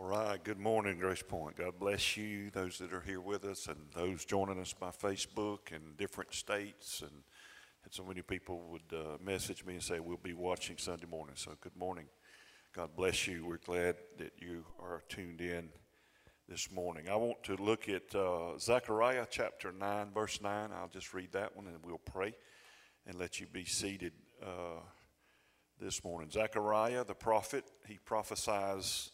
All 0.00 0.06
right, 0.06 0.42
good 0.42 0.58
morning, 0.58 0.98
Grace 0.98 1.22
Point. 1.22 1.58
God 1.58 1.78
bless 1.78 2.16
you, 2.16 2.48
those 2.52 2.78
that 2.78 2.94
are 2.94 3.02
here 3.02 3.20
with 3.20 3.44
us, 3.44 3.66
and 3.66 3.76
those 3.94 4.24
joining 4.24 4.58
us 4.58 4.72
by 4.72 4.88
Facebook 4.88 5.72
in 5.72 5.92
different 5.98 6.32
states. 6.32 7.02
And, 7.02 7.10
and 7.10 7.92
so 7.92 8.02
many 8.04 8.22
people 8.22 8.62
would 8.70 8.98
uh, 8.98 9.18
message 9.22 9.62
me 9.62 9.74
and 9.74 9.82
say, 9.82 10.00
We'll 10.00 10.16
be 10.16 10.32
watching 10.32 10.78
Sunday 10.78 11.04
morning. 11.04 11.34
So, 11.36 11.52
good 11.60 11.76
morning. 11.76 12.06
God 12.74 12.96
bless 12.96 13.26
you. 13.26 13.44
We're 13.44 13.58
glad 13.58 13.96
that 14.16 14.32
you 14.38 14.64
are 14.80 15.02
tuned 15.10 15.42
in 15.42 15.68
this 16.48 16.72
morning. 16.72 17.10
I 17.10 17.16
want 17.16 17.42
to 17.42 17.56
look 17.56 17.90
at 17.90 18.14
uh, 18.14 18.58
Zechariah 18.58 19.26
chapter 19.28 19.70
9, 19.70 20.12
verse 20.14 20.40
9. 20.40 20.70
I'll 20.72 20.88
just 20.88 21.12
read 21.12 21.32
that 21.32 21.54
one 21.54 21.66
and 21.66 21.76
we'll 21.84 21.98
pray 21.98 22.34
and 23.06 23.18
let 23.18 23.38
you 23.38 23.46
be 23.52 23.66
seated 23.66 24.14
uh, 24.42 24.80
this 25.78 26.02
morning. 26.02 26.30
Zechariah, 26.30 27.04
the 27.04 27.14
prophet, 27.14 27.64
he 27.86 27.98
prophesies 28.02 29.10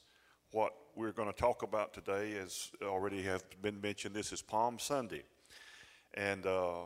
what 0.56 0.72
we're 0.94 1.12
going 1.12 1.30
to 1.30 1.38
talk 1.38 1.62
about 1.62 1.92
today, 1.92 2.34
as 2.42 2.70
already 2.82 3.20
have 3.20 3.44
been 3.60 3.78
mentioned, 3.78 4.14
this 4.14 4.32
is 4.32 4.40
Palm 4.40 4.78
Sunday. 4.78 5.22
And 6.14 6.46
uh, 6.46 6.76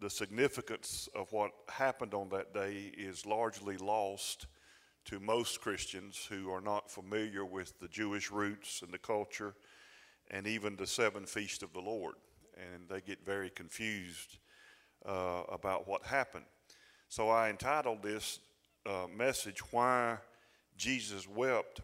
the 0.00 0.08
significance 0.08 1.06
of 1.14 1.30
what 1.30 1.50
happened 1.68 2.14
on 2.14 2.30
that 2.30 2.54
day 2.54 2.90
is 2.96 3.26
largely 3.26 3.76
lost 3.76 4.46
to 5.04 5.20
most 5.20 5.60
Christians 5.60 6.26
who 6.30 6.50
are 6.50 6.62
not 6.62 6.90
familiar 6.90 7.44
with 7.44 7.78
the 7.78 7.88
Jewish 7.88 8.30
roots 8.30 8.80
and 8.80 8.90
the 8.90 8.96
culture 8.96 9.52
and 10.30 10.46
even 10.46 10.74
the 10.76 10.86
seven 10.86 11.26
feasts 11.26 11.62
of 11.62 11.74
the 11.74 11.80
Lord. 11.80 12.14
And 12.56 12.88
they 12.88 13.02
get 13.02 13.26
very 13.26 13.50
confused 13.50 14.38
uh, 15.04 15.42
about 15.52 15.86
what 15.86 16.04
happened. 16.04 16.46
So 17.10 17.28
I 17.28 17.50
entitled 17.50 18.02
this 18.02 18.38
uh, 18.86 19.08
message, 19.14 19.58
Why 19.72 20.16
Jesus 20.78 21.28
Wept 21.28 21.82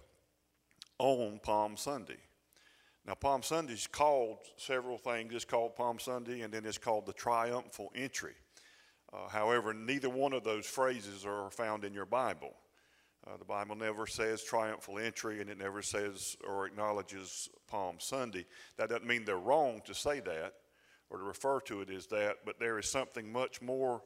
on 0.98 1.40
Palm 1.42 1.76
Sunday. 1.76 2.18
Now, 3.06 3.14
Palm 3.14 3.42
Sunday 3.42 3.74
is 3.74 3.86
called 3.86 4.38
several 4.56 4.98
things. 4.98 5.32
It's 5.32 5.44
called 5.44 5.76
Palm 5.76 5.98
Sunday, 5.98 6.40
and 6.40 6.52
then 6.52 6.64
it's 6.64 6.78
called 6.78 7.06
the 7.06 7.12
triumphal 7.12 7.92
entry. 7.94 8.34
Uh, 9.12 9.28
however, 9.28 9.72
neither 9.72 10.10
one 10.10 10.32
of 10.32 10.42
those 10.42 10.66
phrases 10.66 11.24
are 11.24 11.50
found 11.50 11.84
in 11.84 11.94
your 11.94 12.06
Bible. 12.06 12.54
Uh, 13.26 13.36
the 13.36 13.44
Bible 13.44 13.76
never 13.76 14.06
says 14.06 14.42
triumphal 14.42 14.98
entry, 14.98 15.40
and 15.40 15.48
it 15.48 15.58
never 15.58 15.82
says 15.82 16.36
or 16.46 16.66
acknowledges 16.66 17.48
Palm 17.68 17.96
Sunday. 17.98 18.44
That 18.76 18.88
doesn't 18.88 19.06
mean 19.06 19.24
they're 19.24 19.36
wrong 19.36 19.82
to 19.86 19.94
say 19.94 20.20
that 20.20 20.54
or 21.10 21.18
to 21.18 21.24
refer 21.24 21.60
to 21.60 21.82
it 21.82 21.90
as 21.90 22.06
that, 22.08 22.38
but 22.44 22.58
there 22.58 22.78
is 22.78 22.90
something 22.90 23.30
much 23.30 23.62
more 23.62 24.02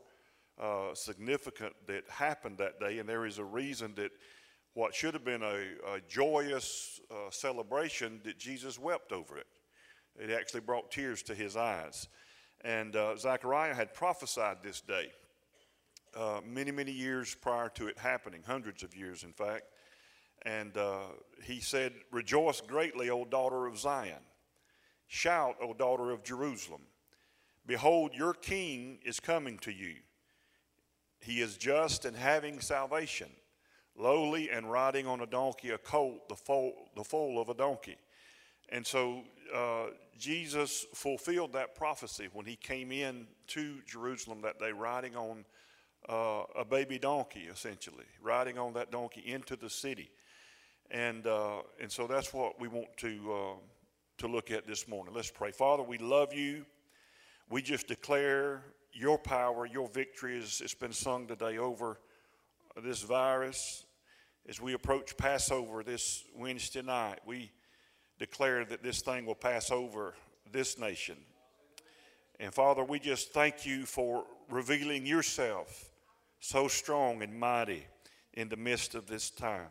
uh, 0.60 0.94
significant 0.94 1.74
that 1.86 2.04
happened 2.08 2.58
that 2.58 2.78
day, 2.78 2.98
and 2.98 3.08
there 3.08 3.24
is 3.24 3.38
a 3.38 3.44
reason 3.44 3.94
that 3.96 4.12
what 4.74 4.94
should 4.94 5.14
have 5.14 5.24
been 5.24 5.42
a, 5.42 5.94
a 5.94 6.00
joyous 6.08 7.00
uh, 7.10 7.30
celebration 7.30 8.20
that 8.24 8.38
Jesus 8.38 8.78
wept 8.78 9.12
over 9.12 9.36
it. 9.36 9.46
It 10.18 10.30
actually 10.30 10.60
brought 10.60 10.90
tears 10.90 11.22
to 11.24 11.34
his 11.34 11.56
eyes. 11.56 12.08
And 12.62 12.94
uh, 12.94 13.16
Zechariah 13.16 13.74
had 13.74 13.94
prophesied 13.94 14.58
this 14.62 14.80
day 14.80 15.10
uh, 16.16 16.40
many, 16.46 16.70
many 16.70 16.92
years 16.92 17.34
prior 17.34 17.68
to 17.70 17.88
it 17.88 17.98
happening, 17.98 18.42
hundreds 18.46 18.82
of 18.82 18.94
years, 18.94 19.22
in 19.22 19.32
fact. 19.32 19.64
And 20.42 20.76
uh, 20.76 21.00
he 21.44 21.60
said, 21.60 21.92
Rejoice 22.10 22.60
greatly, 22.60 23.10
O 23.10 23.24
daughter 23.24 23.66
of 23.66 23.78
Zion. 23.78 24.22
Shout, 25.06 25.56
O 25.60 25.72
daughter 25.72 26.10
of 26.10 26.22
Jerusalem. 26.22 26.82
Behold, 27.66 28.14
your 28.14 28.34
king 28.34 28.98
is 29.04 29.20
coming 29.20 29.58
to 29.58 29.72
you. 29.72 29.96
He 31.20 31.40
is 31.40 31.56
just 31.56 32.04
and 32.04 32.16
having 32.16 32.60
salvation 32.60 33.28
lowly 33.96 34.50
and 34.50 34.70
riding 34.70 35.06
on 35.06 35.20
a 35.20 35.26
donkey, 35.26 35.70
a 35.70 35.78
colt, 35.78 36.28
the 36.28 36.36
foal, 36.36 36.72
the 36.96 37.04
foal 37.04 37.40
of 37.40 37.48
a 37.48 37.54
donkey. 37.54 37.96
And 38.70 38.86
so 38.86 39.22
uh, 39.54 39.86
Jesus 40.18 40.86
fulfilled 40.94 41.52
that 41.54 41.74
prophecy 41.74 42.28
when 42.32 42.46
he 42.46 42.56
came 42.56 42.92
in 42.92 43.26
to 43.48 43.80
Jerusalem 43.86 44.42
that 44.42 44.58
day, 44.58 44.72
riding 44.72 45.16
on 45.16 45.44
uh, 46.08 46.44
a 46.56 46.64
baby 46.64 46.98
donkey, 46.98 47.48
essentially, 47.50 48.06
riding 48.22 48.58
on 48.58 48.72
that 48.74 48.90
donkey 48.90 49.22
into 49.26 49.56
the 49.56 49.68
city. 49.70 50.10
And, 50.90 51.26
uh, 51.26 51.62
and 51.80 51.90
so 51.90 52.06
that's 52.06 52.32
what 52.32 52.60
we 52.60 52.68
want 52.68 52.96
to, 52.98 53.32
uh, 53.32 53.56
to 54.18 54.26
look 54.26 54.50
at 54.50 54.66
this 54.66 54.88
morning. 54.88 55.14
Let's 55.14 55.30
pray. 55.30 55.52
Father, 55.52 55.82
we 55.82 55.98
love 55.98 56.32
you. 56.32 56.64
We 57.48 57.62
just 57.62 57.88
declare 57.88 58.62
your 58.92 59.18
power, 59.18 59.66
your 59.66 59.88
victory, 59.88 60.38
as 60.38 60.60
it's 60.60 60.74
been 60.74 60.92
sung 60.92 61.26
today 61.26 61.58
over 61.58 62.00
this 62.80 63.02
virus. 63.02 63.84
As 64.48 64.60
we 64.60 64.72
approach 64.72 65.16
Passover 65.16 65.82
this 65.82 66.24
Wednesday 66.36 66.82
night, 66.82 67.20
we 67.26 67.50
declare 68.18 68.64
that 68.64 68.82
this 68.82 69.00
thing 69.02 69.26
will 69.26 69.34
pass 69.34 69.70
over 69.70 70.14
this 70.50 70.78
nation. 70.78 71.16
And 72.38 72.52
Father, 72.52 72.82
we 72.82 72.98
just 72.98 73.32
thank 73.32 73.66
you 73.66 73.84
for 73.84 74.24
revealing 74.48 75.06
yourself 75.06 75.90
so 76.40 76.68
strong 76.68 77.22
and 77.22 77.38
mighty 77.38 77.84
in 78.34 78.48
the 78.48 78.56
midst 78.56 78.94
of 78.94 79.06
this 79.06 79.30
time. 79.30 79.68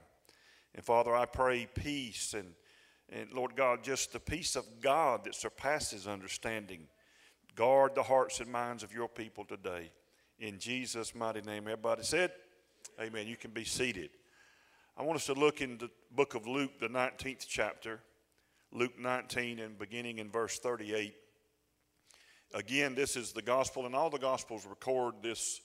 And 0.76 0.86
Father, 0.86 1.16
I 1.16 1.26
pray 1.26 1.68
peace 1.74 2.34
and, 2.34 2.54
and 3.10 3.34
Lord 3.34 3.56
God, 3.56 3.84
just 3.84 4.14
the 4.14 4.20
peace 4.20 4.56
of 4.56 4.66
God 4.82 5.24
that 5.24 5.34
surpasses 5.34 6.08
understanding. 6.08 6.88
Guard 7.56 7.96
the 7.96 8.04
hearts 8.04 8.40
and 8.40 8.52
minds 8.52 8.84
of 8.84 8.94
your 8.94 9.10
people 9.10 9.46
today. 9.46 9.92
In 10.40 10.60
Jesus' 10.60 11.16
mighty 11.16 11.42
name. 11.42 11.64
Everybody 11.64 12.04
said, 12.04 12.32
Amen. 13.02 13.28
You 13.28 13.38
can 13.38 13.52
be 13.52 13.64
seated. 13.64 14.10
I 14.98 15.04
want 15.04 15.16
us 15.16 15.26
to 15.28 15.34
look 15.34 15.62
in 15.62 15.78
the 15.78 15.90
book 16.12 16.36
of 16.36 16.48
Luke, 16.48 16.82
the 16.82 16.90
19th 16.90 17.46
chapter, 17.48 18.02
Luke 18.74 19.00
19, 19.00 19.60
and 19.60 19.80
beginning 19.80 20.18
in 20.18 20.30
verse 20.30 20.60
38. 20.60 21.14
Again, 22.54 22.96
this 22.96 23.16
is 23.16 23.32
the 23.32 23.42
gospel, 23.42 23.86
and 23.86 23.96
all 23.96 24.10
the 24.10 24.18
gospels 24.18 24.66
record 24.66 25.14
this 25.22 25.62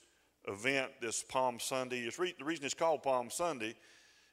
event, 0.46 0.92
this 1.00 1.24
Palm 1.24 1.58
Sunday. 1.58 2.08
Re- 2.16 2.36
the 2.38 2.44
reason 2.44 2.66
it's 2.66 2.72
called 2.72 3.02
Palm 3.02 3.28
Sunday 3.30 3.74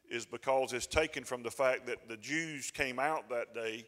is 0.07 0.28
because 0.28 0.72
it's 0.72 0.85
taken 0.85 1.23
from 1.23 1.41
the 1.41 1.50
fact 1.50 1.88
that 1.88 2.07
the 2.07 2.17
Jews 2.17 2.69
came 2.69 3.00
out 3.00 3.29
that 3.31 3.56
day 3.56 3.88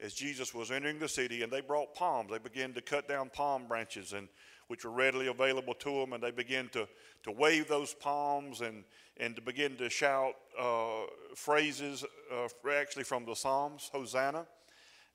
as 0.00 0.14
Jesus 0.14 0.54
was 0.54 0.70
entering 0.70 0.98
the 0.98 1.08
city, 1.08 1.42
and 1.42 1.52
they 1.52 1.60
brought 1.60 1.94
palms. 1.94 2.30
They 2.30 2.38
began 2.38 2.72
to 2.72 2.80
cut 2.80 3.08
down 3.08 3.28
palm 3.28 3.68
branches 3.68 4.14
and 4.14 4.26
which 4.74 4.84
were 4.84 4.90
readily 4.90 5.28
available 5.28 5.72
to 5.72 6.00
them, 6.00 6.14
and 6.14 6.20
they 6.20 6.32
began 6.32 6.68
to, 6.68 6.88
to 7.22 7.30
wave 7.30 7.68
those 7.68 7.94
palms 7.94 8.60
and, 8.60 8.82
and 9.18 9.36
to 9.36 9.40
begin 9.40 9.76
to 9.76 9.88
shout 9.88 10.34
uh, 10.58 11.02
phrases, 11.36 12.04
uh, 12.32 12.48
actually 12.72 13.04
from 13.04 13.24
the 13.24 13.36
Psalms, 13.36 13.88
Hosanna. 13.92 14.44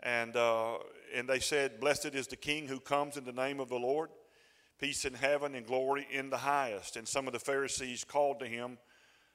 And, 0.01 0.37
uh, 0.37 0.77
and 1.13 1.27
they 1.27 1.41
said, 1.41 1.81
Blessed 1.81 2.15
is 2.15 2.27
the 2.27 2.37
King 2.37 2.69
who 2.69 2.79
comes 2.79 3.17
in 3.17 3.25
the 3.25 3.33
name 3.33 3.59
of 3.59 3.67
the 3.67 3.75
Lord, 3.75 4.11
peace 4.79 5.03
in 5.03 5.13
heaven 5.13 5.55
and 5.55 5.65
glory 5.65 6.07
in 6.09 6.29
the 6.29 6.37
highest. 6.37 6.95
And 6.95 7.05
some 7.05 7.27
of 7.27 7.33
the 7.33 7.39
Pharisees 7.39 8.05
called 8.05 8.39
to 8.39 8.45
him 8.45 8.77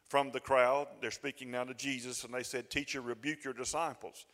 from 0.08 0.30
the 0.30 0.40
crowd. 0.40 0.86
They're 1.02 1.10
speaking 1.10 1.50
now 1.50 1.64
to 1.64 1.74
Jesus, 1.74 2.24
and 2.24 2.32
they 2.32 2.44
said, 2.44 2.70
Teacher, 2.70 3.02
rebuke 3.02 3.44
your 3.44 3.52
disciples. 3.52 4.24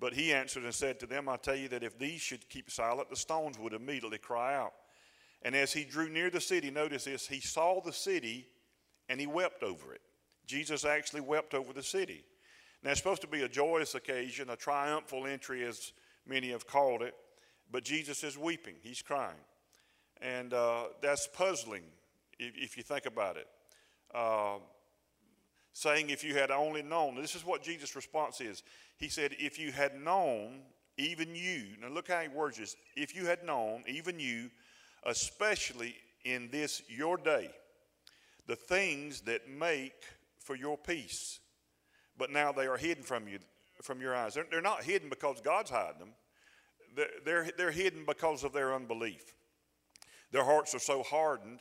But 0.00 0.12
he 0.12 0.32
answered 0.32 0.64
and 0.64 0.74
said 0.74 0.98
to 0.98 1.06
them, 1.06 1.28
I 1.28 1.36
tell 1.36 1.54
you 1.54 1.68
that 1.68 1.84
if 1.84 1.96
these 2.00 2.20
should 2.20 2.48
keep 2.48 2.68
silent, 2.68 3.10
the 3.10 3.16
stones 3.16 3.60
would 3.60 3.74
immediately 3.74 4.18
cry 4.18 4.56
out. 4.56 4.72
And 5.42 5.54
as 5.54 5.72
he 5.72 5.84
drew 5.84 6.08
near 6.08 6.30
the 6.30 6.40
city, 6.40 6.70
notice 6.70 7.04
this, 7.04 7.26
he 7.26 7.40
saw 7.40 7.80
the 7.80 7.92
city 7.92 8.48
and 9.08 9.20
he 9.20 9.26
wept 9.26 9.62
over 9.62 9.92
it. 9.92 10.00
Jesus 10.46 10.84
actually 10.84 11.20
wept 11.20 11.54
over 11.54 11.72
the 11.72 11.82
city. 11.82 12.24
Now, 12.82 12.90
it's 12.90 13.00
supposed 13.00 13.22
to 13.22 13.28
be 13.28 13.42
a 13.42 13.48
joyous 13.48 13.94
occasion, 13.94 14.50
a 14.50 14.56
triumphal 14.56 15.26
entry, 15.26 15.64
as 15.64 15.92
many 16.26 16.50
have 16.50 16.66
called 16.66 17.02
it, 17.02 17.14
but 17.70 17.84
Jesus 17.84 18.22
is 18.22 18.38
weeping. 18.38 18.74
He's 18.80 19.02
crying. 19.02 19.34
And 20.20 20.52
uh, 20.52 20.84
that's 21.02 21.26
puzzling 21.26 21.82
if, 22.38 22.56
if, 22.56 22.76
you 22.76 22.82
think 22.82 23.06
about 23.06 23.36
it. 23.36 23.48
Uh, 24.14 24.58
saying, 25.72 26.10
if 26.10 26.24
you 26.24 26.34
had 26.34 26.50
only 26.50 26.82
known, 26.82 27.16
this 27.16 27.34
is 27.34 27.44
what 27.44 27.62
Jesus' 27.62 27.94
response 27.94 28.40
is. 28.40 28.62
He 28.96 29.08
said, 29.08 29.34
if 29.38 29.58
you 29.58 29.72
had 29.72 30.00
known, 30.00 30.60
even 30.96 31.34
you, 31.34 31.66
now 31.80 31.88
look 31.88 32.08
how 32.08 32.20
he 32.20 32.28
words 32.28 32.56
this, 32.56 32.76
if 32.96 33.14
you 33.14 33.26
had 33.26 33.44
known, 33.44 33.84
even 33.86 34.18
you, 34.18 34.50
especially 35.06 35.94
in 36.24 36.48
this 36.50 36.82
your 36.88 37.16
day, 37.16 37.50
the 38.46 38.56
things 38.56 39.22
that 39.22 39.48
make 39.48 40.04
for 40.38 40.54
your 40.54 40.76
peace. 40.76 41.40
But 42.18 42.30
now 42.30 42.52
they 42.52 42.66
are 42.66 42.76
hidden 42.76 43.02
from 43.02 43.28
you, 43.28 43.38
from 43.82 44.00
your 44.00 44.14
eyes. 44.14 44.34
They're, 44.34 44.46
they're 44.50 44.60
not 44.60 44.84
hidden 44.84 45.08
because 45.08 45.40
God's 45.40 45.70
hiding 45.70 45.98
them. 45.98 46.12
They're, 46.94 47.06
they're, 47.24 47.50
they're 47.56 47.70
hidden 47.70 48.04
because 48.06 48.42
of 48.42 48.52
their 48.52 48.74
unbelief. 48.74 49.34
Their 50.32 50.44
hearts 50.44 50.74
are 50.74 50.80
so 50.80 51.02
hardened. 51.02 51.60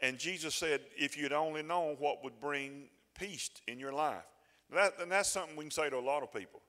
And 0.00 0.18
Jesus 0.18 0.54
said, 0.54 0.82
if 0.96 1.16
you'd 1.16 1.32
only 1.32 1.62
known 1.62 1.96
what 1.98 2.22
would 2.22 2.40
bring 2.40 2.88
peace 3.18 3.50
in 3.66 3.80
your 3.80 3.92
life. 3.92 4.24
That, 4.72 4.94
and 5.00 5.10
that's 5.10 5.28
something 5.28 5.56
we 5.56 5.64
can 5.64 5.70
say 5.70 5.90
to 5.90 5.96
a 5.96 6.00
lot 6.00 6.22
of 6.22 6.32
people. 6.32 6.60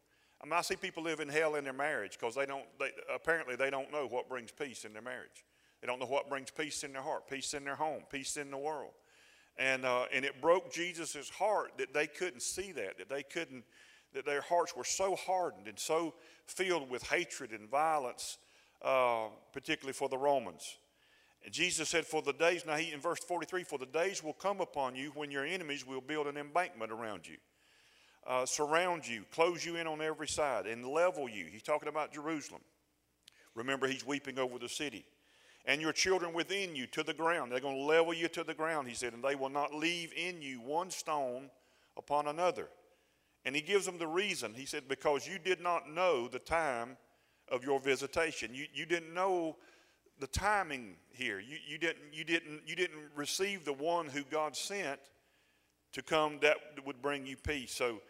I 0.41 0.45
mean, 0.45 0.53
I 0.53 0.61
see 0.61 0.77
people 0.77 1.03
live 1.03 1.19
in 1.19 1.27
hell 1.27 1.55
in 1.55 1.65
their 1.65 1.73
marriage 1.73 2.17
because 2.17 2.35
they 2.35 2.45
don't, 2.45 2.63
they, 2.79 2.91
apparently 3.13 3.55
they 3.55 3.69
don't 3.69 3.91
know 3.91 4.07
what 4.07 4.29
brings 4.29 4.51
peace 4.51 4.85
in 4.85 4.93
their 4.93 5.01
marriage. 5.01 5.43
They 5.81 5.87
don't 5.87 5.99
know 5.99 6.05
what 6.05 6.29
brings 6.29 6.51
peace 6.51 6.83
in 6.83 6.93
their 6.93 7.01
heart, 7.01 7.29
peace 7.29 7.53
in 7.53 7.63
their 7.63 7.75
home, 7.75 8.03
peace 8.11 8.37
in 8.37 8.51
the 8.51 8.57
world. 8.57 8.91
And, 9.57 9.85
uh, 9.85 10.05
and 10.13 10.23
it 10.23 10.41
broke 10.41 10.71
Jesus' 10.71 11.29
heart 11.29 11.71
that 11.77 11.93
they 11.93 12.07
couldn't 12.07 12.41
see 12.41 12.71
that, 12.73 12.97
that 12.97 13.09
they 13.09 13.23
couldn't, 13.23 13.63
that 14.13 14.25
their 14.25 14.41
hearts 14.41 14.75
were 14.75 14.85
so 14.85 15.15
hardened 15.15 15.67
and 15.67 15.77
so 15.77 16.13
filled 16.45 16.89
with 16.89 17.03
hatred 17.03 17.51
and 17.51 17.69
violence, 17.69 18.37
uh, 18.81 19.27
particularly 19.53 19.93
for 19.93 20.09
the 20.09 20.17
Romans. 20.17 20.77
And 21.43 21.53
Jesus 21.53 21.89
said, 21.89 22.05
For 22.05 22.21
the 22.21 22.33
days, 22.33 22.65
now 22.65 22.75
he 22.75 22.91
in 22.91 22.99
verse 22.99 23.19
43, 23.19 23.63
for 23.63 23.77
the 23.77 23.85
days 23.85 24.23
will 24.23 24.33
come 24.33 24.61
upon 24.61 24.95
you 24.95 25.11
when 25.13 25.31
your 25.31 25.45
enemies 25.45 25.85
will 25.85 26.01
build 26.01 26.27
an 26.27 26.37
embankment 26.37 26.91
around 26.91 27.27
you, 27.27 27.37
uh, 28.27 28.45
surround 28.45 29.07
you, 29.07 29.25
close 29.31 29.65
you 29.65 29.75
in 29.75 29.87
on 29.87 30.01
every 30.01 30.27
side, 30.27 30.67
and 30.67 30.85
level 30.85 31.29
you. 31.29 31.45
He's 31.51 31.63
talking 31.63 31.89
about 31.89 32.13
Jerusalem. 32.13 32.61
Remember, 33.55 33.87
he's 33.87 34.05
weeping 34.05 34.37
over 34.37 34.59
the 34.59 34.69
city. 34.69 35.05
And 35.69 35.79
your 35.79 35.93
children 35.93 36.33
within 36.33 36.75
you 36.75 36.87
to 36.87 37.03
the 37.03 37.13
ground. 37.13 37.51
They're 37.51 37.59
going 37.59 37.77
to 37.77 37.83
level 37.83 38.11
you 38.11 38.27
to 38.29 38.43
the 38.43 38.55
ground, 38.55 38.87
he 38.87 38.95
said, 38.95 39.13
and 39.13 39.23
they 39.23 39.35
will 39.35 39.49
not 39.49 39.71
leave 39.71 40.11
in 40.17 40.41
you 40.41 40.59
one 40.61 40.89
stone 40.89 41.51
upon 41.95 42.25
another. 42.25 42.69
And 43.45 43.55
he 43.55 43.61
gives 43.61 43.85
them 43.85 43.99
the 43.99 44.07
reason. 44.07 44.55
He 44.55 44.65
said, 44.65 44.87
Because 44.87 45.27
you 45.27 45.37
did 45.37 45.61
not 45.61 45.87
know 45.87 46.27
the 46.27 46.39
time 46.39 46.97
of 47.51 47.63
your 47.63 47.79
visitation. 47.79 48.49
You, 48.51 48.65
you 48.73 48.87
didn't 48.87 49.13
know 49.13 49.57
the 50.19 50.25
timing 50.25 50.95
here. 51.11 51.39
You, 51.39 51.57
you, 51.67 51.77
didn't, 51.77 52.13
you, 52.13 52.23
didn't, 52.23 52.61
you 52.65 52.75
didn't 52.75 53.03
receive 53.15 53.63
the 53.63 53.73
one 53.73 54.07
who 54.07 54.23
God 54.23 54.55
sent 54.55 54.99
to 55.91 56.01
come 56.01 56.39
that 56.41 56.57
would 56.83 56.99
bring 56.99 57.27
you 57.27 57.37
peace. 57.37 57.75
So, 57.75 58.01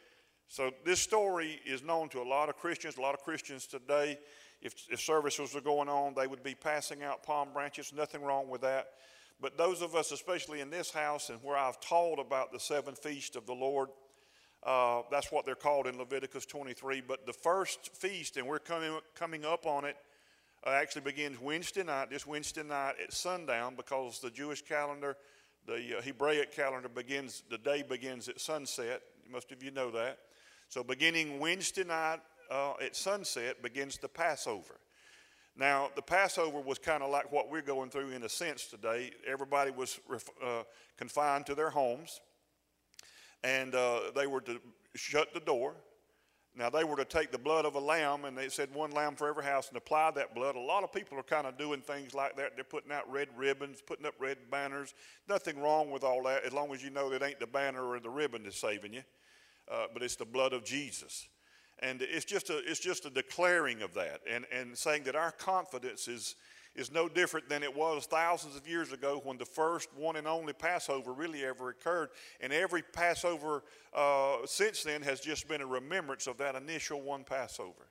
so 0.48 0.72
this 0.86 1.02
story 1.02 1.60
is 1.66 1.84
known 1.84 2.08
to 2.10 2.22
a 2.22 2.24
lot 2.24 2.48
of 2.48 2.56
Christians. 2.56 2.96
A 2.96 3.02
lot 3.02 3.16
of 3.16 3.20
Christians 3.20 3.68
today, 3.68 4.18
if, 4.62 4.74
if 4.90 5.00
services 5.00 5.54
were 5.54 5.62
going 5.62 5.90
on, 5.90 6.14
they 6.16 6.28
would 6.28 6.44
be 6.44 6.56
passing 6.56 7.04
out 7.04 7.24
palm 7.24 7.50
branches. 7.54 7.94
Nothing 7.96 8.22
wrong 8.22 8.50
with 8.50 8.62
that. 8.62 8.88
But 9.42 9.58
those 9.58 9.82
of 9.82 9.96
us, 9.96 10.12
especially 10.12 10.60
in 10.60 10.70
this 10.70 10.92
house 10.92 11.30
and 11.30 11.40
where 11.44 11.58
I've 11.58 11.80
taught 11.80 12.20
about 12.20 12.52
the 12.52 12.60
seven 12.60 12.96
feasts 12.96 13.38
of 13.38 13.46
the 13.46 13.54
Lord, 13.54 13.90
uh, 14.64 15.04
that's 15.10 15.32
what 15.32 15.46
they're 15.46 15.56
called 15.56 15.88
in 15.88 15.98
Leviticus 15.98 16.46
23. 16.46 17.02
But 17.08 17.26
the 17.26 17.34
first 17.34 17.96
feast, 17.96 18.36
and 18.36 18.46
we're 18.46 18.60
coming, 18.60 19.00
coming 19.16 19.46
up 19.46 19.66
on 19.66 19.86
it, 19.86 19.96
uh, 20.66 20.72
actually 20.72 21.04
begins 21.04 21.40
Wednesday 21.40 21.84
night, 21.84 22.10
this 22.10 22.28
Wednesday 22.28 22.64
night 22.64 22.96
at 23.02 23.14
sundown, 23.14 23.76
because 23.76 24.20
the 24.20 24.30
Jewish 24.30 24.62
calendar, 24.62 25.16
the 25.66 26.00
uh, 26.00 26.02
Hebraic 26.02 26.54
calendar 26.54 26.90
begins, 26.90 27.44
the 27.50 27.58
day 27.58 27.82
begins 27.82 28.28
at 28.28 28.42
sunset. 28.42 29.02
Most 29.32 29.54
of 29.54 29.64
you 29.64 29.72
know 29.72 29.90
that. 29.92 30.18
So 30.68 30.84
beginning 30.84 31.40
Wednesday 31.40 31.86
night 31.86 32.20
uh, 32.50 32.74
at 32.82 32.96
sunset 32.96 33.62
begins 33.62 33.98
the 33.98 34.08
Passover. 34.08 34.76
Now, 35.56 35.90
the 35.96 36.02
Passover 36.02 36.60
was 36.60 36.80
kind 36.80 37.04
of 37.04 37.10
like 37.10 37.32
what 37.32 37.52
we're 37.52 37.62
going 37.62 37.90
through 37.90 38.12
in 38.12 38.24
a 38.24 38.30
sense 38.30 38.68
today. 38.68 39.12
Everybody 39.28 39.72
was 39.72 40.00
uh, 40.44 40.64
confined 40.98 41.46
to 41.48 41.56
their 41.56 41.70
homes 41.70 42.22
and 43.44 43.76
uh, 43.76 44.12
they 44.16 44.28
were 44.28 44.42
to 44.42 44.60
shut 44.96 45.34
the 45.34 45.40
door. 45.40 45.76
Now, 46.56 46.70
they 46.70 46.84
were 46.84 46.98
to 46.98 47.06
take 47.06 47.32
the 47.32 47.38
blood 47.38 47.66
of 47.66 47.76
a 47.76 47.80
lamb, 47.80 48.26
and 48.26 48.38
they 48.38 48.50
said 48.50 48.74
one 48.74 48.92
lamb 48.92 49.16
for 49.16 49.30
every 49.30 49.44
house, 49.44 49.70
and 49.70 49.78
apply 49.78 50.12
that 50.12 50.36
blood. 50.36 50.56
A 50.56 50.60
lot 50.60 50.84
of 50.84 50.92
people 50.92 51.18
are 51.18 51.24
kind 51.24 51.48
of 51.48 51.58
doing 51.58 51.80
things 51.80 52.14
like 52.14 52.36
that. 52.38 52.56
They're 52.56 52.64
putting 52.64 52.92
out 52.92 53.10
red 53.10 53.30
ribbons, 53.38 53.82
putting 53.86 54.06
up 54.06 54.16
red 54.20 54.38
banners. 54.52 54.94
Nothing 55.28 55.62
wrong 55.62 55.92
with 55.92 56.04
all 56.04 56.24
that, 56.24 56.44
as 56.44 56.52
long 56.52 56.74
as 56.74 56.84
you 56.84 56.90
know 56.90 57.10
that 57.12 57.24
ain't 57.24 57.40
the 57.40 57.48
banner 57.48 57.86
or 57.86 58.00
the 58.00 58.10
ribbon 58.10 58.44
that's 58.44 58.60
saving 58.60 58.94
you, 58.94 59.04
uh, 59.72 59.86
but 59.94 60.02
it's 60.02 60.16
the 60.16 60.26
blood 60.26 60.52
of 60.52 60.66
Jesus. 60.66 61.28
And 61.82 62.02
it's 62.02 62.26
just 62.26 62.50
a, 62.50 62.58
it's 62.70 62.80
just 62.80 63.06
a 63.06 63.10
declaring 63.10 63.82
of 63.82 63.94
that 63.94 64.22
and, 64.30 64.46
and 64.52 64.78
saying 64.78 65.04
that 65.04 65.16
our 65.16 65.32
confidence 65.32 66.08
is, 66.08 66.36
is 66.76 66.92
no 66.92 67.08
different 67.08 67.48
than 67.48 67.64
it 67.64 67.74
was 67.74 68.06
thousands 68.06 68.58
of 68.58 68.68
years 68.68 68.92
ago 68.92 69.22
when 69.24 69.38
the 69.38 69.46
first 69.46 69.90
one 69.96 70.18
and 70.18 70.28
only 70.28 70.54
Passover 70.54 71.14
really 71.14 71.46
ever 71.46 71.70
occurred. 71.70 72.10
And 72.42 72.52
every 72.52 72.82
Passover 72.82 73.64
uh, 73.94 74.38
since 74.46 74.84
then 74.84 75.02
has 75.04 75.22
just 75.22 75.48
been 75.48 75.62
a 75.62 75.66
remembrance 75.66 76.28
of 76.28 76.38
that 76.38 76.56
initial 76.56 77.02
one 77.02 77.24
Passover. 77.24 77.88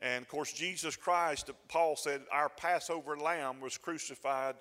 And 0.00 0.22
of 0.22 0.28
course, 0.28 0.52
Jesus 0.52 0.96
Christ, 0.96 1.50
Paul 1.68 1.94
said, 1.94 2.22
our 2.32 2.48
Passover 2.48 3.16
lamb 3.16 3.60
was 3.60 3.76
crucified 3.78 4.56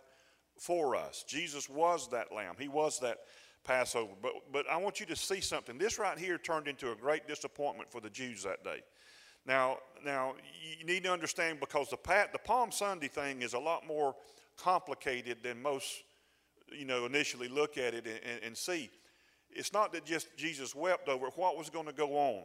for 0.57 0.95
us. 0.95 1.24
Jesus 1.27 1.69
was 1.69 2.10
that 2.10 2.33
lamb, 2.33 2.56
he 2.60 2.68
was 2.68 3.00
that 3.00 3.19
Passover. 3.63 4.13
But, 4.21 4.31
but 4.51 4.69
I 4.69 4.77
want 4.77 5.00
you 5.00 5.06
to 5.07 5.15
see 5.15 5.41
something. 5.41 5.77
This 5.77 6.00
right 6.00 6.17
here 6.17 6.38
turned 6.38 6.67
into 6.67 6.91
a 6.91 6.95
great 6.95 7.27
disappointment 7.27 7.91
for 7.91 8.01
the 8.01 8.09
Jews 8.09 8.44
that 8.44 8.63
day. 8.63 8.81
Now, 9.45 9.77
now 10.06 10.35
you 10.77 10.85
need 10.85 11.03
to 11.03 11.11
understand 11.11 11.59
because 11.59 11.89
the, 11.89 11.97
the 12.31 12.39
Palm 12.39 12.71
Sunday 12.71 13.07
thing 13.07 13.41
is 13.41 13.53
a 13.53 13.59
lot 13.59 13.88
more 13.88 14.15
complicated 14.57 15.38
than 15.44 15.61
most, 15.61 16.03
you 16.71 16.85
know, 16.85 17.06
initially 17.06 17.47
look 17.47 17.77
at 17.77 17.94
it 17.94 18.06
and, 18.06 18.44
and 18.44 18.57
see. 18.57 18.89
It's 19.51 19.73
not 19.73 19.91
that 19.94 20.06
just 20.06 20.35
Jesus 20.38 20.75
wept 20.75 21.09
over 21.09 21.27
what 21.35 21.57
was 21.57 21.69
going 21.69 21.88
to 21.88 21.94
go 21.94 22.17
on. 22.17 22.44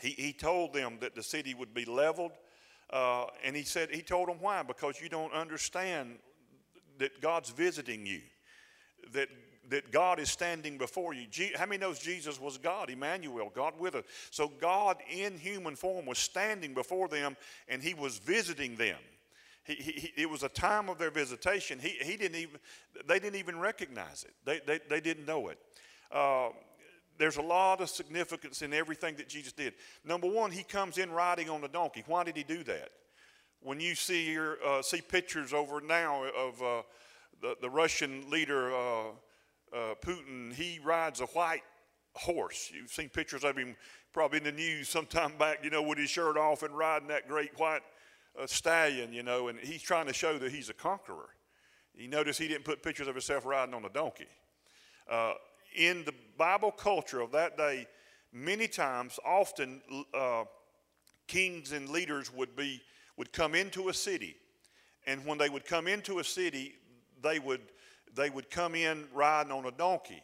He, 0.00 0.10
he 0.10 0.32
told 0.32 0.72
them 0.72 0.98
that 1.00 1.14
the 1.14 1.22
city 1.22 1.54
would 1.54 1.74
be 1.74 1.84
leveled, 1.84 2.32
uh, 2.90 3.26
and 3.44 3.54
he 3.54 3.62
said 3.62 3.90
he 3.90 4.02
told 4.02 4.28
them 4.28 4.38
why 4.40 4.62
because 4.62 5.00
you 5.00 5.08
don't 5.08 5.32
understand 5.32 6.18
that 6.98 7.20
God's 7.20 7.50
visiting 7.50 8.06
you, 8.06 8.20
that 9.12 9.28
that 9.68 9.92
God 9.92 10.18
is 10.18 10.30
standing 10.30 10.76
before 10.78 11.14
you. 11.14 11.26
How 11.56 11.66
many 11.66 11.78
knows 11.78 11.98
Jesus 11.98 12.40
was 12.40 12.58
God, 12.58 12.90
Emmanuel, 12.90 13.50
God 13.54 13.74
with 13.78 13.94
us? 13.94 14.04
So 14.30 14.50
God 14.60 14.96
in 15.10 15.38
human 15.38 15.76
form 15.76 16.06
was 16.06 16.18
standing 16.18 16.74
before 16.74 17.08
them 17.08 17.36
and 17.68 17.82
he 17.82 17.94
was 17.94 18.18
visiting 18.18 18.76
them. 18.76 18.98
He, 19.64 19.74
he, 19.74 20.22
it 20.22 20.28
was 20.28 20.42
a 20.42 20.48
time 20.48 20.88
of 20.88 20.98
their 20.98 21.12
visitation. 21.12 21.78
He, 21.78 21.90
he 22.02 22.16
didn't 22.16 22.38
even, 22.38 22.58
they 23.06 23.20
didn't 23.20 23.38
even 23.38 23.60
recognize 23.60 24.24
it. 24.24 24.34
They, 24.44 24.60
they, 24.66 24.80
they 24.88 25.00
didn't 25.00 25.24
know 25.24 25.48
it. 25.48 25.58
Uh, 26.10 26.48
there's 27.18 27.36
a 27.36 27.42
lot 27.42 27.80
of 27.80 27.88
significance 27.88 28.62
in 28.62 28.72
everything 28.72 29.14
that 29.16 29.28
Jesus 29.28 29.52
did. 29.52 29.74
Number 30.04 30.28
one, 30.28 30.50
he 30.50 30.64
comes 30.64 30.98
in 30.98 31.12
riding 31.12 31.48
on 31.48 31.62
a 31.62 31.68
donkey. 31.68 32.02
Why 32.06 32.24
did 32.24 32.36
he 32.36 32.42
do 32.42 32.64
that? 32.64 32.88
When 33.60 33.78
you 33.78 33.94
see 33.94 34.32
your, 34.32 34.56
uh, 34.66 34.82
see 34.82 35.00
pictures 35.00 35.52
over 35.52 35.80
now 35.80 36.24
of 36.24 36.60
uh, 36.60 36.82
the, 37.40 37.56
the 37.60 37.70
Russian 37.70 38.28
leader 38.28 38.72
uh, 39.74 39.94
Putin, 40.04 40.52
he 40.52 40.78
rides 40.84 41.20
a 41.20 41.26
white 41.26 41.62
horse. 42.14 42.70
You've 42.74 42.90
seen 42.90 43.08
pictures 43.08 43.44
of 43.44 43.56
him 43.56 43.76
probably 44.12 44.38
in 44.38 44.44
the 44.44 44.52
news 44.52 44.88
sometime 44.88 45.32
back, 45.38 45.64
you 45.64 45.70
know, 45.70 45.82
with 45.82 45.98
his 45.98 46.10
shirt 46.10 46.36
off 46.36 46.62
and 46.62 46.76
riding 46.76 47.08
that 47.08 47.28
great 47.28 47.58
white 47.58 47.82
uh, 48.40 48.46
stallion, 48.46 49.12
you 49.12 49.22
know, 49.22 49.48
and 49.48 49.58
he's 49.58 49.82
trying 49.82 50.06
to 50.06 50.12
show 50.12 50.38
that 50.38 50.52
he's 50.52 50.68
a 50.68 50.74
conqueror. 50.74 51.30
You 51.94 52.08
notice 52.08 52.38
he 52.38 52.48
didn't 52.48 52.64
put 52.64 52.82
pictures 52.82 53.08
of 53.08 53.14
himself 53.14 53.44
riding 53.44 53.74
on 53.74 53.84
a 53.84 53.88
donkey. 53.88 54.28
Uh, 55.10 55.34
in 55.74 56.04
the 56.04 56.14
Bible 56.36 56.70
culture 56.70 57.20
of 57.20 57.32
that 57.32 57.56
day, 57.56 57.86
many 58.32 58.68
times, 58.68 59.18
often, 59.24 59.80
uh, 60.14 60.44
kings 61.26 61.72
and 61.72 61.88
leaders 61.88 62.32
would 62.32 62.54
be 62.56 62.80
would 63.16 63.32
come 63.32 63.54
into 63.54 63.88
a 63.88 63.94
city, 63.94 64.36
and 65.06 65.24
when 65.26 65.36
they 65.38 65.48
would 65.48 65.66
come 65.66 65.86
into 65.86 66.18
a 66.18 66.24
city, 66.24 66.74
they 67.22 67.38
would 67.38 67.60
they 68.14 68.30
would 68.30 68.50
come 68.50 68.74
in 68.74 69.04
riding 69.14 69.52
on 69.52 69.66
a 69.66 69.70
donkey. 69.70 70.22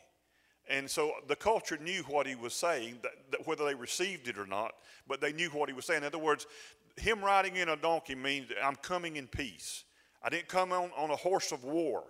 And 0.68 0.90
so 0.90 1.12
the 1.26 1.37
culture 1.37 1.78
knew 1.78 2.02
what 2.09 2.26
he 2.26 2.35
was 2.35 2.52
saying, 2.52 2.99
that, 3.02 3.12
that 3.30 3.47
whether 3.47 3.64
they 3.64 3.75
received 3.75 4.28
it 4.28 4.38
or 4.38 4.47
not, 4.47 4.73
but 5.07 5.21
they 5.21 5.33
knew 5.33 5.49
what 5.50 5.68
he 5.68 5.75
was 5.75 5.87
saying. 5.87 6.02
In 6.02 6.07
other 6.07 6.18
words, 6.18 6.47
him 6.97 7.25
riding 7.25 7.57
in 7.57 7.71
a 7.71 7.76
donkey 7.76 8.14
means 8.14 8.49
I'm 8.62 8.76
coming 8.76 9.16
in 9.16 9.26
peace. 9.26 9.85
I 10.23 10.28
didn't 10.28 10.49
come 10.49 10.73
on, 10.73 10.90
on 10.97 11.11
a 11.11 11.16
horse 11.16 11.52
of 11.52 11.64
war. 11.64 12.04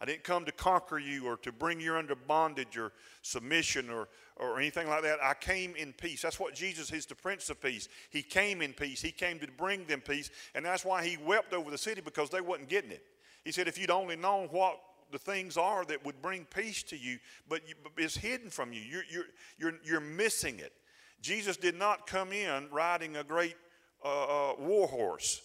I 0.00 0.04
didn't 0.04 0.24
come 0.24 0.44
to 0.44 0.52
conquer 0.52 0.98
you 0.98 1.26
or 1.26 1.36
to 1.38 1.50
bring 1.50 1.80
you 1.80 1.96
under 1.96 2.14
bondage 2.14 2.76
or 2.76 2.92
submission 3.22 3.88
or, 3.88 4.08
or 4.36 4.58
anything 4.58 4.88
like 4.88 5.02
that. 5.02 5.18
I 5.22 5.34
came 5.34 5.74
in 5.76 5.92
peace. 5.92 6.20
That's 6.20 6.38
what 6.38 6.54
Jesus 6.54 6.92
is 6.92 7.06
the 7.06 7.14
Prince 7.14 7.48
of 7.48 7.60
Peace. 7.60 7.88
He 8.10 8.22
came 8.22 8.60
in 8.60 8.74
peace. 8.74 9.00
He 9.00 9.12
came 9.12 9.38
to 9.38 9.46
bring 9.56 9.86
them 9.86 10.00
peace. 10.00 10.30
And 10.54 10.64
that's 10.64 10.84
why 10.84 11.06
he 11.06 11.16
wept 11.16 11.54
over 11.54 11.70
the 11.70 11.78
city 11.78 12.00
because 12.00 12.28
they 12.28 12.40
wasn't 12.42 12.68
getting 12.68 12.90
it. 12.90 13.04
He 13.44 13.52
said, 13.52 13.66
if 13.66 13.78
you'd 13.78 13.90
only 13.90 14.16
known 14.16 14.48
what 14.48 14.78
the 15.12 15.18
things 15.18 15.56
are 15.56 15.84
that 15.84 16.04
would 16.04 16.20
bring 16.22 16.44
peace 16.44 16.82
to 16.84 16.96
you, 16.96 17.18
but 17.48 17.60
it's 17.96 18.16
hidden 18.16 18.50
from 18.50 18.72
you. 18.72 18.80
You're, 18.80 19.04
you're, 19.10 19.24
you're, 19.58 19.78
you're 19.84 20.00
missing 20.00 20.58
it. 20.58 20.72
Jesus 21.20 21.56
did 21.56 21.78
not 21.78 22.06
come 22.06 22.32
in 22.32 22.68
riding 22.70 23.16
a 23.16 23.24
great 23.24 23.56
uh, 24.04 24.24
uh, 24.24 24.54
war 24.58 24.86
horse. 24.86 25.40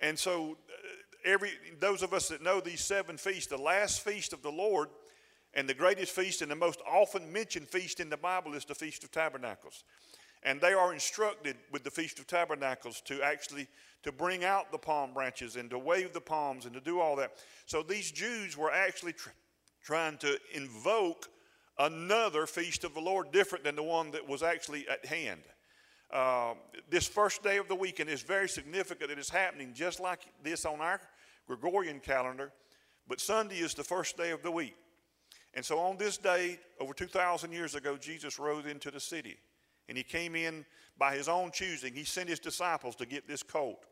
And 0.00 0.18
so, 0.18 0.52
uh, 0.52 1.30
every, 1.30 1.50
those 1.80 2.02
of 2.02 2.14
us 2.14 2.28
that 2.28 2.42
know 2.42 2.60
these 2.60 2.80
seven 2.80 3.16
feasts, 3.18 3.46
the 3.46 3.58
last 3.58 4.00
feast 4.02 4.32
of 4.32 4.42
the 4.42 4.52
Lord 4.52 4.88
and 5.54 5.68
the 5.68 5.74
greatest 5.74 6.12
feast 6.12 6.40
and 6.42 6.50
the 6.50 6.56
most 6.56 6.80
often 6.90 7.32
mentioned 7.32 7.68
feast 7.68 8.00
in 8.00 8.10
the 8.10 8.16
Bible 8.16 8.54
is 8.54 8.64
the 8.64 8.74
Feast 8.74 9.04
of 9.04 9.10
Tabernacles. 9.10 9.84
And 10.42 10.60
they 10.60 10.72
are 10.72 10.92
instructed 10.92 11.56
with 11.72 11.84
the 11.84 11.90
Feast 11.90 12.18
of 12.18 12.26
Tabernacles 12.26 13.00
to 13.02 13.22
actually 13.22 13.68
to 14.02 14.12
bring 14.12 14.44
out 14.44 14.70
the 14.70 14.78
palm 14.78 15.12
branches 15.12 15.56
and 15.56 15.68
to 15.70 15.78
wave 15.78 16.12
the 16.12 16.20
palms 16.20 16.64
and 16.64 16.74
to 16.74 16.80
do 16.80 17.00
all 17.00 17.16
that. 17.16 17.32
So 17.66 17.82
these 17.82 18.10
Jews 18.10 18.56
were 18.56 18.70
actually 18.70 19.12
tr- 19.12 19.30
trying 19.82 20.18
to 20.18 20.38
invoke 20.54 21.28
another 21.78 22.46
feast 22.46 22.84
of 22.84 22.94
the 22.94 23.00
Lord 23.00 23.32
different 23.32 23.64
than 23.64 23.76
the 23.76 23.82
one 23.82 24.10
that 24.12 24.26
was 24.26 24.42
actually 24.42 24.88
at 24.88 25.04
hand. 25.04 25.40
Uh, 26.10 26.54
this 26.88 27.06
first 27.06 27.42
day 27.42 27.58
of 27.58 27.68
the 27.68 27.74
weekend 27.74 28.08
is 28.08 28.22
very 28.22 28.48
significant. 28.48 29.10
It 29.10 29.18
is 29.18 29.28
happening 29.28 29.72
just 29.74 30.00
like 30.00 30.20
this 30.42 30.64
on 30.64 30.80
our 30.80 31.00
Gregorian 31.46 32.00
calendar, 32.00 32.52
but 33.06 33.20
Sunday 33.20 33.56
is 33.56 33.74
the 33.74 33.84
first 33.84 34.16
day 34.16 34.30
of 34.30 34.42
the 34.42 34.50
week. 34.50 34.76
And 35.54 35.64
so 35.64 35.78
on 35.78 35.96
this 35.96 36.18
day, 36.18 36.58
over 36.78 36.94
2,000 36.94 37.52
years 37.52 37.74
ago, 37.74 37.96
Jesus 37.96 38.38
rode 38.38 38.66
into 38.66 38.90
the 38.90 39.00
city 39.00 39.38
And 39.88 39.96
he 39.96 40.04
came 40.04 40.34
in 40.34 40.64
by 40.98 41.14
his 41.14 41.28
own 41.28 41.50
choosing. 41.52 41.94
He 41.94 42.04
sent 42.04 42.28
his 42.28 42.38
disciples 42.38 42.94
to 42.96 43.06
get 43.06 43.26
this 43.26 43.42
colt. 43.42 43.86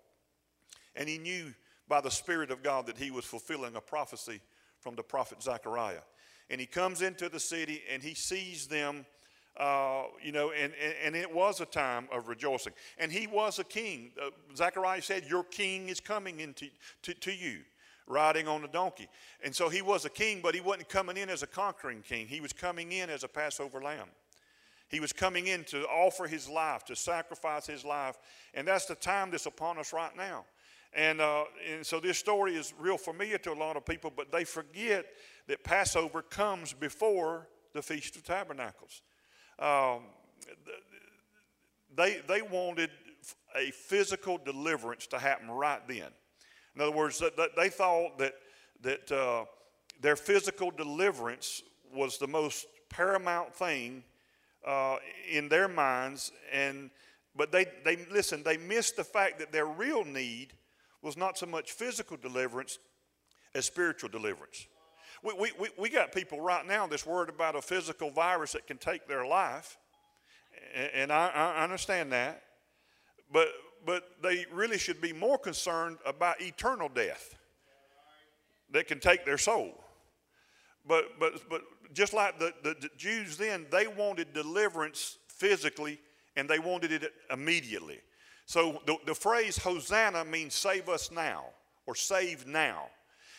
And 0.95 1.09
he 1.09 1.19
knew 1.19 1.55
by 1.89 2.01
the 2.01 2.11
Spirit 2.11 2.51
of 2.51 2.63
God 2.63 2.87
that 2.87 2.99
he 2.99 3.11
was 3.11 3.25
fulfilling 3.25 3.77
a 3.77 3.81
prophecy 3.81 4.41
from 4.81 4.95
the 4.95 5.03
prophet 5.03 5.43
Zechariah. 5.43 6.03
And 6.51 6.61
he 6.61 6.67
comes 6.67 7.03
into 7.03 7.29
the 7.29 7.41
city 7.41 7.83
and 7.93 8.03
he 8.03 8.15
sees 8.15 8.67
them, 8.67 9.07
uh, 9.57 10.05
you 10.23 10.33
know, 10.33 10.53
and, 10.53 10.73
and, 10.83 10.95
and, 11.03 11.17
it 11.17 11.33
was 11.33 11.61
a 11.61 11.67
time 11.67 12.09
of 12.13 12.29
rejoicing. 12.29 12.73
And 12.99 13.11
he 13.11 13.27
was 13.27 13.59
a 13.59 13.65
king. 13.65 14.13
Uh, 14.21 14.31
Zechariah 14.55 15.03
said, 15.03 15.25
Your 15.29 15.45
king 15.45 15.89
is 15.89 15.99
coming 15.99 16.41
into 16.41 16.67
to, 17.03 17.15
to 17.15 17.33
you 17.33 17.61
riding 18.07 18.47
on 18.47 18.65
a 18.65 18.69
donkey. 18.69 19.09
And 19.43 19.55
so 19.55 19.69
he 19.69 19.83
was 19.83 20.05
a 20.05 20.11
king, 20.11 20.41
but 20.43 20.55
he 20.55 20.61
wasn't 20.61 20.89
coming 20.89 21.17
in 21.17 21.29
as 21.29 21.43
a 21.43 21.47
conquering 21.47 22.03
king. 22.03 22.27
He 22.27 22.41
was 22.41 22.53
coming 22.53 22.93
in 22.93 23.11
as 23.11 23.25
a 23.25 23.29
Passover 23.29 23.81
lamb. 23.81 24.09
He 24.89 25.01
was 25.01 25.13
coming 25.13 25.49
in 25.49 25.65
to 25.65 25.83
offer 25.87 26.27
his 26.27 26.49
life, 26.49 26.85
to 26.85 26.97
sacrifice 26.97 27.67
his 27.67 27.85
life. 27.85 28.17
And 28.55 28.69
that's 28.69 28.87
the 28.87 28.95
time 28.95 29.31
that's 29.31 29.47
upon 29.47 29.79
us 29.79 29.93
right 29.93 30.17
now. 30.17 30.45
And, 30.93 31.21
uh, 31.21 31.45
and 31.71 31.85
so 31.85 32.01
this 32.01 32.19
story 32.19 32.55
is 32.55 32.73
real 32.79 32.97
familiar 32.97 33.39
to 33.39 33.53
a 33.53 33.55
lot 33.55 33.77
of 33.77 33.85
people, 33.85 34.13
but 34.15 34.31
they 34.33 34.45
forget 34.45 35.07
that 35.49 35.63
Passover 35.65 36.23
comes 36.23 36.73
before 36.73 37.49
the 37.73 37.83
Feast 37.83 38.17
of 38.17 38.25
Tabernacles. 38.25 39.03
Um, 39.59 40.03
they, 41.95 42.21
they 42.29 42.43
wanted 42.43 42.91
a 43.57 43.71
physical 43.71 44.39
deliverance 44.39 45.07
to 45.09 45.19
happen 45.19 45.51
right 45.51 45.87
then. 45.89 46.09
In 46.75 46.83
other 46.83 46.93
words, 46.93 47.23
they 47.57 47.69
thought 47.71 48.19
that, 48.19 48.35
that 48.83 49.13
uh, 49.13 49.45
their 50.01 50.17
physical 50.17 50.71
deliverance 50.71 51.63
was 51.93 52.19
the 52.19 52.27
most 52.27 52.67
paramount 52.89 53.55
thing 53.55 54.05
uh, 54.67 54.97
in 55.31 55.49
their 55.49 55.69
minds. 55.69 56.33
And, 56.53 56.91
but 57.35 57.53
they, 57.53 57.67
they, 57.85 57.97
listen, 58.11 58.43
they 58.43 58.57
missed 58.57 58.97
the 58.97 59.05
fact 59.05 59.39
that 59.39 59.53
their 59.53 59.67
real 59.67 60.05
need 60.05 60.53
was 61.03 61.17
not 61.17 61.39
so 61.39 61.47
much 61.47 61.73
physical 61.73 62.17
deliverance 62.17 62.79
as 63.55 63.65
spiritual 63.65 64.11
deliverance. 64.11 64.67
We, 65.23 65.33
we, 65.35 65.53
we, 65.59 65.69
we 65.79 65.89
got 65.89 66.13
people 66.13 66.41
right 66.41 66.67
now 66.67 66.87
that's 66.87 67.07
worried 67.07 67.31
about 67.31 67.57
a 67.57 67.63
physical 67.63 68.11
virus 68.11 68.53
that 68.53 68.67
can 68.67 68.77
take 68.77 69.07
their 69.07 69.27
life. 69.27 69.79
And, 70.75 70.91
and 70.95 71.13
I, 71.13 71.29
I 71.29 71.65
understand 71.65 72.13
that. 72.13 72.43
But, 73.33 73.49
but 73.85 74.05
they 74.23 74.47
really 74.53 74.79
should 74.79 75.01
be 75.01 75.13
more 75.13 75.39
concerned 75.39 75.99
about 76.05 76.41
eternal 76.41 76.89
death 76.89 77.35
that 78.73 78.89
can 78.89 79.01
take 79.01 79.25
their 79.25 79.39
soul. 79.39 79.81
But, 80.87 81.19
but, 81.19 81.49
but 81.49 81.63
just 81.95 82.13
like 82.13 82.39
the, 82.39 82.53
the, 82.63 82.77
the 82.81 82.91
Jews 82.97 83.37
then, 83.37 83.67
they 83.71 83.87
wanted 83.87 84.33
deliverance 84.33 85.19
physically 85.29 85.99
and 86.37 86.49
they 86.49 86.59
wanted 86.59 86.93
it 86.93 87.13
immediately. 87.31 88.01
So 88.47 88.81
the, 88.87 88.97
the 89.07 89.15
phrase 89.15 89.59
Hosanna 89.59 90.25
means 90.25 90.55
save 90.55 90.89
us 90.89 91.11
now 91.11 91.47
or 91.87 91.95
save 91.95 92.47
now. 92.47 92.87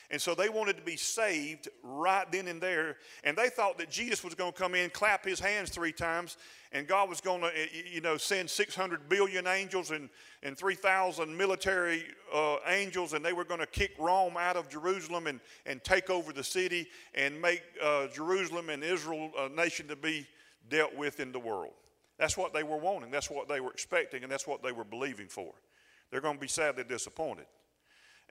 And 0.09 0.21
so 0.21 0.33
they 0.33 0.47
wanted 0.47 0.77
to 0.77 0.83
be 0.83 0.95
saved 0.95 1.67
right 1.83 2.29
then 2.31 2.47
and 2.47 2.61
there. 2.61 2.95
And 3.25 3.35
they 3.35 3.49
thought 3.49 3.77
that 3.77 3.89
Jesus 3.89 4.23
was 4.23 4.35
going 4.35 4.53
to 4.53 4.57
come 4.57 4.73
in, 4.73 4.89
clap 4.89 5.25
his 5.25 5.37
hands 5.37 5.69
three 5.69 5.91
times, 5.91 6.37
and 6.71 6.87
God 6.87 7.09
was 7.09 7.19
going 7.19 7.41
to, 7.41 7.47
eh, 7.47 7.67
you 7.91 7.99
know, 7.99 8.15
send 8.15 8.49
600 8.49 9.09
billion 9.09 9.47
angels 9.47 9.91
and, 9.91 10.09
and 10.43 10.57
3,000 10.57 11.35
military 11.35 12.05
uh, 12.33 12.55
angels, 12.67 13.13
and 13.13 13.23
they 13.23 13.33
were 13.33 13.43
going 13.43 13.59
to 13.59 13.67
kick 13.67 13.91
Rome 13.99 14.37
out 14.37 14.55
of 14.55 14.69
Jerusalem 14.69 15.27
and, 15.27 15.41
and 15.65 15.83
take 15.83 16.09
over 16.09 16.31
the 16.31 16.43
city 16.43 16.87
and 17.13 17.41
make 17.41 17.63
uh, 17.83 18.07
Jerusalem 18.07 18.69
and 18.69 18.85
Israel 18.85 19.29
a 19.37 19.49
nation 19.49 19.89
to 19.89 19.97
be 19.97 20.25
dealt 20.69 20.95
with 20.95 21.19
in 21.19 21.33
the 21.33 21.39
world. 21.39 21.73
That's 22.17 22.37
what 22.37 22.53
they 22.53 22.63
were 22.63 22.77
wanting. 22.77 23.11
That's 23.11 23.29
what 23.29 23.49
they 23.49 23.59
were 23.59 23.71
expecting, 23.71 24.23
and 24.23 24.31
that's 24.31 24.47
what 24.47 24.63
they 24.63 24.71
were 24.71 24.85
believing 24.85 25.27
for. 25.27 25.53
They're 26.11 26.21
going 26.21 26.35
to 26.35 26.41
be 26.41 26.47
sadly 26.47 26.85
disappointed. 26.85 27.45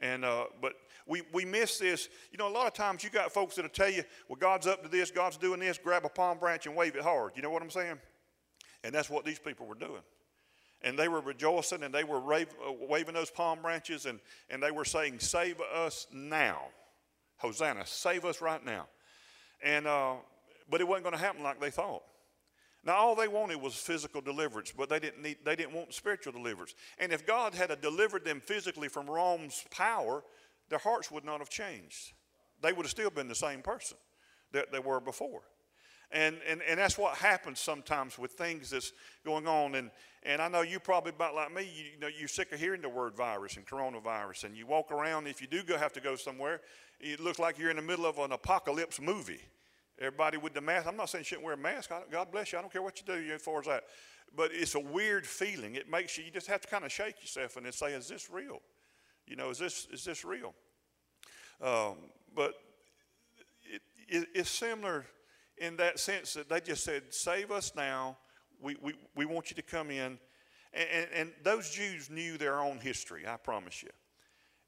And 0.00 0.24
uh, 0.24 0.46
but 0.60 0.74
we 1.06 1.22
we 1.32 1.44
miss 1.44 1.78
this. 1.78 2.08
You 2.30 2.38
know, 2.38 2.48
a 2.48 2.52
lot 2.52 2.66
of 2.66 2.74
times 2.74 3.02
you 3.02 3.10
got 3.10 3.32
folks 3.32 3.56
that'll 3.56 3.70
tell 3.70 3.90
you, 3.90 4.02
"Well, 4.28 4.36
God's 4.36 4.66
up 4.66 4.82
to 4.82 4.88
this. 4.88 5.10
God's 5.10 5.36
doing 5.36 5.60
this. 5.60 5.78
Grab 5.78 6.04
a 6.04 6.08
palm 6.08 6.38
branch 6.38 6.66
and 6.66 6.76
wave 6.76 6.96
it 6.96 7.02
hard." 7.02 7.32
You 7.36 7.42
know 7.42 7.50
what 7.50 7.62
I'm 7.62 7.70
saying? 7.70 7.98
And 8.86 8.94
that's 8.94 9.10
what 9.10 9.24
these 9.24 9.40
people 9.40 9.66
were 9.66 9.74
doing. 9.74 10.02
And 10.82 10.96
they 10.96 11.08
were 11.08 11.20
rejoicing 11.20 11.82
and 11.82 11.92
they 11.92 12.04
were 12.04 12.20
rave, 12.20 12.48
uh, 12.64 12.72
waving 12.72 13.14
those 13.14 13.30
palm 13.30 13.60
branches 13.60 14.06
and, 14.06 14.20
and 14.50 14.62
they 14.62 14.70
were 14.70 14.84
saying, 14.84 15.18
Save 15.18 15.60
us 15.60 16.06
now. 16.12 16.62
Hosanna, 17.38 17.84
save 17.84 18.24
us 18.24 18.40
right 18.40 18.64
now. 18.64 18.86
And, 19.62 19.86
uh, 19.86 20.14
but 20.70 20.80
it 20.80 20.86
wasn't 20.86 21.04
going 21.04 21.16
to 21.16 21.20
happen 21.20 21.42
like 21.42 21.60
they 21.60 21.70
thought. 21.70 22.02
Now, 22.86 22.94
all 22.94 23.16
they 23.16 23.26
wanted 23.26 23.60
was 23.60 23.74
physical 23.74 24.20
deliverance, 24.20 24.72
but 24.74 24.88
they 24.88 25.00
didn't, 25.00 25.20
need, 25.20 25.38
they 25.44 25.56
didn't 25.56 25.74
want 25.74 25.92
spiritual 25.92 26.32
deliverance. 26.32 26.72
And 26.98 27.12
if 27.12 27.26
God 27.26 27.52
had 27.52 27.76
delivered 27.80 28.24
them 28.24 28.40
physically 28.40 28.86
from 28.86 29.10
Rome's 29.10 29.64
power, 29.70 30.22
their 30.68 30.78
hearts 30.78 31.10
would 31.10 31.24
not 31.24 31.40
have 31.40 31.50
changed. 31.50 32.12
They 32.62 32.72
would 32.72 32.86
have 32.86 32.90
still 32.90 33.10
been 33.10 33.26
the 33.26 33.34
same 33.34 33.60
person 33.60 33.96
that 34.52 34.70
they 34.70 34.78
were 34.78 35.00
before. 35.00 35.42
And, 36.12 36.36
and, 36.48 36.62
and 36.62 36.78
that's 36.78 36.96
what 36.96 37.16
happens 37.16 37.58
sometimes 37.58 38.16
with 38.20 38.32
things 38.32 38.70
that's 38.70 38.92
going 39.24 39.48
on. 39.48 39.74
And, 39.74 39.90
and 40.22 40.40
I 40.40 40.46
know 40.46 40.60
you 40.60 40.78
probably 40.78 41.10
about 41.10 41.34
like 41.34 41.52
me, 41.52 41.62
you, 41.62 41.84
you 41.94 41.98
know, 41.98 42.06
you're 42.06 42.28
sick 42.28 42.52
of 42.52 42.60
hearing 42.60 42.82
the 42.82 42.88
word 42.88 43.16
virus 43.16 43.56
and 43.56 43.66
coronavirus. 43.66 44.44
And 44.44 44.56
you 44.56 44.64
walk 44.64 44.92
around, 44.92 45.26
if 45.26 45.40
you 45.40 45.48
do 45.48 45.64
go, 45.64 45.76
have 45.76 45.92
to 45.94 46.00
go 46.00 46.14
somewhere, 46.14 46.60
it 47.00 47.18
looks 47.18 47.40
like 47.40 47.58
you're 47.58 47.70
in 47.70 47.76
the 47.76 47.82
middle 47.82 48.06
of 48.06 48.18
an 48.18 48.30
apocalypse 48.30 49.00
movie. 49.00 49.40
Everybody 49.98 50.36
with 50.36 50.52
the 50.52 50.60
mask. 50.60 50.86
I'm 50.86 50.96
not 50.96 51.08
saying 51.08 51.20
you 51.20 51.24
shouldn't 51.24 51.44
wear 51.44 51.54
a 51.54 51.58
mask. 51.58 51.90
God 52.10 52.30
bless 52.30 52.52
you. 52.52 52.58
I 52.58 52.60
don't 52.60 52.72
care 52.72 52.82
what 52.82 53.00
you 53.00 53.06
do 53.06 53.34
as 53.34 53.40
far 53.40 53.60
as 53.60 53.66
that. 53.66 53.84
But 54.34 54.50
it's 54.52 54.74
a 54.74 54.80
weird 54.80 55.26
feeling. 55.26 55.74
It 55.74 55.90
makes 55.90 56.18
you, 56.18 56.24
you 56.24 56.30
just 56.30 56.48
have 56.48 56.60
to 56.60 56.68
kind 56.68 56.84
of 56.84 56.92
shake 56.92 57.20
yourself 57.22 57.56
and 57.56 57.72
say, 57.72 57.92
is 57.92 58.08
this 58.08 58.28
real? 58.30 58.60
You 59.26 59.36
know, 59.36 59.50
is 59.50 59.58
this, 59.58 59.88
is 59.90 60.04
this 60.04 60.24
real? 60.24 60.54
Um, 61.62 61.96
but 62.34 62.54
it, 63.64 63.80
it, 64.08 64.28
it's 64.34 64.50
similar 64.50 65.06
in 65.56 65.76
that 65.78 65.98
sense 65.98 66.34
that 66.34 66.48
they 66.48 66.60
just 66.60 66.84
said, 66.84 67.02
save 67.10 67.50
us 67.50 67.72
now. 67.74 68.18
We, 68.60 68.76
we, 68.82 68.94
we 69.14 69.24
want 69.24 69.50
you 69.50 69.56
to 69.56 69.62
come 69.62 69.90
in. 69.90 70.18
And, 70.74 70.88
and, 70.92 71.06
and 71.14 71.32
those 71.42 71.70
Jews 71.70 72.10
knew 72.10 72.36
their 72.36 72.60
own 72.60 72.78
history, 72.78 73.26
I 73.26 73.36
promise 73.36 73.82
you. 73.82 73.90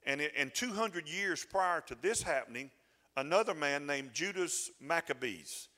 And, 0.06 0.22
it, 0.22 0.32
and 0.36 0.54
200 0.54 1.06
years 1.06 1.44
prior 1.44 1.82
to 1.82 1.96
this 2.00 2.22
happening, 2.22 2.70
another 3.18 3.54
man 3.54 3.86
named 3.86 4.10
Judas 4.12 4.70
Maccabees. 4.80 5.68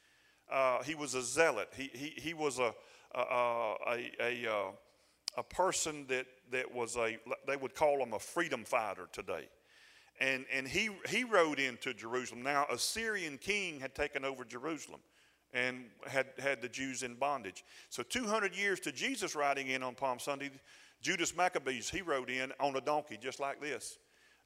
Uh, 0.50 0.82
he 0.82 0.94
was 0.94 1.14
a 1.14 1.22
zealot. 1.22 1.68
He, 1.76 1.90
he, 1.92 2.12
he 2.20 2.34
was 2.34 2.58
a, 2.58 2.74
a, 3.14 3.20
a, 3.20 4.10
a, 4.20 4.52
uh, 4.52 4.70
a, 5.38 5.42
person 5.42 6.06
that, 6.08 6.26
that 6.50 6.72
was 6.72 6.96
a, 6.96 7.18
they 7.46 7.56
would 7.56 7.74
call 7.74 8.02
him 8.02 8.12
a 8.12 8.18
freedom 8.18 8.64
fighter 8.64 9.08
today. 9.12 9.48
And, 10.20 10.44
and 10.52 10.68
he, 10.68 10.90
he 11.08 11.24
rode 11.24 11.58
into 11.58 11.94
Jerusalem. 11.94 12.42
Now, 12.42 12.66
a 12.70 12.76
Syrian 12.76 13.38
king 13.38 13.80
had 13.80 13.94
taken 13.94 14.24
over 14.24 14.44
Jerusalem 14.44 15.00
and 15.54 15.84
had, 16.06 16.26
had 16.38 16.60
the 16.60 16.68
Jews 16.68 17.02
in 17.02 17.14
bondage. 17.14 17.64
So 17.88 18.02
200 18.02 18.54
years 18.54 18.80
to 18.80 18.92
Jesus 18.92 19.34
riding 19.34 19.68
in 19.68 19.82
on 19.82 19.94
Palm 19.94 20.18
Sunday, 20.18 20.50
Judas 21.00 21.34
Maccabees, 21.34 21.88
he 21.88 22.02
rode 22.02 22.28
in 22.28 22.52
on 22.60 22.76
a 22.76 22.80
donkey 22.80 23.18
just 23.20 23.40
like 23.40 23.60
this. 23.62 23.98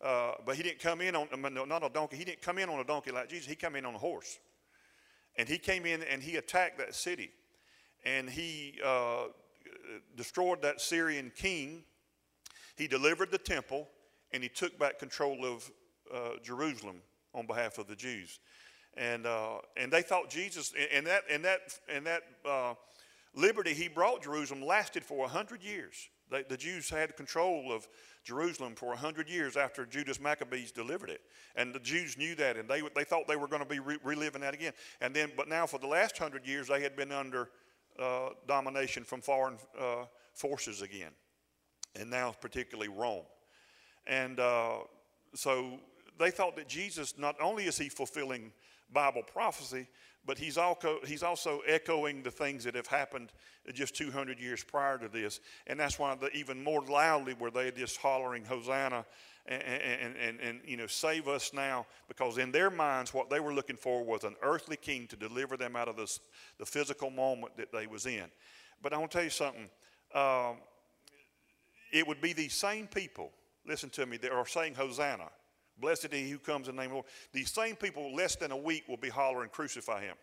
Uh, 0.04 0.32
but 0.44 0.54
he 0.54 0.62
didn't 0.62 0.80
come 0.80 1.00
in 1.00 1.16
on, 1.16 1.28
not 1.66 1.82
a 1.82 1.88
donkey, 1.88 2.16
he 2.16 2.24
didn't 2.24 2.42
come 2.42 2.58
in 2.58 2.68
on 2.68 2.78
a 2.78 2.84
donkey 2.84 3.10
like 3.10 3.30
Jesus, 3.30 3.46
he 3.46 3.54
came 3.54 3.74
in 3.74 3.86
on 3.86 3.94
a 3.94 3.98
horse. 3.98 4.38
And 5.36 5.48
he 5.48 5.56
came 5.56 5.86
in 5.86 6.02
and 6.02 6.22
he 6.22 6.36
attacked 6.36 6.76
that 6.78 6.94
city. 6.94 7.30
And 8.04 8.28
he 8.28 8.78
uh, 8.84 9.28
destroyed 10.14 10.60
that 10.60 10.82
Syrian 10.82 11.32
king. 11.34 11.84
He 12.76 12.86
delivered 12.86 13.30
the 13.30 13.38
temple 13.38 13.88
and 14.32 14.42
he 14.42 14.50
took 14.50 14.78
back 14.78 14.98
control 14.98 15.44
of 15.44 15.70
uh, 16.14 16.36
Jerusalem 16.42 16.96
on 17.32 17.46
behalf 17.46 17.78
of 17.78 17.86
the 17.86 17.96
Jews. 17.96 18.40
And, 18.96 19.26
uh, 19.26 19.56
and 19.76 19.90
they 19.90 20.02
thought 20.02 20.28
Jesus, 20.28 20.72
and 20.92 21.06
that, 21.06 21.22
and 21.30 21.44
that, 21.44 21.60
and 21.88 22.06
that 22.06 22.22
uh, 22.44 22.74
liberty 23.34 23.72
he 23.72 23.88
brought 23.88 24.22
Jerusalem 24.22 24.62
lasted 24.62 25.02
for 25.02 25.18
a 25.18 25.22
100 25.22 25.62
years. 25.62 26.08
The 26.30 26.56
Jews 26.56 26.90
had 26.90 27.16
control 27.16 27.72
of 27.72 27.88
Jerusalem 28.24 28.74
for 28.74 28.88
100 28.88 29.28
years 29.28 29.56
after 29.56 29.84
Judas 29.84 30.20
Maccabees 30.20 30.72
delivered 30.72 31.10
it. 31.10 31.20
And 31.56 31.74
the 31.74 31.78
Jews 31.78 32.16
knew 32.16 32.34
that, 32.36 32.56
and 32.56 32.68
they, 32.68 32.80
they 32.94 33.04
thought 33.04 33.28
they 33.28 33.36
were 33.36 33.46
going 33.46 33.62
to 33.62 33.68
be 33.68 33.78
re- 33.78 33.98
reliving 34.02 34.40
that 34.40 34.54
again. 34.54 34.72
And 35.00 35.14
then, 35.14 35.30
but 35.36 35.48
now 35.48 35.66
for 35.66 35.78
the 35.78 35.86
last 35.86 36.18
100 36.18 36.46
years, 36.46 36.68
they 36.68 36.82
had 36.82 36.96
been 36.96 37.12
under 37.12 37.50
uh, 37.98 38.30
domination 38.48 39.04
from 39.04 39.20
foreign 39.20 39.58
uh, 39.78 40.06
forces 40.32 40.82
again, 40.82 41.12
and 41.94 42.10
now 42.10 42.34
particularly 42.40 42.88
Rome. 42.88 43.24
And 44.06 44.40
uh, 44.40 44.78
so 45.34 45.78
they 46.18 46.30
thought 46.30 46.56
that 46.56 46.68
Jesus, 46.68 47.14
not 47.18 47.36
only 47.40 47.66
is 47.66 47.78
he 47.78 47.88
fulfilling 47.88 48.52
Bible 48.92 49.22
prophecy, 49.22 49.86
but 50.26 50.38
he's 50.38 50.56
also, 50.56 50.98
he's 51.06 51.22
also 51.22 51.60
echoing 51.66 52.22
the 52.22 52.30
things 52.30 52.64
that 52.64 52.74
have 52.74 52.86
happened 52.86 53.30
just 53.72 53.94
200 53.94 54.38
years 54.38 54.64
prior 54.64 54.98
to 54.98 55.08
this. 55.08 55.40
And 55.66 55.78
that's 55.78 55.98
why 55.98 56.14
the, 56.14 56.30
even 56.32 56.62
more 56.62 56.82
loudly 56.82 57.34
were 57.34 57.50
they 57.50 57.70
just 57.70 57.98
hollering, 57.98 58.44
Hosanna, 58.44 59.04
and, 59.46 59.62
and, 59.62 60.16
and, 60.16 60.40
and, 60.40 60.60
you 60.64 60.76
know, 60.76 60.86
save 60.86 61.28
us 61.28 61.52
now. 61.52 61.86
Because 62.08 62.38
in 62.38 62.52
their 62.52 62.70
minds, 62.70 63.12
what 63.12 63.28
they 63.28 63.40
were 63.40 63.52
looking 63.52 63.76
for 63.76 64.02
was 64.02 64.24
an 64.24 64.36
earthly 64.42 64.76
king 64.76 65.06
to 65.08 65.16
deliver 65.16 65.56
them 65.56 65.76
out 65.76 65.88
of 65.88 65.96
this, 65.96 66.20
the 66.58 66.66
physical 66.66 67.10
moment 67.10 67.56
that 67.56 67.70
they 67.72 67.86
was 67.86 68.06
in. 68.06 68.24
But 68.82 68.92
I 68.92 68.98
want 68.98 69.10
to 69.10 69.18
tell 69.18 69.24
you 69.24 69.30
something. 69.30 69.68
Um, 70.14 70.56
it 71.92 72.06
would 72.06 72.20
be 72.20 72.32
these 72.32 72.54
same 72.54 72.86
people, 72.86 73.30
listen 73.66 73.90
to 73.90 74.06
me, 74.06 74.16
that 74.18 74.32
are 74.32 74.46
saying 74.46 74.74
Hosanna. 74.74 75.28
Blessed 75.78 76.12
he 76.12 76.30
who 76.30 76.38
comes 76.38 76.68
in 76.68 76.76
the 76.76 76.82
name 76.82 76.90
of 76.90 76.92
the 76.92 76.94
Lord. 76.96 77.06
These 77.32 77.50
same 77.50 77.76
people, 77.76 78.14
less 78.14 78.36
than 78.36 78.52
a 78.52 78.56
week, 78.56 78.84
will 78.88 78.96
be 78.96 79.08
hollering, 79.08 79.50
crucify 79.50 80.02
him. 80.02 80.16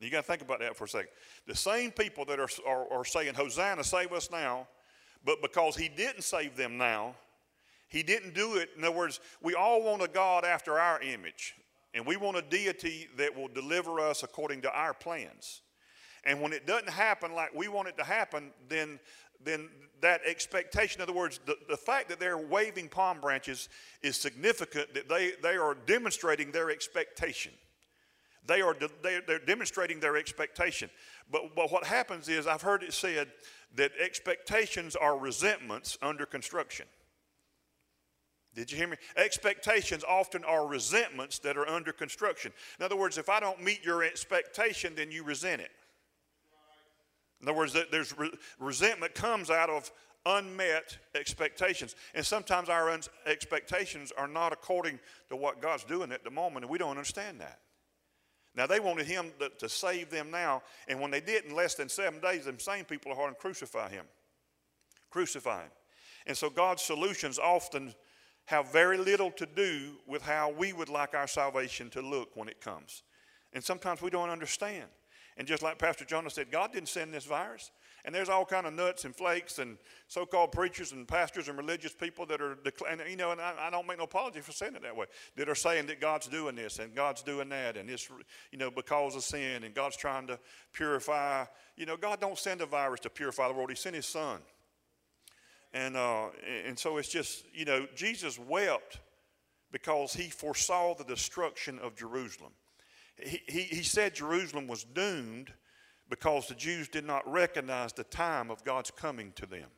You 0.00 0.10
got 0.10 0.22
to 0.22 0.26
think 0.26 0.42
about 0.42 0.60
that 0.60 0.76
for 0.76 0.84
a 0.84 0.88
second. 0.88 1.10
The 1.46 1.56
same 1.56 1.90
people 1.90 2.24
that 2.26 2.38
are, 2.38 2.48
are, 2.66 2.92
are 2.92 3.04
saying, 3.04 3.34
Hosanna, 3.34 3.82
save 3.82 4.12
us 4.12 4.30
now, 4.30 4.68
but 5.24 5.42
because 5.42 5.76
he 5.76 5.88
didn't 5.88 6.22
save 6.22 6.56
them 6.56 6.78
now, 6.78 7.14
he 7.88 8.02
didn't 8.02 8.34
do 8.34 8.56
it. 8.56 8.70
In 8.76 8.84
other 8.84 8.96
words, 8.96 9.20
we 9.42 9.54
all 9.54 9.82
want 9.82 10.02
a 10.02 10.08
God 10.08 10.44
after 10.44 10.78
our 10.78 11.00
image, 11.00 11.54
and 11.94 12.06
we 12.06 12.16
want 12.16 12.36
a 12.36 12.42
deity 12.42 13.08
that 13.16 13.34
will 13.34 13.48
deliver 13.48 13.98
us 13.98 14.22
according 14.22 14.62
to 14.62 14.72
our 14.72 14.94
plans. 14.94 15.62
And 16.24 16.40
when 16.42 16.52
it 16.52 16.66
doesn't 16.66 16.90
happen 16.90 17.34
like 17.34 17.54
we 17.54 17.68
want 17.68 17.88
it 17.88 17.96
to 17.96 18.04
happen, 18.04 18.50
then, 18.68 19.00
then 19.44 19.68
that 20.00 20.20
expectation, 20.24 21.00
in 21.00 21.02
other 21.02 21.12
words, 21.12 21.40
the, 21.46 21.56
the 21.68 21.76
fact 21.76 22.08
that 22.08 22.20
they're 22.20 22.38
waving 22.38 22.88
palm 22.88 23.20
branches 23.20 23.68
is 24.02 24.16
significant 24.16 24.94
that 24.94 25.08
they, 25.08 25.32
they 25.42 25.56
are 25.56 25.74
demonstrating 25.74 26.52
their 26.52 26.70
expectation. 26.70 27.52
They 28.46 28.62
are 28.62 28.74
they, 29.02 29.20
they're 29.26 29.38
demonstrating 29.38 30.00
their 30.00 30.16
expectation. 30.16 30.88
But, 31.30 31.54
but 31.54 31.70
what 31.70 31.84
happens 31.84 32.28
is, 32.28 32.46
I've 32.46 32.62
heard 32.62 32.82
it 32.82 32.94
said 32.94 33.28
that 33.76 33.92
expectations 34.00 34.96
are 34.96 35.18
resentments 35.18 35.98
under 36.00 36.24
construction. 36.24 36.86
Did 38.54 38.72
you 38.72 38.78
hear 38.78 38.88
me? 38.88 38.96
Expectations 39.16 40.02
often 40.08 40.42
are 40.44 40.66
resentments 40.66 41.38
that 41.40 41.56
are 41.56 41.68
under 41.68 41.92
construction. 41.92 42.52
In 42.78 42.84
other 42.84 42.96
words, 42.96 43.18
if 43.18 43.28
I 43.28 43.38
don't 43.38 43.62
meet 43.62 43.84
your 43.84 44.02
expectation, 44.02 44.94
then 44.94 45.12
you 45.12 45.22
resent 45.22 45.60
it. 45.60 45.70
In 47.40 47.48
other 47.48 47.56
words, 47.56 47.76
there's 47.90 48.14
resentment 48.58 49.14
comes 49.14 49.50
out 49.50 49.70
of 49.70 49.92
unmet 50.26 50.98
expectations. 51.14 51.94
And 52.14 52.24
sometimes 52.24 52.68
our 52.68 52.96
expectations 53.26 54.12
are 54.16 54.28
not 54.28 54.52
according 54.52 54.98
to 55.28 55.36
what 55.36 55.62
God's 55.62 55.84
doing 55.84 56.12
at 56.12 56.24
the 56.24 56.30
moment, 56.30 56.64
and 56.64 56.70
we 56.70 56.78
don't 56.78 56.90
understand 56.90 57.40
that. 57.40 57.60
Now, 58.54 58.66
they 58.66 58.80
wanted 58.80 59.06
him 59.06 59.30
to, 59.38 59.50
to 59.50 59.68
save 59.68 60.10
them 60.10 60.30
now, 60.30 60.62
and 60.88 61.00
when 61.00 61.10
they 61.10 61.20
did 61.20 61.44
in 61.44 61.54
less 61.54 61.74
than 61.74 61.88
seven 61.88 62.20
days, 62.20 62.44
them 62.44 62.58
same 62.58 62.84
people 62.84 63.12
are 63.12 63.14
hard 63.14 63.34
to 63.34 63.40
crucify 63.40 63.88
him. 63.88 64.04
Crucify 65.10 65.62
him. 65.62 65.70
And 66.26 66.36
so 66.36 66.50
God's 66.50 66.82
solutions 66.82 67.38
often 67.38 67.94
have 68.46 68.72
very 68.72 68.98
little 68.98 69.30
to 69.32 69.46
do 69.46 69.92
with 70.06 70.22
how 70.22 70.50
we 70.50 70.72
would 70.72 70.88
like 70.88 71.14
our 71.14 71.26
salvation 71.26 71.88
to 71.90 72.02
look 72.02 72.30
when 72.34 72.48
it 72.48 72.60
comes. 72.60 73.02
And 73.52 73.62
sometimes 73.62 74.02
we 74.02 74.10
don't 74.10 74.30
understand. 74.30 74.88
And 75.38 75.46
just 75.46 75.62
like 75.62 75.78
Pastor 75.78 76.04
Jonah 76.04 76.30
said, 76.30 76.50
God 76.50 76.72
didn't 76.72 76.88
send 76.88 77.14
this 77.14 77.24
virus. 77.24 77.70
And 78.04 78.12
there's 78.12 78.28
all 78.28 78.44
kind 78.44 78.66
of 78.66 78.74
nuts 78.74 79.04
and 79.04 79.14
flakes 79.14 79.60
and 79.60 79.78
so-called 80.08 80.50
preachers 80.50 80.90
and 80.90 81.06
pastors 81.06 81.46
and 81.46 81.56
religious 81.56 81.94
people 81.94 82.26
that 82.26 82.40
are, 82.40 82.58
and, 82.90 83.00
you 83.08 83.16
know, 83.16 83.30
and 83.30 83.40
I, 83.40 83.54
I, 83.60 83.70
don't 83.70 83.86
make 83.86 83.98
no 83.98 84.04
apology 84.04 84.40
for 84.40 84.50
saying 84.50 84.74
it 84.74 84.82
that 84.82 84.96
way, 84.96 85.06
that 85.36 85.48
are 85.48 85.54
saying 85.54 85.86
that 85.86 86.00
God's 86.00 86.26
doing 86.26 86.56
this 86.56 86.80
and 86.80 86.92
God's 86.92 87.22
doing 87.22 87.48
that 87.50 87.76
and 87.76 87.88
it's, 87.88 88.08
you 88.50 88.58
know, 88.58 88.68
because 88.68 89.14
of 89.14 89.22
sin 89.22 89.62
and 89.62 89.74
God's 89.74 89.96
trying 89.96 90.26
to 90.26 90.40
purify. 90.72 91.44
You 91.76 91.86
know, 91.86 91.96
God 91.96 92.20
don't 92.20 92.38
send 92.38 92.60
a 92.60 92.66
virus 92.66 92.98
to 93.00 93.10
purify 93.10 93.46
the 93.46 93.54
world. 93.54 93.70
He 93.70 93.76
sent 93.76 93.94
his 93.94 94.06
son. 94.06 94.40
And, 95.72 95.96
uh, 95.96 96.30
and 96.66 96.76
so 96.76 96.96
it's 96.96 97.08
just, 97.08 97.44
you 97.54 97.64
know, 97.64 97.86
Jesus 97.94 98.40
wept 98.40 98.98
because 99.70 100.14
he 100.14 100.30
foresaw 100.30 100.94
the 100.94 101.04
destruction 101.04 101.78
of 101.78 101.94
Jerusalem 101.94 102.52
he, 103.20 103.62
he, 103.62 103.82
said 103.82 104.14
Jerusalem 104.14 104.66
was 104.66 104.84
doomed 104.84 105.52
because 106.08 106.48
the 106.48 106.54
Jews 106.54 106.88
did 106.88 107.04
not 107.04 107.30
recognize 107.30 107.92
the 107.92 108.04
time 108.04 108.50
of 108.50 108.64
God's 108.64 108.90
coming 108.90 109.32
to 109.36 109.46
them. 109.46 109.68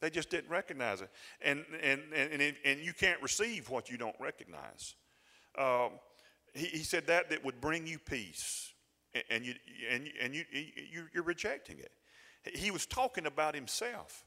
They 0.00 0.10
just 0.10 0.30
didn't 0.30 0.50
recognize 0.50 1.00
it. 1.00 1.10
And, 1.42 1.64
and, 1.82 2.00
and, 2.14 2.40
and, 2.40 2.56
and 2.64 2.80
you 2.80 2.92
can't 2.92 3.20
receive 3.20 3.68
what 3.68 3.90
you 3.90 3.98
don't 3.98 4.14
recognize. 4.20 4.94
Uh, 5.56 5.88
he, 6.54 6.66
he 6.66 6.78
said 6.78 7.06
that 7.08 7.30
that 7.30 7.44
would 7.44 7.60
bring 7.60 7.86
you 7.86 7.98
peace, 7.98 8.72
and, 9.30 9.44
you, 9.44 9.54
and, 9.90 10.08
and 10.20 10.34
you, 10.34 10.44
you, 10.52 11.06
you're 11.12 11.24
rejecting 11.24 11.78
it. 11.78 11.90
He 12.54 12.70
was 12.70 12.86
talking 12.86 13.26
about 13.26 13.54
himself. 13.54 14.24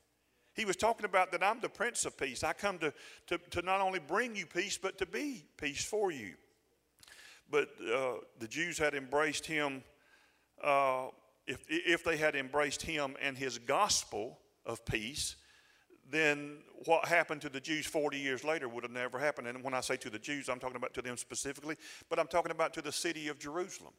He 0.53 0.65
was 0.65 0.75
talking 0.75 1.05
about 1.05 1.31
that 1.31 1.41
I'm 1.41 1.61
the 1.61 1.69
Prince 1.69 2.05
of 2.05 2.17
Peace. 2.17 2.43
I 2.43 2.51
come 2.51 2.77
to, 2.79 2.93
to, 3.27 3.37
to 3.51 3.61
not 3.61 3.79
only 3.79 3.99
bring 3.99 4.35
you 4.35 4.45
peace, 4.45 4.77
but 4.77 4.97
to 4.97 5.05
be 5.05 5.45
peace 5.57 5.83
for 5.83 6.11
you. 6.11 6.33
But 7.51 7.69
uh, 7.81 8.13
the 8.39 8.47
Jews 8.47 8.77
had 8.77 8.95
embraced 8.95 9.45
him, 9.45 9.83
uh, 10.63 11.07
if, 11.45 11.63
if 11.67 12.03
they 12.03 12.17
had 12.17 12.35
embraced 12.35 12.81
him 12.81 13.15
and 13.21 13.37
his 13.37 13.57
gospel 13.57 14.39
of 14.65 14.85
peace, 14.85 15.35
then 16.09 16.57
what 16.85 17.05
happened 17.05 17.41
to 17.41 17.49
the 17.49 17.59
Jews 17.59 17.85
40 17.85 18.17
years 18.17 18.43
later 18.43 18.67
would 18.69 18.83
have 18.83 18.91
never 18.91 19.19
happened. 19.19 19.47
And 19.47 19.63
when 19.63 19.73
I 19.73 19.81
say 19.81 19.97
to 19.97 20.09
the 20.09 20.19
Jews, 20.19 20.49
I'm 20.49 20.59
talking 20.59 20.77
about 20.77 20.93
to 20.95 21.01
them 21.01 21.17
specifically, 21.17 21.75
but 22.09 22.19
I'm 22.19 22.27
talking 22.27 22.51
about 22.51 22.73
to 22.75 22.81
the 22.81 22.91
city 22.91 23.27
of 23.27 23.37
Jerusalem. 23.37 23.93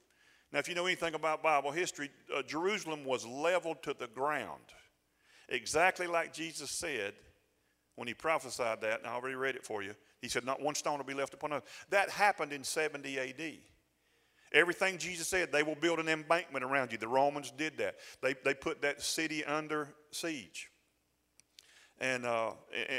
Now, 0.52 0.58
if 0.58 0.68
you 0.68 0.74
know 0.74 0.86
anything 0.86 1.14
about 1.14 1.42
Bible 1.42 1.70
history, 1.70 2.10
uh, 2.34 2.42
Jerusalem 2.42 3.04
was 3.04 3.26
leveled 3.26 3.82
to 3.84 3.94
the 3.94 4.06
ground, 4.08 4.64
exactly 5.48 6.06
like 6.06 6.32
Jesus 6.32 6.70
said 6.70 7.14
when 7.96 8.08
he 8.08 8.14
prophesied 8.14 8.80
that, 8.80 9.00
and 9.00 9.06
I 9.06 9.12
already 9.12 9.36
read 9.36 9.54
it 9.54 9.64
for 9.64 9.82
you. 9.82 9.94
He 10.20 10.28
said, 10.28 10.44
Not 10.44 10.62
one 10.62 10.74
stone 10.74 10.98
will 10.98 11.04
be 11.04 11.14
left 11.14 11.34
upon 11.34 11.52
another. 11.52 11.66
That 11.90 12.10
happened 12.10 12.52
in 12.52 12.64
70 12.64 13.18
AD. 13.18 13.52
Everything 14.52 14.98
Jesus 14.98 15.28
said, 15.28 15.50
they 15.50 15.62
will 15.62 15.74
build 15.74 15.98
an 15.98 16.08
embankment 16.08 16.64
around 16.64 16.92
you. 16.92 16.98
The 16.98 17.08
Romans 17.08 17.50
did 17.56 17.78
that. 17.78 17.96
They, 18.20 18.34
they 18.44 18.52
put 18.52 18.82
that 18.82 19.00
city 19.00 19.44
under 19.44 19.88
siege. 20.10 20.70
And, 21.98 22.26
uh, 22.26 22.52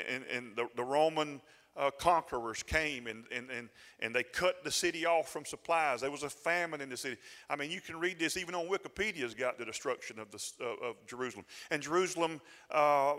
and, 0.09 0.23
and 0.31 0.55
the, 0.55 0.67
the 0.75 0.83
Roman 0.83 1.41
uh, 1.75 1.89
conquerors 1.91 2.61
came 2.61 3.07
and, 3.07 3.25
and, 3.31 3.49
and, 3.49 3.69
and 3.99 4.15
they 4.15 4.23
cut 4.23 4.63
the 4.63 4.71
city 4.71 5.05
off 5.05 5.29
from 5.29 5.43
supplies. 5.43 6.01
There 6.01 6.11
was 6.11 6.23
a 6.23 6.29
famine 6.29 6.81
in 6.81 6.89
the 6.89 6.97
city. 6.97 7.17
I 7.49 7.55
mean, 7.55 7.71
you 7.71 7.81
can 7.81 7.99
read 7.99 8.19
this 8.19 8.37
even 8.37 8.53
on 8.53 8.67
Wikipedia's 8.67 9.33
got 9.33 9.57
the 9.57 9.65
destruction 9.65 10.19
of, 10.19 10.29
the, 10.29 10.51
uh, 10.61 10.89
of 10.89 10.95
Jerusalem. 11.07 11.45
And 11.71 11.81
Jerusalem, 11.81 12.41
uh, 12.71 13.15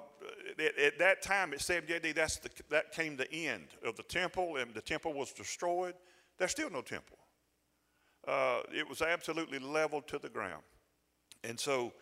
at, 0.58 0.78
at, 0.78 0.98
that 0.98 1.22
time, 1.22 1.52
at 1.52 1.60
70 1.60 1.94
AD, 1.94 2.14
that's 2.14 2.36
the, 2.36 2.50
that 2.70 2.92
came 2.92 3.16
the 3.16 3.30
end 3.32 3.66
of 3.84 3.96
the 3.96 4.04
temple, 4.04 4.56
and 4.56 4.72
the 4.72 4.82
temple 4.82 5.12
was 5.12 5.32
destroyed. 5.32 5.94
There's 6.38 6.52
still 6.52 6.70
no 6.70 6.82
temple. 6.82 7.18
Uh, 8.26 8.60
it 8.72 8.88
was 8.88 9.02
absolutely 9.02 9.58
leveled 9.58 10.06
to 10.08 10.18
the 10.18 10.28
ground. 10.28 10.62
And 11.42 11.58
so 11.58 11.92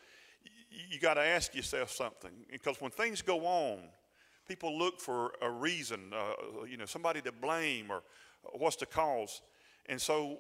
you 0.71 1.01
got 1.01 1.15
to 1.15 1.23
ask 1.23 1.55
yourself 1.55 1.91
something, 1.91 2.33
because 2.51 2.81
when 2.81 2.91
things 2.91 3.23
go 3.23 3.41
on, 3.47 3.81
people 4.47 4.79
look 4.79 5.01
for 5.01 5.33
a 5.41 5.51
reason, 5.51 6.13
uh, 6.15 6.65
you 6.65 6.77
know, 6.77 6.87
somebody 6.87 7.21
to 7.23 7.33
blame 7.33 7.91
or 7.91 8.03
what's 8.53 8.77
the 8.77 8.87
cause. 8.87 9.43
And 9.87 10.01
so, 10.01 10.39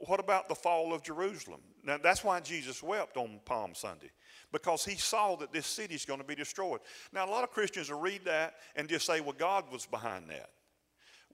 what 0.00 0.20
about 0.20 0.48
the 0.48 0.54
fall 0.54 0.94
of 0.94 1.02
Jerusalem? 1.02 1.60
Now, 1.84 1.98
that's 1.98 2.22
why 2.22 2.40
Jesus 2.40 2.82
wept 2.82 3.16
on 3.16 3.40
Palm 3.44 3.74
Sunday, 3.74 4.10
because 4.52 4.84
he 4.84 4.94
saw 4.94 5.36
that 5.36 5.52
this 5.52 5.66
city 5.66 5.94
is 5.94 6.04
going 6.04 6.20
to 6.20 6.26
be 6.26 6.34
destroyed. 6.34 6.80
Now, 7.12 7.26
a 7.26 7.30
lot 7.30 7.44
of 7.44 7.50
Christians 7.50 7.90
will 7.90 8.00
read 8.00 8.24
that 8.24 8.54
and 8.76 8.88
just 8.88 9.06
say, 9.06 9.20
well, 9.20 9.34
God 9.36 9.64
was 9.72 9.86
behind 9.86 10.30
that. 10.30 10.50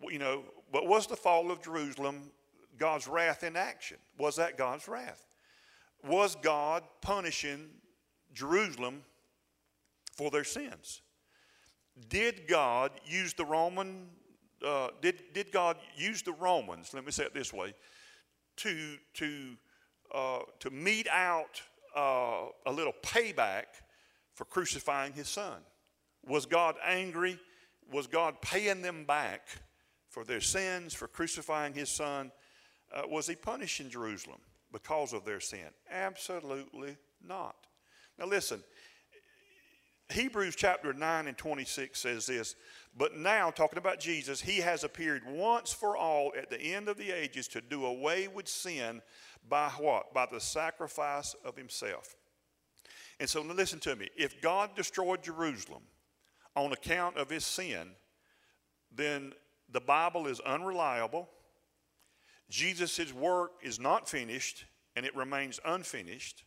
Well, 0.00 0.12
you 0.12 0.18
know, 0.18 0.44
but 0.72 0.86
was 0.86 1.06
the 1.06 1.16
fall 1.16 1.50
of 1.50 1.62
Jerusalem 1.62 2.30
God's 2.78 3.06
wrath 3.06 3.44
in 3.44 3.56
action? 3.56 3.98
Was 4.18 4.36
that 4.36 4.58
God's 4.58 4.88
wrath? 4.88 5.26
Was 6.02 6.36
God 6.36 6.82
punishing 7.00 7.68
Jerusalem 8.32 9.02
for 10.16 10.30
their 10.30 10.44
sins? 10.44 11.02
Did 12.08 12.46
God 12.48 12.92
use 13.04 13.34
the 13.34 13.44
Roman, 13.44 14.08
uh, 14.64 14.88
did, 15.00 15.22
did 15.32 15.52
God 15.52 15.76
use 15.96 16.22
the 16.22 16.32
Romans, 16.32 16.92
let 16.92 17.04
me 17.04 17.12
say 17.12 17.24
it 17.24 17.34
this 17.34 17.52
way, 17.52 17.74
to, 18.56 18.96
to, 19.14 19.56
uh, 20.14 20.40
to 20.60 20.70
mete 20.70 21.08
out 21.08 21.62
uh, 21.96 22.46
a 22.66 22.72
little 22.72 22.94
payback 23.02 23.64
for 24.34 24.44
crucifying 24.44 25.12
his 25.12 25.28
son? 25.28 25.60
Was 26.26 26.46
God 26.46 26.76
angry? 26.84 27.38
Was 27.92 28.06
God 28.06 28.40
paying 28.40 28.82
them 28.82 29.04
back 29.04 29.48
for 30.08 30.24
their 30.24 30.40
sins, 30.40 30.94
for 30.94 31.06
crucifying 31.06 31.74
his 31.74 31.90
son? 31.90 32.32
Uh, 32.92 33.02
was 33.08 33.26
he 33.26 33.34
punishing 33.34 33.90
Jerusalem 33.90 34.38
because 34.72 35.12
of 35.12 35.24
their 35.24 35.40
sin? 35.40 35.68
Absolutely 35.90 36.96
not. 37.26 37.56
Now, 38.18 38.26
listen, 38.26 38.62
Hebrews 40.12 40.54
chapter 40.56 40.92
9 40.92 41.26
and 41.28 41.36
26 41.36 41.98
says 41.98 42.26
this, 42.26 42.56
but 42.96 43.16
now, 43.16 43.50
talking 43.50 43.78
about 43.78 43.98
Jesus, 43.98 44.40
he 44.40 44.58
has 44.58 44.84
appeared 44.84 45.22
once 45.26 45.72
for 45.72 45.96
all 45.96 46.32
at 46.38 46.48
the 46.48 46.60
end 46.60 46.88
of 46.88 46.96
the 46.96 47.10
ages 47.10 47.48
to 47.48 47.60
do 47.60 47.86
away 47.86 48.28
with 48.28 48.46
sin 48.46 49.02
by 49.48 49.68
what? 49.70 50.14
By 50.14 50.26
the 50.30 50.40
sacrifice 50.40 51.34
of 51.44 51.56
himself. 51.56 52.14
And 53.18 53.28
so, 53.28 53.42
listen 53.42 53.80
to 53.80 53.96
me. 53.96 54.08
If 54.16 54.40
God 54.40 54.76
destroyed 54.76 55.24
Jerusalem 55.24 55.82
on 56.54 56.72
account 56.72 57.16
of 57.16 57.28
his 57.30 57.44
sin, 57.44 57.90
then 58.94 59.32
the 59.72 59.80
Bible 59.80 60.28
is 60.28 60.38
unreliable. 60.40 61.28
Jesus' 62.48 63.12
work 63.12 63.52
is 63.60 63.80
not 63.80 64.08
finished, 64.08 64.66
and 64.94 65.04
it 65.04 65.16
remains 65.16 65.58
unfinished. 65.64 66.44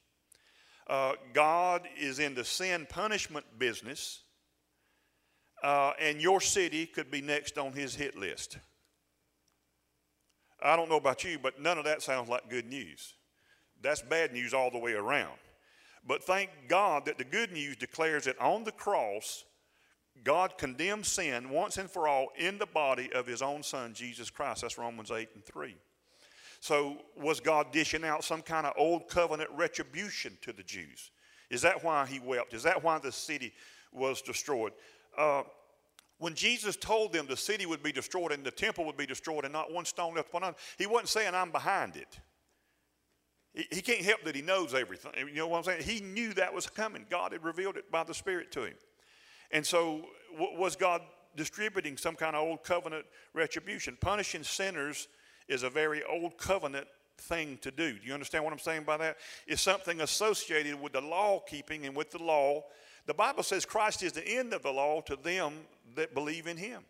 Uh, 0.90 1.14
God 1.34 1.88
is 2.00 2.20
in 2.20 2.34
the 2.34 2.46
sin 2.46 2.88
punishment 2.90 3.46
business, 3.58 4.22
uh, 5.64 5.92
and 6.00 6.22
your 6.22 6.40
city 6.40 6.86
could 6.86 7.12
be 7.12 7.22
next 7.22 7.58
on 7.58 7.74
his 7.74 7.96
hit 7.96 8.18
list. 8.18 8.58
I 10.62 10.76
don't 10.76 10.90
know 10.90 10.98
about 10.98 11.24
you, 11.24 11.38
but 11.40 11.62
none 11.62 11.78
of 11.78 11.86
that 11.86 12.02
sounds 12.02 12.30
like 12.30 12.50
good 12.50 12.66
news. 12.66 13.14
That's 13.82 14.02
bad 14.02 14.34
news 14.34 14.54
all 14.54 14.72
the 14.72 14.80
way 14.80 14.94
around. 14.94 15.38
But 16.06 16.24
thank 16.24 16.50
God 16.68 17.06
that 17.06 17.18
the 17.18 17.24
good 17.24 17.52
news 17.52 17.76
declares 17.76 18.24
that 18.24 18.40
on 18.40 18.64
the 18.64 18.72
cross, 18.72 19.44
God 20.24 20.58
condemned 20.58 21.06
sin 21.06 21.50
once 21.50 21.78
and 21.78 21.92
for 21.92 22.08
all 22.08 22.30
in 22.38 22.58
the 22.58 22.66
body 22.66 23.12
of 23.14 23.28
his 23.28 23.42
own 23.42 23.62
son, 23.62 23.94
Jesus 23.94 24.30
Christ. 24.30 24.62
That's 24.62 24.78
Romans 24.78 25.12
8 25.12 25.30
and 25.36 25.46
3. 25.46 25.76
So, 26.60 26.98
was 27.16 27.40
God 27.40 27.72
dishing 27.72 28.04
out 28.04 28.24
some 28.24 28.42
kind 28.42 28.66
of 28.66 28.74
old 28.78 29.08
covenant 29.08 29.50
retribution 29.56 30.38
to 30.42 30.54
the 30.54 30.64
Jews? 30.64 31.12
Is 31.50 31.62
that 31.62 31.84
why 31.84 32.06
he 32.06 32.20
wept? 32.20 32.54
Is 32.54 32.64
that 32.64 32.84
why 32.84 32.98
the 33.00 33.12
city 33.12 33.54
was 33.92 34.22
destroyed? 34.22 34.74
Uh, 35.18 35.44
when 36.20 36.34
Jesus 36.34 36.76
told 36.76 37.14
them 37.14 37.28
the 37.28 37.38
city 37.38 37.66
would 37.66 37.84
be 37.84 37.92
destroyed 37.92 38.32
and 38.32 38.44
the 38.44 38.52
temple 38.52 38.86
would 38.86 38.98
be 38.98 39.06
destroyed 39.06 39.44
and 39.44 39.54
not 39.54 39.72
one 39.72 39.86
stone 39.86 40.16
left 40.16 40.30
upon 40.30 40.44
another, 40.44 40.58
he 40.78 40.88
wasn't 40.88 41.10
saying, 41.10 41.36
I'm 41.36 41.52
behind 41.52 41.96
it. 41.96 42.20
He, 43.54 43.68
he 43.72 43.82
can't 43.82 44.02
help 44.02 44.24
that 44.24 44.36
he 44.36 44.42
knows 44.42 44.74
everything. 44.74 45.12
You 45.18 45.36
know 45.36 45.48
what 45.48 45.60
I'm 45.60 45.64
saying? 45.64 45.84
He 45.84 46.04
knew 46.04 46.34
that 46.34 46.54
was 46.54 46.68
coming. 46.68 47.06
God 47.10 47.34
had 47.34 47.44
revealed 47.44 47.78
it 47.78 47.92
by 47.92 48.04
the 48.04 48.14
Spirit 48.14 48.52
to 48.54 48.64
him. 48.64 48.76
And 49.52 49.66
so, 49.66 50.06
w- 50.34 50.60
was 50.60 50.76
God 50.76 51.02
distributing 51.36 51.98
some 51.98 52.16
kind 52.16 52.36
of 52.36 52.42
old 52.42 52.64
covenant 52.64 53.06
retribution? 53.34 53.98
Punishing 54.02 54.44
sinners 54.44 55.08
is 55.48 55.64
a 55.64 55.70
very 55.70 56.04
old 56.04 56.38
covenant 56.38 56.88
thing 57.18 57.58
to 57.62 57.72
do. 57.72 57.94
Do 57.94 58.06
you 58.06 58.14
understand 58.14 58.44
what 58.44 58.54
I'm 58.54 58.60
saying 58.60 58.84
by 58.84 58.98
that? 58.98 59.18
It's 59.48 59.62
something 59.62 60.02
associated 60.02 60.80
with 60.80 60.94
the 60.94 61.02
law 61.02 61.42
keeping 61.48 61.86
and 61.86 61.96
with 61.96 62.12
the 62.12 62.22
law. 62.22 62.64
The 63.06 63.14
Bible 63.14 63.44
says 63.44 63.66
Christ 63.66 64.04
is 64.04 64.12
the 64.12 64.28
end 64.28 64.54
of 64.54 64.64
the 64.64 64.72
law 64.72 65.02
to 65.02 65.16
them 65.16 65.54
that 65.96 66.14
believe 66.14 66.48
in 66.48 66.58
him. 66.58 66.84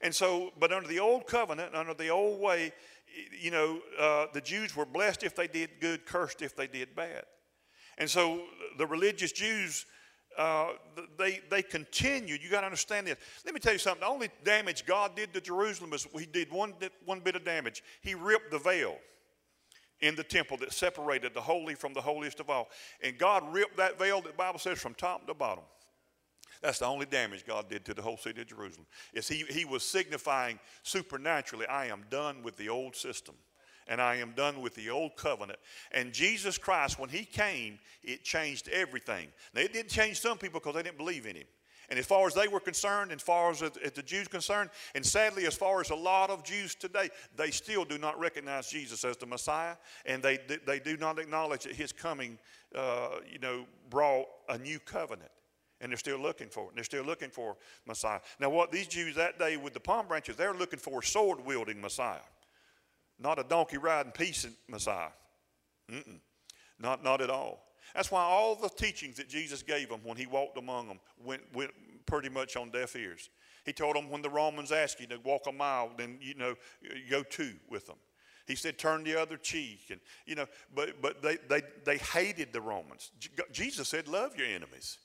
And 0.00 0.14
so, 0.14 0.52
but 0.60 0.72
under 0.72 0.88
the 0.88 1.00
old 1.00 1.26
covenant, 1.26 1.74
under 1.74 1.94
the 1.94 2.08
old 2.08 2.40
way, 2.40 2.72
you 3.40 3.50
know, 3.50 3.80
uh, 3.98 4.26
the 4.32 4.40
Jews 4.40 4.76
were 4.76 4.86
blessed 4.86 5.24
if 5.24 5.34
they 5.34 5.48
did 5.48 5.70
good, 5.80 6.06
cursed 6.06 6.42
if 6.42 6.54
they 6.54 6.66
did 6.66 6.94
bad. 6.94 7.24
And 7.96 8.08
so 8.08 8.42
the 8.76 8.86
religious 8.86 9.32
Jews, 9.32 9.86
uh, 10.38 10.68
they, 11.18 11.40
they 11.50 11.62
continued. 11.62 12.42
You 12.42 12.48
got 12.48 12.60
to 12.60 12.66
understand 12.66 13.06
this. 13.08 13.16
Let 13.44 13.52
me 13.54 13.60
tell 13.60 13.72
you 13.72 13.78
something. 13.78 14.00
The 14.00 14.06
only 14.06 14.30
damage 14.44 14.86
God 14.86 15.16
did 15.16 15.34
to 15.34 15.40
Jerusalem 15.40 15.90
was 15.90 16.06
He 16.18 16.26
did 16.26 16.50
one, 16.50 16.74
one 17.04 17.20
bit 17.20 17.36
of 17.36 17.44
damage. 17.44 17.82
He 18.00 18.14
ripped 18.14 18.52
the 18.52 18.58
veil 18.58 18.96
in 20.00 20.14
the 20.14 20.22
temple 20.22 20.56
that 20.58 20.72
separated 20.72 21.34
the 21.34 21.40
holy 21.40 21.74
from 21.74 21.92
the 21.92 22.00
holiest 22.00 22.38
of 22.38 22.50
all. 22.50 22.68
And 23.02 23.18
God 23.18 23.42
ripped 23.52 23.76
that 23.78 23.98
veil, 23.98 24.20
the 24.20 24.30
Bible 24.30 24.60
says, 24.60 24.78
from 24.78 24.94
top 24.94 25.26
to 25.26 25.34
bottom. 25.34 25.64
That's 26.62 26.78
the 26.78 26.86
only 26.86 27.06
damage 27.06 27.44
God 27.44 27.68
did 27.68 27.84
to 27.84 27.94
the 27.94 28.02
whole 28.02 28.16
city 28.16 28.40
of 28.40 28.46
Jerusalem. 28.46 28.86
Is 29.12 29.28
he, 29.28 29.44
he 29.48 29.64
was 29.64 29.82
signifying 29.82 30.58
supernaturally, 30.82 31.66
I 31.66 31.86
am 31.86 32.04
done 32.10 32.42
with 32.42 32.56
the 32.56 32.68
old 32.68 32.96
system 32.96 33.34
and 33.88 34.00
I 34.00 34.16
am 34.16 34.32
done 34.32 34.60
with 34.60 34.74
the 34.74 34.90
old 34.90 35.16
covenant. 35.16 35.58
And 35.92 36.12
Jesus 36.12 36.58
Christ, 36.58 36.98
when 36.98 37.08
he 37.08 37.24
came, 37.24 37.78
it 38.02 38.22
changed 38.22 38.68
everything. 38.68 39.28
Now, 39.54 39.62
it 39.62 39.72
didn't 39.72 39.90
change 39.90 40.20
some 40.20 40.38
people 40.38 40.60
because 40.60 40.74
they 40.74 40.82
didn't 40.82 40.98
believe 40.98 41.26
in 41.26 41.36
him. 41.36 41.46
And 41.90 41.98
as 41.98 42.04
far 42.04 42.26
as 42.26 42.34
they 42.34 42.48
were 42.48 42.60
concerned, 42.60 43.12
and 43.12 43.18
as 43.18 43.24
far 43.24 43.50
as 43.50 43.60
the 43.60 44.02
Jews 44.04 44.28
concerned, 44.28 44.68
and 44.94 45.04
sadly, 45.04 45.46
as 45.46 45.54
far 45.54 45.80
as 45.80 45.88
a 45.88 45.94
lot 45.94 46.28
of 46.28 46.44
Jews 46.44 46.74
today, 46.74 47.08
they 47.34 47.50
still 47.50 47.86
do 47.86 47.96
not 47.96 48.18
recognize 48.20 48.68
Jesus 48.68 49.04
as 49.04 49.16
the 49.16 49.24
Messiah, 49.24 49.74
and 50.04 50.22
they, 50.22 50.38
they 50.66 50.80
do 50.80 50.98
not 50.98 51.18
acknowledge 51.18 51.64
that 51.64 51.72
his 51.72 51.92
coming, 51.92 52.38
uh, 52.74 53.20
you 53.30 53.38
know, 53.38 53.64
brought 53.88 54.26
a 54.50 54.58
new 54.58 54.78
covenant. 54.80 55.30
And 55.80 55.90
they're 55.90 55.96
still 55.96 56.18
looking 56.18 56.48
for 56.48 56.64
it. 56.64 56.68
And 56.70 56.76
They're 56.76 56.84
still 56.84 57.04
looking 57.04 57.30
for 57.30 57.56
Messiah. 57.86 58.20
Now, 58.40 58.50
what 58.50 58.72
these 58.72 58.88
Jews 58.88 59.14
that 59.14 59.38
day 59.38 59.56
with 59.56 59.74
the 59.74 59.80
palm 59.80 60.08
branches, 60.08 60.36
they're 60.36 60.52
looking 60.52 60.78
for 60.78 60.98
a 60.98 61.04
sword 61.04 61.38
wielding 61.46 61.80
Messiah, 61.80 62.18
not 63.18 63.38
a 63.38 63.44
donkey 63.44 63.78
riding 63.78 64.12
peasant 64.12 64.54
Messiah. 64.68 65.10
Mm-mm. 65.90 66.20
Not, 66.78 67.02
not 67.02 67.20
at 67.20 67.30
all. 67.30 67.64
That's 67.94 68.10
why 68.10 68.22
all 68.22 68.54
the 68.54 68.68
teachings 68.68 69.16
that 69.16 69.28
Jesus 69.28 69.62
gave 69.62 69.88
them 69.88 70.00
when 70.04 70.16
he 70.16 70.26
walked 70.26 70.58
among 70.58 70.88
them 70.88 71.00
went, 71.24 71.42
went 71.54 71.72
pretty 72.06 72.28
much 72.28 72.56
on 72.56 72.70
deaf 72.70 72.94
ears. 72.94 73.30
He 73.64 73.72
told 73.72 73.96
them 73.96 74.10
when 74.10 74.22
the 74.22 74.30
Romans 74.30 74.72
asked 74.72 75.00
you 75.00 75.06
to 75.08 75.18
walk 75.24 75.42
a 75.48 75.52
mile, 75.52 75.90
then 75.96 76.18
you 76.20 76.34
know 76.34 76.54
go 77.10 77.22
two 77.22 77.54
with 77.68 77.86
them. 77.86 77.96
He 78.46 78.54
said, 78.54 78.78
turn 78.78 79.04
the 79.04 79.20
other 79.20 79.36
cheek. 79.36 79.80
And, 79.90 80.00
you 80.24 80.34
know, 80.34 80.46
but, 80.74 81.02
but 81.02 81.20
they, 81.22 81.36
they, 81.48 81.60
they 81.84 81.98
hated 81.98 82.50
the 82.50 82.62
Romans. 82.62 83.10
Jesus 83.52 83.88
said, 83.88 84.08
love 84.08 84.36
your 84.38 84.46
enemies. 84.46 84.96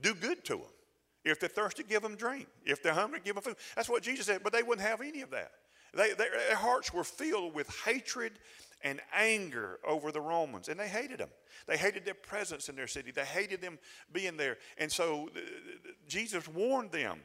Do 0.00 0.12
good 0.12 0.44
to 0.46 0.54
them. 0.54 0.72
If 1.24 1.38
they're 1.38 1.48
thirsty, 1.48 1.84
give 1.84 2.02
them 2.02 2.16
drink. 2.16 2.48
If 2.66 2.82
they're 2.82 2.92
hungry, 2.92 3.20
give 3.24 3.36
them 3.36 3.44
food. 3.44 3.56
That's 3.76 3.88
what 3.88 4.02
Jesus 4.02 4.26
said, 4.26 4.42
but 4.42 4.52
they 4.52 4.64
wouldn't 4.64 4.86
have 4.86 5.00
any 5.00 5.20
of 5.20 5.30
that. 5.30 5.52
They, 5.96 6.10
they, 6.10 6.28
their 6.48 6.56
hearts 6.56 6.92
were 6.92 7.04
filled 7.04 7.54
with 7.54 7.68
hatred 7.84 8.32
and 8.82 9.00
anger 9.14 9.78
over 9.86 10.12
the 10.12 10.20
Romans, 10.20 10.68
and 10.68 10.78
they 10.78 10.88
hated 10.88 11.18
them. 11.18 11.30
They 11.66 11.76
hated 11.76 12.04
their 12.04 12.14
presence 12.14 12.68
in 12.68 12.76
their 12.76 12.86
city. 12.86 13.10
They 13.10 13.24
hated 13.24 13.60
them 13.60 13.78
being 14.12 14.36
there. 14.36 14.58
And 14.76 14.92
so 14.92 15.30
uh, 15.34 15.40
Jesus 16.06 16.46
warned 16.46 16.92
them 16.92 17.20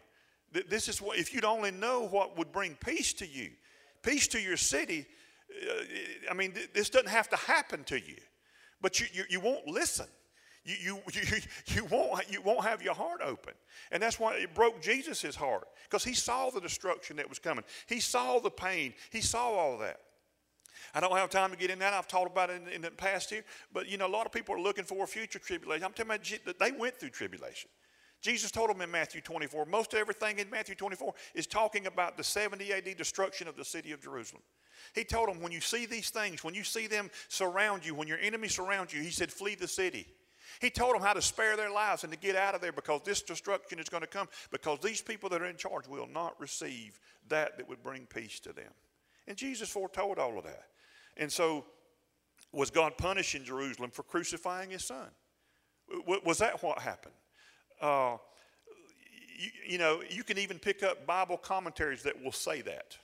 that 0.54 0.70
this 0.70 0.88
is 0.88 1.02
what, 1.02 1.18
if 1.18 1.34
you'd 1.34 1.46
only 1.46 1.72
know 1.72 2.08
what 2.08 2.38
would 2.38 2.52
bring 2.52 2.76
peace 2.76 3.14
to 3.14 3.28
you, 3.28 3.52
peace 4.04 4.28
to 4.30 4.40
your 4.40 4.58
city, 4.58 5.06
uh, 5.70 5.84
I 6.32 6.34
mean, 6.34 6.54
this 6.74 6.90
doesn't 6.90 7.10
have 7.10 7.30
to 7.30 7.36
happen 7.36 7.84
to 7.86 8.00
you, 8.00 8.18
but 8.82 9.00
you, 9.00 9.08
you, 9.12 9.24
you 9.30 9.40
won't 9.40 9.68
listen 9.68 10.08
you, 10.70 11.00
you, 11.14 11.22
you, 11.32 11.42
you, 11.68 11.86
won't, 11.86 12.32
you 12.32 12.42
won't 12.42 12.64
have 12.64 12.82
your 12.82 12.94
heart 12.94 13.22
open. 13.24 13.54
And 13.92 14.02
that's 14.02 14.20
why 14.20 14.36
it 14.36 14.54
broke 14.54 14.82
Jesus' 14.82 15.36
heart 15.36 15.68
because 15.84 16.04
he 16.04 16.14
saw 16.14 16.50
the 16.50 16.62
destruction 16.62 17.18
that 17.18 17.28
was 17.28 17.40
coming. 17.40 17.64
He 17.88 18.00
saw 18.00 18.40
the 18.40 18.52
pain. 18.52 18.94
He 19.12 19.22
saw 19.22 19.50
all 19.50 19.78
that. 19.80 20.00
I 20.94 21.00
don't 21.00 21.16
have 21.16 21.30
time 21.30 21.52
to 21.52 21.58
get 21.58 21.70
in 21.70 21.80
that. 21.80 21.94
I've 21.94 22.08
talked 22.08 22.32
about 22.32 22.50
it 22.50 22.62
in, 22.66 22.74
in 22.74 22.82
the 22.82 22.92
past 22.92 23.30
here. 23.30 23.44
But, 23.74 23.88
you 23.88 23.98
know, 23.98 24.08
a 24.08 24.10
lot 24.10 24.26
of 24.26 24.32
people 24.32 24.56
are 24.56 24.62
looking 24.62 24.86
for 24.86 25.04
a 25.04 25.08
future 25.08 25.40
tribulation. 25.40 25.84
I'm 25.84 25.92
talking 25.92 26.12
about 26.12 26.24
that 26.46 26.60
they 26.60 26.72
went 26.72 27.00
through 27.00 27.10
tribulation. 27.10 27.70
Jesus 28.22 28.52
told 28.52 28.70
them 28.70 28.82
in 28.82 28.92
Matthew 28.92 29.22
24. 29.22 29.66
Most 29.66 29.94
everything 29.94 30.40
in 30.40 30.50
Matthew 30.50 30.76
24 30.76 31.14
is 31.36 31.48
talking 31.48 31.86
about 31.86 32.18
the 32.18 32.24
70 32.24 32.74
AD 32.74 32.98
destruction 32.98 33.48
of 33.48 33.56
the 33.56 33.64
city 33.64 33.92
of 33.92 34.02
Jerusalem. 34.02 34.44
He 34.94 35.04
told 35.04 35.30
them, 35.30 35.42
when 35.42 35.52
you 35.52 35.62
see 35.62 35.86
these 35.86 36.10
things, 36.10 36.44
when 36.44 36.54
you 36.54 36.64
see 36.64 36.88
them 36.88 37.10
surround 37.28 37.86
you, 37.86 37.96
when 37.96 38.08
your 38.08 38.20
enemies 38.20 38.56
surround 38.56 38.92
you, 38.92 39.02
he 39.02 39.12
said, 39.12 39.32
flee 39.32 39.56
the 39.56 39.68
city. 39.68 40.08
He 40.60 40.70
told 40.70 40.94
them 40.94 41.02
how 41.02 41.14
to 41.14 41.22
spare 41.22 41.56
their 41.56 41.72
lives 41.72 42.04
and 42.04 42.12
to 42.12 42.20
get 42.20 42.36
out 42.36 42.54
of 42.54 42.62
there 42.62 42.74
because 42.74 43.02
this 43.06 43.22
destruction 43.22 43.80
is 43.80 43.88
going 43.88 44.02
to 44.02 44.08
come 44.08 44.28
because 44.52 44.80
these 44.80 45.02
people 45.02 45.30
that 45.30 45.42
are 45.42 45.46
in 45.46 45.56
charge 45.56 45.88
will 45.88 46.08
not 46.08 46.40
receive 46.40 47.00
that 47.30 47.58
that 47.58 47.68
would 47.70 47.82
bring 47.82 48.06
peace 48.06 48.40
to 48.42 48.52
them. 48.52 48.72
And 49.28 49.38
Jesus 49.38 49.70
foretold 49.70 50.20
all 50.20 50.38
of 50.38 50.44
that. 50.44 50.66
And 51.16 51.32
so, 51.32 51.66
was 52.52 52.72
God 52.72 52.98
punishing 52.98 53.44
Jerusalem 53.44 53.92
for 53.92 54.04
crucifying 54.04 54.72
his 54.72 54.84
son? 54.84 55.08
Was 56.06 56.40
that 56.40 56.62
what 56.62 56.80
happened? 56.80 57.16
Uh, 57.82 58.18
you, 59.38 59.50
you, 59.74 59.78
know, 59.78 60.02
you 60.10 60.24
can 60.24 60.38
even 60.38 60.60
pick 60.60 60.84
up 60.84 61.06
Bible 61.06 61.38
commentaries 61.38 62.04
that 62.04 62.22
will 62.22 62.32
say 62.32 62.62
that. 62.62 62.98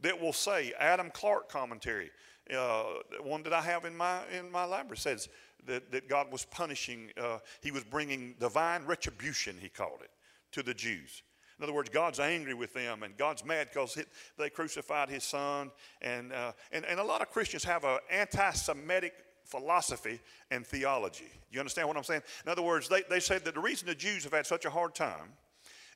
That 0.00 0.20
will 0.20 0.32
say, 0.32 0.72
Adam 0.78 1.10
Clarke 1.12 1.48
commentary, 1.48 2.10
uh, 2.54 2.84
one 3.22 3.42
that 3.44 3.52
I 3.52 3.62
have 3.62 3.84
in 3.84 3.96
my, 3.96 4.20
in 4.36 4.50
my 4.50 4.64
library 4.64 4.98
says, 4.98 5.28
that, 5.66 5.90
that 5.92 6.08
God 6.08 6.30
was 6.30 6.44
punishing, 6.44 7.10
uh, 7.20 7.38
he 7.62 7.70
was 7.70 7.84
bringing 7.84 8.34
divine 8.38 8.84
retribution, 8.84 9.56
he 9.60 9.68
called 9.68 10.00
it, 10.02 10.10
to 10.52 10.62
the 10.62 10.74
Jews. 10.74 11.22
In 11.58 11.64
other 11.64 11.72
words, 11.72 11.90
God's 11.90 12.18
angry 12.18 12.54
with 12.54 12.74
them, 12.74 13.02
and 13.02 13.16
God's 13.16 13.44
mad 13.44 13.68
because 13.72 13.96
they 14.38 14.50
crucified 14.50 15.08
his 15.08 15.22
son. 15.22 15.70
And, 16.00 16.32
uh, 16.32 16.52
and, 16.72 16.84
and 16.84 16.98
a 16.98 17.04
lot 17.04 17.20
of 17.20 17.30
Christians 17.30 17.62
have 17.64 17.84
an 17.84 17.98
anti 18.10 18.50
Semitic 18.52 19.12
philosophy 19.44 20.20
and 20.50 20.66
theology. 20.66 21.30
You 21.50 21.60
understand 21.60 21.88
what 21.88 21.96
I'm 21.96 22.04
saying? 22.04 22.22
In 22.44 22.50
other 22.50 22.62
words, 22.62 22.88
they, 22.88 23.02
they 23.08 23.20
said 23.20 23.44
that 23.44 23.54
the 23.54 23.60
reason 23.60 23.86
the 23.86 23.94
Jews 23.94 24.24
have 24.24 24.32
had 24.32 24.46
such 24.46 24.64
a 24.64 24.70
hard 24.70 24.94
time 24.94 25.34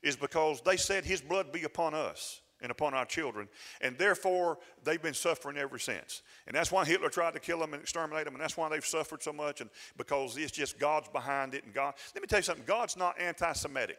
is 0.03 0.15
because 0.15 0.61
they 0.61 0.77
said 0.77 1.03
his 1.03 1.21
blood 1.21 1.51
be 1.51 1.63
upon 1.63 1.93
us 1.93 2.41
and 2.61 2.71
upon 2.71 2.93
our 2.93 3.05
children. 3.05 3.47
And 3.81 3.97
therefore, 3.97 4.57
they've 4.83 5.01
been 5.01 5.13
suffering 5.13 5.57
ever 5.57 5.77
since. 5.77 6.21
And 6.47 6.55
that's 6.55 6.71
why 6.71 6.85
Hitler 6.85 7.09
tried 7.09 7.33
to 7.33 7.39
kill 7.39 7.59
them 7.59 7.73
and 7.73 7.81
exterminate 7.81 8.25
them. 8.25 8.33
And 8.33 8.41
that's 8.41 8.57
why 8.57 8.69
they've 8.69 8.85
suffered 8.85 9.21
so 9.21 9.33
much. 9.33 9.61
And 9.61 9.69
because 9.97 10.37
it's 10.37 10.51
just 10.51 10.79
God's 10.79 11.09
behind 11.09 11.53
it. 11.53 11.63
And 11.63 11.73
God, 11.73 11.93
let 12.15 12.21
me 12.21 12.27
tell 12.27 12.39
you 12.39 12.43
something 12.43 12.65
God's 12.65 12.97
not 12.97 13.19
anti 13.19 13.53
Semitic. 13.53 13.97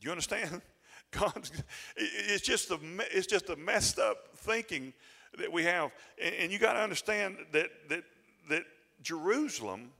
Do 0.00 0.06
you 0.06 0.10
understand? 0.10 0.62
God's, 1.10 1.50
it's 1.96 2.44
just, 2.44 2.70
a, 2.70 2.78
it's 3.10 3.26
just 3.26 3.48
a 3.48 3.56
messed 3.56 3.98
up 3.98 4.36
thinking 4.36 4.92
that 5.38 5.50
we 5.50 5.64
have. 5.64 5.90
And, 6.22 6.34
and 6.34 6.52
you 6.52 6.58
got 6.58 6.74
to 6.74 6.80
understand 6.80 7.38
that, 7.52 7.70
that, 7.88 8.04
that 8.50 8.64
Jerusalem 9.02 9.90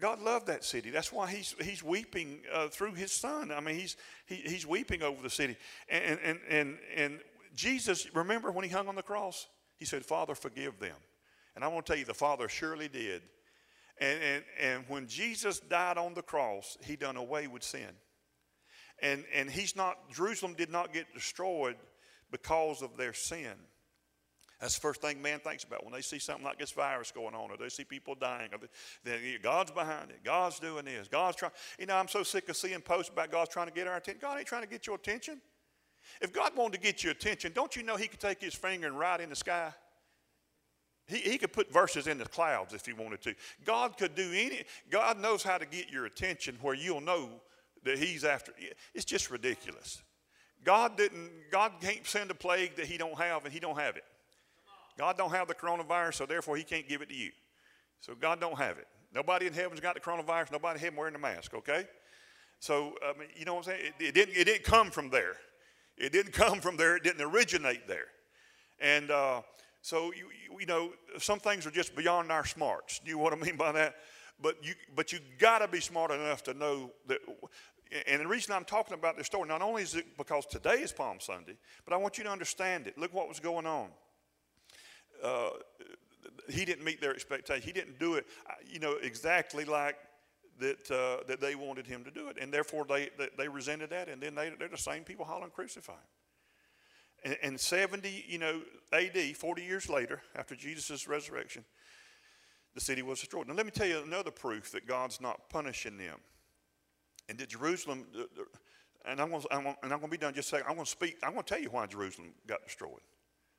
God 0.00 0.20
loved 0.20 0.46
that 0.46 0.64
city. 0.64 0.90
That's 0.90 1.12
why 1.12 1.30
he's, 1.30 1.54
he's 1.62 1.82
weeping 1.82 2.40
uh, 2.52 2.68
through 2.68 2.94
his 2.94 3.12
son. 3.12 3.50
I 3.52 3.60
mean, 3.60 3.76
he's, 3.76 3.96
he, 4.26 4.36
he's 4.36 4.66
weeping 4.66 5.02
over 5.02 5.22
the 5.22 5.30
city. 5.30 5.56
And, 5.88 6.18
and, 6.24 6.38
and, 6.48 6.78
and 6.96 7.18
Jesus, 7.54 8.12
remember 8.14 8.50
when 8.50 8.64
he 8.64 8.70
hung 8.70 8.88
on 8.88 8.94
the 8.94 9.02
cross? 9.02 9.46
He 9.76 9.84
said, 9.84 10.04
Father, 10.04 10.34
forgive 10.34 10.78
them. 10.78 10.96
And 11.54 11.64
I 11.64 11.68
want 11.68 11.86
to 11.86 11.92
tell 11.92 11.98
you, 11.98 12.04
the 12.04 12.14
Father 12.14 12.48
surely 12.48 12.88
did. 12.88 13.22
And, 14.00 14.20
and, 14.22 14.44
and 14.60 14.84
when 14.88 15.06
Jesus 15.06 15.60
died 15.60 15.98
on 15.98 16.14
the 16.14 16.22
cross, 16.22 16.76
he 16.84 16.96
done 16.96 17.16
away 17.16 17.46
with 17.46 17.62
sin. 17.62 17.90
And, 19.02 19.24
and 19.34 19.50
he's 19.50 19.76
not, 19.76 19.96
Jerusalem 20.12 20.54
did 20.54 20.70
not 20.70 20.92
get 20.92 21.12
destroyed 21.14 21.76
because 22.30 22.82
of 22.82 22.96
their 22.96 23.12
sin. 23.12 23.52
That's 24.60 24.74
the 24.74 24.80
first 24.80 25.00
thing 25.00 25.20
man 25.20 25.40
thinks 25.40 25.64
about 25.64 25.84
when 25.84 25.92
they 25.92 26.00
see 26.00 26.18
something 26.18 26.44
like 26.44 26.58
this 26.58 26.70
virus 26.70 27.10
going 27.10 27.34
on, 27.34 27.50
or 27.50 27.56
they 27.56 27.68
see 27.68 27.84
people 27.84 28.14
dying. 28.14 28.50
Or 28.52 28.58
then 29.04 29.18
God's 29.42 29.70
behind 29.70 30.10
it. 30.10 30.20
God's 30.24 30.58
doing 30.58 30.84
this. 30.84 31.08
God's 31.08 31.36
trying. 31.36 31.52
You 31.78 31.86
know, 31.86 31.96
I'm 31.96 32.08
so 32.08 32.22
sick 32.22 32.48
of 32.48 32.56
seeing 32.56 32.80
posts 32.80 33.10
about 33.10 33.30
God's 33.30 33.50
trying 33.50 33.66
to 33.66 33.72
get 33.72 33.86
our 33.86 33.96
attention. 33.96 34.20
God 34.22 34.38
ain't 34.38 34.46
trying 34.46 34.62
to 34.62 34.68
get 34.68 34.86
your 34.86 34.96
attention. 34.96 35.40
If 36.20 36.32
God 36.32 36.56
wanted 36.56 36.74
to 36.74 36.80
get 36.80 37.02
your 37.02 37.12
attention, 37.12 37.52
don't 37.54 37.74
you 37.74 37.82
know 37.82 37.96
He 37.96 38.06
could 38.06 38.20
take 38.20 38.40
His 38.40 38.54
finger 38.54 38.86
and 38.86 38.98
write 38.98 39.20
in 39.20 39.30
the 39.30 39.36
sky? 39.36 39.72
He, 41.06 41.18
he 41.18 41.38
could 41.38 41.52
put 41.52 41.72
verses 41.72 42.06
in 42.06 42.18
the 42.18 42.24
clouds 42.24 42.72
if 42.72 42.86
He 42.86 42.92
wanted 42.92 43.20
to. 43.22 43.34
God 43.64 43.96
could 43.98 44.14
do 44.14 44.30
any. 44.32 44.62
God 44.90 45.18
knows 45.18 45.42
how 45.42 45.58
to 45.58 45.66
get 45.66 45.90
your 45.90 46.06
attention 46.06 46.56
where 46.62 46.74
you'll 46.74 47.00
know 47.00 47.28
that 47.84 47.98
He's 47.98 48.24
after. 48.24 48.52
It's 48.94 49.04
just 49.04 49.30
ridiculous. 49.30 50.02
God 50.64 50.96
didn't. 50.96 51.30
God 51.50 51.72
can't 51.80 52.06
send 52.06 52.30
a 52.30 52.34
plague 52.34 52.76
that 52.76 52.86
He 52.86 52.96
don't 52.96 53.18
have, 53.18 53.44
and 53.44 53.52
He 53.52 53.60
don't 53.60 53.78
have 53.78 53.96
it. 53.96 54.04
God 54.98 55.16
don't 55.16 55.30
have 55.30 55.48
the 55.48 55.54
coronavirus, 55.54 56.14
so 56.14 56.26
therefore 56.26 56.56
He 56.56 56.64
can't 56.64 56.88
give 56.88 57.02
it 57.02 57.08
to 57.08 57.14
you. 57.14 57.30
So 58.00 58.14
God 58.14 58.40
don't 58.40 58.58
have 58.58 58.78
it. 58.78 58.86
Nobody 59.14 59.46
in 59.46 59.52
heaven's 59.52 59.80
got 59.80 59.94
the 59.94 60.00
coronavirus. 60.00 60.52
Nobody 60.52 60.78
in 60.78 60.84
heaven 60.84 60.98
wearing 60.98 61.14
a 61.14 61.18
mask. 61.18 61.54
Okay. 61.54 61.86
So 62.60 62.94
I 63.02 63.18
mean, 63.18 63.28
you 63.36 63.44
know 63.44 63.54
what 63.54 63.66
I'm 63.68 63.74
saying? 63.74 63.92
It, 63.98 64.04
it 64.04 64.14
didn't. 64.14 64.36
It 64.36 64.44
didn't 64.44 64.64
come 64.64 64.90
from 64.90 65.10
there. 65.10 65.36
It 65.96 66.12
didn't 66.12 66.32
come 66.32 66.60
from 66.60 66.76
there, 66.76 66.96
it 66.96 67.02
didn't 67.02 67.22
originate 67.22 67.86
there. 67.86 68.06
And 68.80 69.10
uh, 69.10 69.42
so, 69.82 70.12
you, 70.12 70.28
you, 70.58 70.66
know, 70.66 70.92
some 71.18 71.38
things 71.38 71.66
are 71.66 71.70
just 71.70 71.94
beyond 71.94 72.32
our 72.32 72.44
smarts. 72.44 72.98
Do 72.98 73.10
you 73.10 73.16
know 73.16 73.22
what 73.22 73.32
I 73.32 73.36
mean 73.36 73.56
by 73.56 73.72
that? 73.72 73.96
But 74.40 74.56
you, 74.62 74.74
but 74.96 75.12
you 75.12 75.20
got 75.38 75.60
to 75.60 75.68
be 75.68 75.80
smart 75.80 76.10
enough 76.10 76.42
to 76.44 76.54
know 76.54 76.90
that. 77.06 77.18
And 78.08 78.20
the 78.20 78.26
reason 78.26 78.52
I'm 78.52 78.64
talking 78.64 78.94
about 78.94 79.16
this 79.16 79.26
story, 79.26 79.48
not 79.48 79.62
only 79.62 79.82
is 79.82 79.94
it 79.94 80.16
because 80.18 80.46
today 80.46 80.80
is 80.80 80.92
Palm 80.92 81.18
Sunday, 81.20 81.56
but 81.84 81.94
I 81.94 81.96
want 81.96 82.18
you 82.18 82.24
to 82.24 82.30
understand 82.30 82.88
it. 82.88 82.98
Look 82.98 83.14
what 83.14 83.28
was 83.28 83.38
going 83.38 83.66
on. 83.66 83.90
Uh, 85.24 85.50
he 86.48 86.64
didn't 86.64 86.84
meet 86.84 87.00
their 87.00 87.14
expectation. 87.14 87.62
He 87.62 87.72
didn't 87.72 87.98
do 87.98 88.14
it, 88.14 88.26
you 88.70 88.78
know, 88.78 88.96
exactly 89.02 89.64
like 89.64 89.96
that, 90.60 90.90
uh, 90.90 91.24
that 91.26 91.40
they 91.40 91.54
wanted 91.54 91.86
him 91.86 92.04
to 92.04 92.10
do 92.10 92.28
it. 92.28 92.36
And 92.40 92.52
therefore, 92.52 92.84
they, 92.84 93.10
they, 93.18 93.28
they 93.36 93.48
resented 93.48 93.90
that. 93.90 94.08
And 94.08 94.22
then 94.22 94.34
they, 94.34 94.52
they're 94.58 94.68
the 94.68 94.76
same 94.76 95.04
people 95.04 95.24
hollering, 95.24 95.50
crucify 95.50 95.92
him. 95.92 95.98
And, 97.24 97.36
and 97.42 97.60
70, 97.60 98.26
you 98.28 98.38
know, 98.38 98.60
AD, 98.92 99.36
40 99.36 99.62
years 99.62 99.88
later, 99.88 100.20
after 100.36 100.54
Jesus' 100.54 101.08
resurrection, 101.08 101.64
the 102.74 102.80
city 102.80 103.02
was 103.02 103.20
destroyed. 103.20 103.48
Now, 103.48 103.54
let 103.54 103.66
me 103.66 103.72
tell 103.72 103.86
you 103.86 104.02
another 104.02 104.30
proof 104.30 104.72
that 104.72 104.86
God's 104.86 105.20
not 105.20 105.48
punishing 105.48 105.96
them. 105.96 106.18
And 107.28 107.38
that 107.38 107.48
Jerusalem, 107.48 108.04
and 109.06 109.20
I'm 109.20 109.30
going 109.30 109.40
to, 109.40 109.54
I'm 109.54 109.64
going 109.88 110.00
to 110.00 110.08
be 110.08 110.18
done 110.18 110.34
just 110.34 110.48
a 110.48 110.56
second. 110.56 110.66
I'm 110.68 110.74
going 110.74 110.84
to 110.84 110.90
speak, 110.90 111.16
I'm 111.22 111.32
going 111.32 111.44
to 111.44 111.48
tell 111.48 111.62
you 111.62 111.70
why 111.70 111.86
Jerusalem 111.86 112.32
got 112.46 112.62
destroyed. 112.64 113.00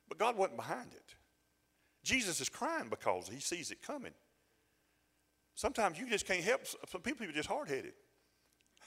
But 0.07 0.19
God 0.19 0.37
wasn't 0.37 0.57
behind 0.57 0.93
it. 0.93 1.15
Jesus 2.05 2.39
is 2.39 2.49
crying 2.49 2.87
because 2.89 3.27
he 3.27 3.39
sees 3.39 3.71
it 3.71 3.81
coming. 3.81 4.13
Sometimes 5.55 5.97
you 5.97 6.07
just 6.07 6.27
can't 6.27 6.43
help. 6.43 6.61
Some 6.89 7.01
people 7.01 7.27
are 7.27 7.31
just 7.31 7.49
hard 7.49 7.67
headed. 7.67 7.93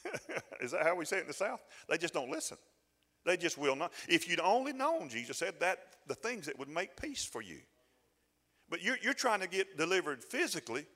Is 0.60 0.70
that 0.70 0.84
how 0.84 0.94
we 0.94 1.04
say 1.04 1.16
it 1.16 1.22
in 1.22 1.26
the 1.26 1.32
South? 1.32 1.60
They 1.88 1.98
just 1.98 2.14
don't 2.14 2.30
listen. 2.30 2.58
They 3.24 3.36
just 3.36 3.58
will 3.58 3.74
not. 3.74 3.92
If 4.08 4.28
you'd 4.28 4.40
only 4.40 4.72
known, 4.72 5.08
Jesus 5.08 5.36
said, 5.36 5.54
that 5.60 5.78
the 6.06 6.14
things 6.14 6.46
that 6.46 6.58
would 6.58 6.68
make 6.68 7.00
peace 7.00 7.24
for 7.24 7.42
you. 7.42 7.58
But 8.70 8.82
you're, 8.82 8.98
you're 9.02 9.14
trying 9.14 9.40
to 9.40 9.48
get 9.48 9.76
delivered 9.76 10.22
physically, 10.22 10.86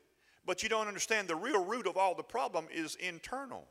but 0.46 0.62
you 0.62 0.68
don't 0.68 0.86
understand 0.86 1.26
the 1.26 1.36
real 1.36 1.64
root 1.64 1.86
of 1.88 1.96
all 1.96 2.14
the 2.14 2.22
problem 2.22 2.66
is 2.72 2.94
internal. 2.96 3.66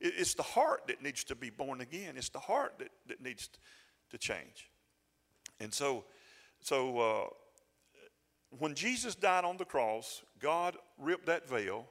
It's 0.00 0.34
the 0.34 0.42
heart 0.42 0.82
that 0.88 1.02
needs 1.02 1.24
to 1.24 1.34
be 1.34 1.50
born 1.50 1.80
again. 1.80 2.14
It's 2.16 2.30
the 2.30 2.38
heart 2.38 2.74
that, 2.78 2.90
that 3.08 3.22
needs 3.22 3.50
to 4.10 4.18
change. 4.18 4.70
And 5.60 5.72
so, 5.72 6.04
so 6.64 6.98
uh, 6.98 7.24
when 8.58 8.74
Jesus 8.74 9.14
died 9.14 9.44
on 9.44 9.58
the 9.58 9.66
cross, 9.66 10.22
God 10.40 10.78
ripped 10.98 11.26
that 11.26 11.46
veil. 11.46 11.84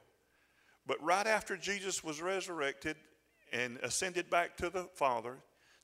But 0.84 1.00
right 1.00 1.28
after 1.28 1.56
Jesus 1.56 2.02
was 2.02 2.20
resurrected 2.20 2.96
and 3.52 3.78
ascended 3.84 4.28
back 4.28 4.56
to 4.56 4.70
the 4.70 4.88
Father, 4.96 5.36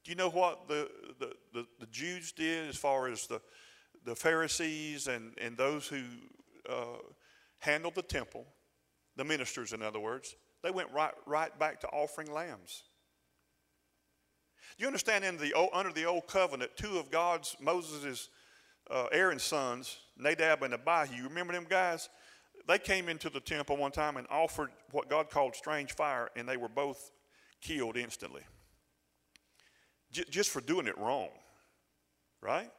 do 0.02 0.10
you 0.10 0.16
know 0.16 0.28
what 0.28 0.66
the, 0.66 0.90
the, 1.20 1.32
the, 1.54 1.66
the 1.78 1.86
Jews 1.86 2.32
did 2.32 2.68
as 2.68 2.76
far 2.76 3.06
as 3.06 3.28
the, 3.28 3.40
the 4.04 4.16
Pharisees 4.16 5.06
and, 5.06 5.38
and 5.40 5.56
those 5.56 5.86
who 5.86 6.02
uh, 6.68 6.98
handled 7.60 7.94
the 7.94 8.02
temple, 8.02 8.44
the 9.14 9.24
ministers, 9.24 9.72
in 9.72 9.82
other 9.82 10.00
words? 10.00 10.34
They 10.64 10.72
went 10.72 10.90
right, 10.92 11.14
right 11.26 11.56
back 11.60 11.80
to 11.82 11.86
offering 11.90 12.32
lambs. 12.32 12.82
Do 14.76 14.82
you 14.82 14.88
understand 14.88 15.24
in 15.24 15.36
the, 15.36 15.56
under 15.72 15.92
the 15.92 16.06
old 16.06 16.26
covenant, 16.26 16.72
two 16.76 16.98
of 16.98 17.08
God's, 17.08 17.56
Moses' 17.60 18.30
uh, 18.90 19.06
Aaron's 19.12 19.42
sons, 19.42 19.98
Nadab 20.18 20.62
and 20.62 20.74
Abihu, 20.74 21.24
remember 21.24 21.52
them 21.52 21.66
guys? 21.68 22.08
They 22.68 22.78
came 22.78 23.08
into 23.08 23.30
the 23.30 23.40
temple 23.40 23.76
one 23.76 23.92
time 23.92 24.16
and 24.16 24.26
offered 24.30 24.70
what 24.90 25.08
God 25.08 25.30
called 25.30 25.56
strange 25.56 25.92
fire, 25.94 26.30
and 26.36 26.48
they 26.48 26.56
were 26.56 26.68
both 26.68 27.10
killed 27.60 27.96
instantly. 27.96 28.42
J- 30.12 30.24
just 30.30 30.50
for 30.50 30.60
doing 30.60 30.86
it 30.86 30.98
wrong, 30.98 31.30
right? 32.42 32.70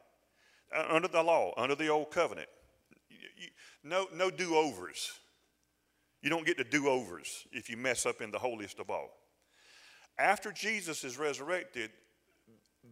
Uh, 0.74 0.84
under 0.88 1.08
the 1.08 1.22
law, 1.22 1.52
under 1.56 1.74
the 1.74 1.88
old 1.88 2.10
covenant. 2.10 2.48
You, 3.08 3.16
you, 3.36 3.48
no 3.82 4.06
no 4.14 4.30
do 4.30 4.54
overs. 4.54 5.12
You 6.22 6.30
don't 6.30 6.46
get 6.46 6.56
to 6.58 6.64
do 6.64 6.88
overs 6.88 7.46
if 7.52 7.68
you 7.68 7.76
mess 7.76 8.06
up 8.06 8.20
in 8.20 8.30
the 8.30 8.38
holiest 8.38 8.78
of 8.78 8.90
all. 8.90 9.10
After 10.18 10.52
Jesus 10.52 11.04
is 11.04 11.18
resurrected, 11.18 11.90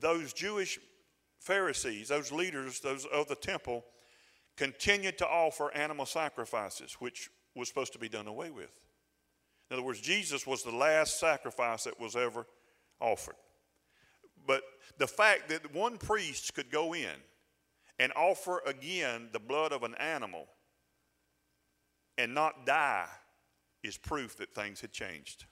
those 0.00 0.32
Jewish 0.32 0.78
Pharisees, 1.40 2.08
those 2.08 2.30
leaders 2.30 2.80
those 2.80 3.06
of 3.06 3.28
the 3.28 3.34
temple, 3.34 3.84
continued 4.56 5.18
to 5.18 5.26
offer 5.26 5.72
animal 5.74 6.06
sacrifices, 6.06 6.94
which 7.00 7.30
was 7.56 7.68
supposed 7.68 7.92
to 7.94 7.98
be 7.98 8.08
done 8.08 8.26
away 8.26 8.50
with. 8.50 8.70
In 9.70 9.74
other 9.74 9.82
words, 9.82 10.00
Jesus 10.00 10.46
was 10.46 10.62
the 10.62 10.74
last 10.74 11.18
sacrifice 11.18 11.84
that 11.84 11.98
was 11.98 12.14
ever 12.16 12.46
offered. 13.00 13.36
But 14.46 14.62
the 14.98 15.06
fact 15.06 15.48
that 15.48 15.74
one 15.74 15.96
priest 15.96 16.54
could 16.54 16.70
go 16.70 16.94
in 16.94 17.16
and 17.98 18.12
offer 18.16 18.62
again 18.66 19.28
the 19.32 19.38
blood 19.38 19.72
of 19.72 19.82
an 19.82 19.94
animal 19.96 20.46
and 22.18 22.34
not 22.34 22.66
die 22.66 23.06
is 23.82 23.96
proof 23.96 24.36
that 24.36 24.54
things 24.54 24.80
had 24.80 24.92
changed. 24.92 25.46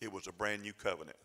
It 0.00 0.12
was 0.12 0.26
a 0.26 0.32
brand 0.32 0.62
new 0.62 0.72
covenant. 0.72 1.16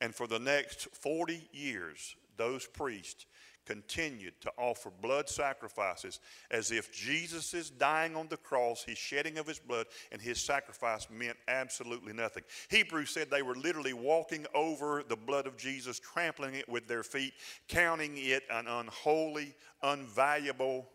And 0.00 0.14
for 0.14 0.26
the 0.26 0.38
next 0.38 0.88
40 0.94 1.48
years, 1.52 2.16
those 2.40 2.66
priests 2.66 3.26
continued 3.66 4.32
to 4.40 4.50
offer 4.56 4.90
blood 5.02 5.28
sacrifices 5.28 6.20
as 6.50 6.72
if 6.72 6.90
Jesus' 6.90 7.52
is 7.52 7.68
dying 7.68 8.16
on 8.16 8.28
the 8.28 8.38
cross, 8.38 8.82
his 8.82 8.96
shedding 8.96 9.36
of 9.36 9.46
his 9.46 9.58
blood, 9.58 9.84
and 10.10 10.22
his 10.22 10.40
sacrifice 10.40 11.06
meant 11.10 11.36
absolutely 11.48 12.14
nothing. 12.14 12.42
Hebrews 12.70 13.10
said 13.10 13.30
they 13.30 13.42
were 13.42 13.54
literally 13.54 13.92
walking 13.92 14.46
over 14.54 15.04
the 15.06 15.16
blood 15.16 15.46
of 15.46 15.58
Jesus, 15.58 16.00
trampling 16.00 16.54
it 16.54 16.66
with 16.66 16.88
their 16.88 17.02
feet, 17.02 17.34
counting 17.68 18.14
it 18.16 18.42
an 18.50 18.66
unholy, 18.66 19.54
unvaluable, 19.84 20.86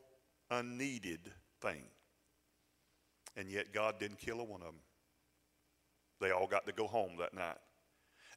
unneeded 0.50 1.32
thing. 1.62 1.84
And 3.38 3.50
yet 3.50 3.72
God 3.72 4.00
didn't 4.00 4.18
kill 4.18 4.40
a 4.40 4.44
one 4.44 4.62
of 4.62 4.68
them. 4.68 4.82
They 6.20 6.32
all 6.32 6.48
got 6.48 6.66
to 6.66 6.74
go 6.74 6.88
home 6.88 7.18
that 7.20 7.36
night. 7.36 7.58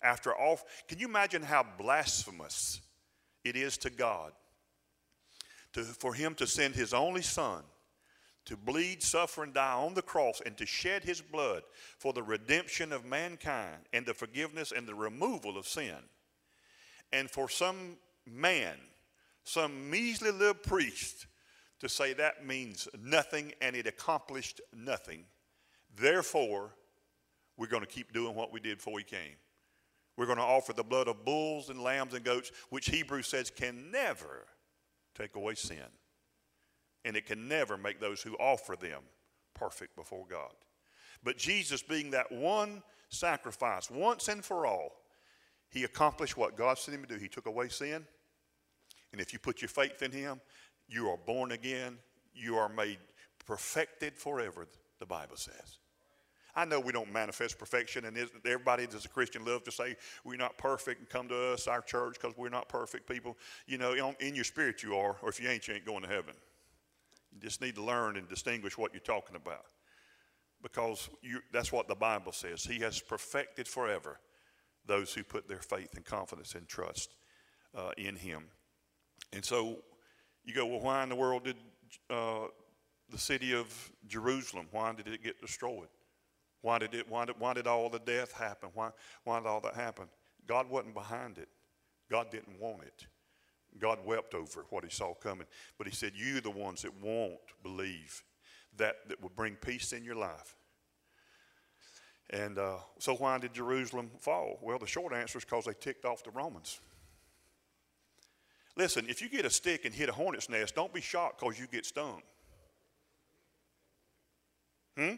After 0.02 0.34
all, 0.34 0.60
can 0.86 0.98
you 0.98 1.08
imagine 1.08 1.42
how 1.42 1.64
blasphemous 1.78 2.82
it 3.44 3.56
is 3.56 3.78
to 3.78 3.90
God 3.90 4.32
to, 5.72 5.82
for 5.82 6.14
Him 6.14 6.34
to 6.36 6.46
send 6.46 6.74
His 6.74 6.92
only 6.92 7.22
Son 7.22 7.62
to 8.48 8.56
bleed, 8.56 9.02
suffer, 9.02 9.42
and 9.42 9.52
die 9.52 9.74
on 9.74 9.92
the 9.92 10.00
cross 10.00 10.40
and 10.46 10.56
to 10.56 10.64
shed 10.64 11.04
His 11.04 11.20
blood 11.20 11.62
for 11.98 12.14
the 12.14 12.22
redemption 12.22 12.94
of 12.94 13.04
mankind 13.04 13.82
and 13.92 14.06
the 14.06 14.14
forgiveness 14.14 14.72
and 14.74 14.88
the 14.88 14.94
removal 14.94 15.58
of 15.58 15.68
sin. 15.68 15.98
And 17.12 17.30
for 17.30 17.50
some 17.50 17.98
man, 18.26 18.76
some 19.44 19.90
measly 19.90 20.30
little 20.30 20.54
priest, 20.54 21.26
to 21.80 21.90
say 21.90 22.14
that 22.14 22.46
means 22.46 22.88
nothing 22.98 23.52
and 23.60 23.76
it 23.76 23.86
accomplished 23.86 24.62
nothing. 24.74 25.24
Therefore, 25.94 26.70
we're 27.58 27.66
going 27.66 27.84
to 27.84 27.88
keep 27.88 28.14
doing 28.14 28.34
what 28.34 28.50
we 28.50 28.60
did 28.60 28.78
before 28.78 28.98
He 28.98 29.04
came. 29.04 29.36
We're 30.18 30.26
going 30.26 30.38
to 30.38 30.44
offer 30.44 30.72
the 30.72 30.82
blood 30.82 31.06
of 31.06 31.24
bulls 31.24 31.70
and 31.70 31.80
lambs 31.80 32.12
and 32.12 32.24
goats, 32.24 32.50
which 32.70 32.90
Hebrews 32.90 33.28
says 33.28 33.50
can 33.50 33.92
never 33.92 34.46
take 35.14 35.36
away 35.36 35.54
sin. 35.54 35.86
And 37.04 37.16
it 37.16 37.24
can 37.24 37.46
never 37.46 37.76
make 37.78 38.00
those 38.00 38.20
who 38.20 38.34
offer 38.34 38.74
them 38.74 39.00
perfect 39.54 39.94
before 39.94 40.26
God. 40.28 40.52
But 41.22 41.38
Jesus, 41.38 41.82
being 41.82 42.10
that 42.10 42.32
one 42.32 42.82
sacrifice, 43.10 43.92
once 43.92 44.26
and 44.26 44.44
for 44.44 44.66
all, 44.66 44.90
he 45.70 45.84
accomplished 45.84 46.36
what 46.36 46.56
God 46.56 46.78
sent 46.78 46.96
him 46.96 47.04
to 47.04 47.14
do. 47.14 47.20
He 47.20 47.28
took 47.28 47.46
away 47.46 47.68
sin. 47.68 48.04
And 49.12 49.20
if 49.20 49.32
you 49.32 49.38
put 49.38 49.62
your 49.62 49.68
faith 49.68 50.02
in 50.02 50.10
him, 50.10 50.40
you 50.88 51.08
are 51.10 51.16
born 51.16 51.52
again. 51.52 51.96
You 52.34 52.56
are 52.56 52.68
made 52.68 52.98
perfected 53.46 54.18
forever, 54.18 54.66
the 54.98 55.06
Bible 55.06 55.36
says. 55.36 55.78
I 56.58 56.64
know 56.64 56.80
we 56.80 56.90
don't 56.90 57.12
manifest 57.12 57.56
perfection, 57.56 58.04
and 58.04 58.18
everybody 58.44 58.84
that's 58.86 59.04
a 59.04 59.08
Christian 59.08 59.44
loves 59.44 59.62
to 59.66 59.70
say 59.70 59.94
we're 60.24 60.36
not 60.36 60.58
perfect 60.58 60.98
and 60.98 61.08
come 61.08 61.28
to 61.28 61.52
us, 61.52 61.68
our 61.68 61.80
church, 61.80 62.16
because 62.20 62.36
we're 62.36 62.48
not 62.48 62.68
perfect 62.68 63.08
people. 63.08 63.38
You 63.68 63.78
know, 63.78 63.92
in 64.18 64.34
your 64.34 64.42
spirit 64.42 64.82
you 64.82 64.96
are, 64.96 65.16
or 65.22 65.28
if 65.28 65.40
you 65.40 65.48
ain't, 65.48 65.68
you 65.68 65.74
ain't 65.74 65.86
going 65.86 66.02
to 66.02 66.08
heaven. 66.08 66.34
You 67.32 67.40
just 67.40 67.60
need 67.60 67.76
to 67.76 67.84
learn 67.84 68.16
and 68.16 68.28
distinguish 68.28 68.76
what 68.76 68.92
you're 68.92 69.00
talking 69.00 69.36
about, 69.36 69.66
because 70.60 71.08
you, 71.22 71.38
that's 71.52 71.70
what 71.70 71.86
the 71.86 71.94
Bible 71.94 72.32
says. 72.32 72.64
He 72.64 72.80
has 72.80 72.98
perfected 72.98 73.68
forever 73.68 74.18
those 74.84 75.14
who 75.14 75.22
put 75.22 75.46
their 75.46 75.62
faith 75.62 75.94
and 75.94 76.04
confidence 76.04 76.56
and 76.56 76.66
trust 76.66 77.14
uh, 77.72 77.92
in 77.96 78.16
Him. 78.16 78.46
And 79.32 79.44
so 79.44 79.76
you 80.44 80.54
go, 80.54 80.66
well, 80.66 80.80
why 80.80 81.04
in 81.04 81.08
the 81.08 81.14
world 81.14 81.44
did 81.44 81.56
uh, 82.10 82.48
the 83.10 83.18
city 83.18 83.54
of 83.54 83.92
Jerusalem, 84.08 84.66
why 84.72 84.92
did 84.92 85.06
it 85.06 85.22
get 85.22 85.40
destroyed? 85.40 85.86
Why 86.62 86.78
did, 86.78 86.94
it, 86.94 87.08
why, 87.08 87.24
did, 87.24 87.36
why 87.38 87.54
did 87.54 87.66
all 87.66 87.88
the 87.88 88.00
death 88.00 88.32
happen? 88.32 88.70
Why, 88.74 88.90
why 89.24 89.38
did 89.38 89.46
all 89.46 89.60
that 89.60 89.74
happen? 89.74 90.06
God 90.46 90.68
wasn't 90.68 90.94
behind 90.94 91.38
it. 91.38 91.48
God 92.10 92.30
didn't 92.30 92.58
want 92.58 92.82
it. 92.82 93.06
God 93.78 93.98
wept 94.04 94.34
over 94.34 94.64
what 94.70 94.82
he 94.82 94.90
saw 94.90 95.14
coming. 95.14 95.46
But 95.76 95.86
he 95.86 95.94
said, 95.94 96.12
You, 96.14 96.40
the 96.40 96.50
ones 96.50 96.82
that 96.82 96.92
won't 97.00 97.38
believe, 97.62 98.22
that, 98.76 99.08
that 99.08 99.22
will 99.22 99.32
bring 99.34 99.54
peace 99.54 99.92
in 99.92 100.04
your 100.04 100.16
life. 100.16 100.56
And 102.30 102.58
uh, 102.58 102.76
so, 102.98 103.14
why 103.14 103.38
did 103.38 103.54
Jerusalem 103.54 104.10
fall? 104.18 104.58
Well, 104.62 104.78
the 104.78 104.86
short 104.86 105.14
answer 105.14 105.38
is 105.38 105.44
because 105.44 105.64
they 105.64 105.74
ticked 105.74 106.04
off 106.04 106.24
the 106.24 106.30
Romans. 106.30 106.80
Listen, 108.76 109.06
if 109.08 109.22
you 109.22 109.28
get 109.28 109.44
a 109.44 109.50
stick 109.50 109.84
and 109.84 109.94
hit 109.94 110.08
a 110.08 110.12
hornet's 110.12 110.48
nest, 110.48 110.74
don't 110.74 110.92
be 110.92 111.00
shocked 111.00 111.40
because 111.40 111.58
you 111.58 111.66
get 111.66 111.86
stung. 111.86 112.22
Hmm? 114.96 115.14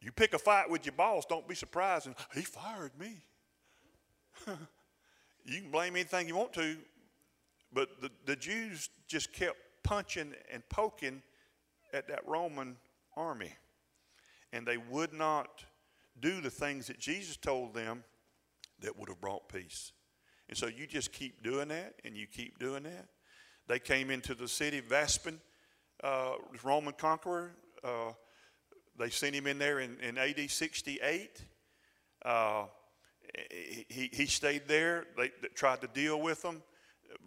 You 0.00 0.12
pick 0.12 0.32
a 0.32 0.38
fight 0.38 0.70
with 0.70 0.86
your 0.86 0.94
boss, 0.94 1.26
don't 1.26 1.46
be 1.46 1.54
surprised 1.54 2.06
and 2.06 2.16
he 2.34 2.42
fired 2.42 2.92
me. 2.98 3.16
you 5.44 5.60
can 5.60 5.70
blame 5.70 5.94
anything 5.94 6.26
you 6.26 6.36
want 6.36 6.52
to, 6.54 6.76
but 7.72 8.00
the, 8.00 8.10
the 8.24 8.36
Jews 8.36 8.88
just 9.06 9.32
kept 9.32 9.58
punching 9.82 10.34
and 10.52 10.66
poking 10.68 11.22
at 11.92 12.08
that 12.08 12.26
Roman 12.26 12.76
army. 13.16 13.52
And 14.52 14.66
they 14.66 14.78
would 14.78 15.12
not 15.12 15.64
do 16.20 16.40
the 16.40 16.50
things 16.50 16.86
that 16.86 16.98
Jesus 16.98 17.36
told 17.36 17.74
them 17.74 18.04
that 18.80 18.98
would 18.98 19.08
have 19.08 19.20
brought 19.20 19.48
peace. 19.48 19.92
And 20.48 20.56
so 20.56 20.66
you 20.66 20.86
just 20.86 21.12
keep 21.12 21.42
doing 21.42 21.68
that 21.68 21.94
and 22.04 22.16
you 22.16 22.26
keep 22.26 22.58
doing 22.58 22.82
that. 22.84 23.06
They 23.68 23.78
came 23.78 24.10
into 24.10 24.34
the 24.34 24.48
city, 24.48 24.80
Vespasian, 24.80 25.40
uh, 26.02 26.32
Roman 26.64 26.94
conqueror. 26.94 27.52
Uh, 27.84 28.12
they 28.98 29.10
sent 29.10 29.34
him 29.34 29.46
in 29.46 29.58
there 29.58 29.80
in, 29.80 29.98
in 30.00 30.18
AD 30.18 30.50
68. 30.50 31.44
Uh, 32.24 32.64
he, 33.50 34.10
he 34.12 34.26
stayed 34.26 34.66
there. 34.66 35.06
They, 35.16 35.30
they, 35.40 35.48
tried 35.54 35.80
to 35.82 35.86
deal 35.88 36.20
with 36.20 36.42
them. 36.42 36.62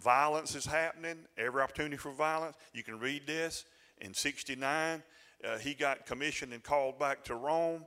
Violence 0.02 0.56
is 0.56 0.66
happening, 0.66 1.18
every 1.38 1.62
opportunity 1.62 1.98
for 1.98 2.12
violence. 2.12 2.58
You 2.74 2.84
can 2.84 3.00
read 3.00 3.28
this. 3.28 3.66
In 4.02 4.14
69, 4.14 5.04
uh, 5.44 5.58
he 5.58 5.74
got 5.74 6.06
commissioned 6.06 6.54
and 6.54 6.64
called 6.64 7.00
back 7.00 7.24
to 7.26 7.36
Rome. 7.36 7.86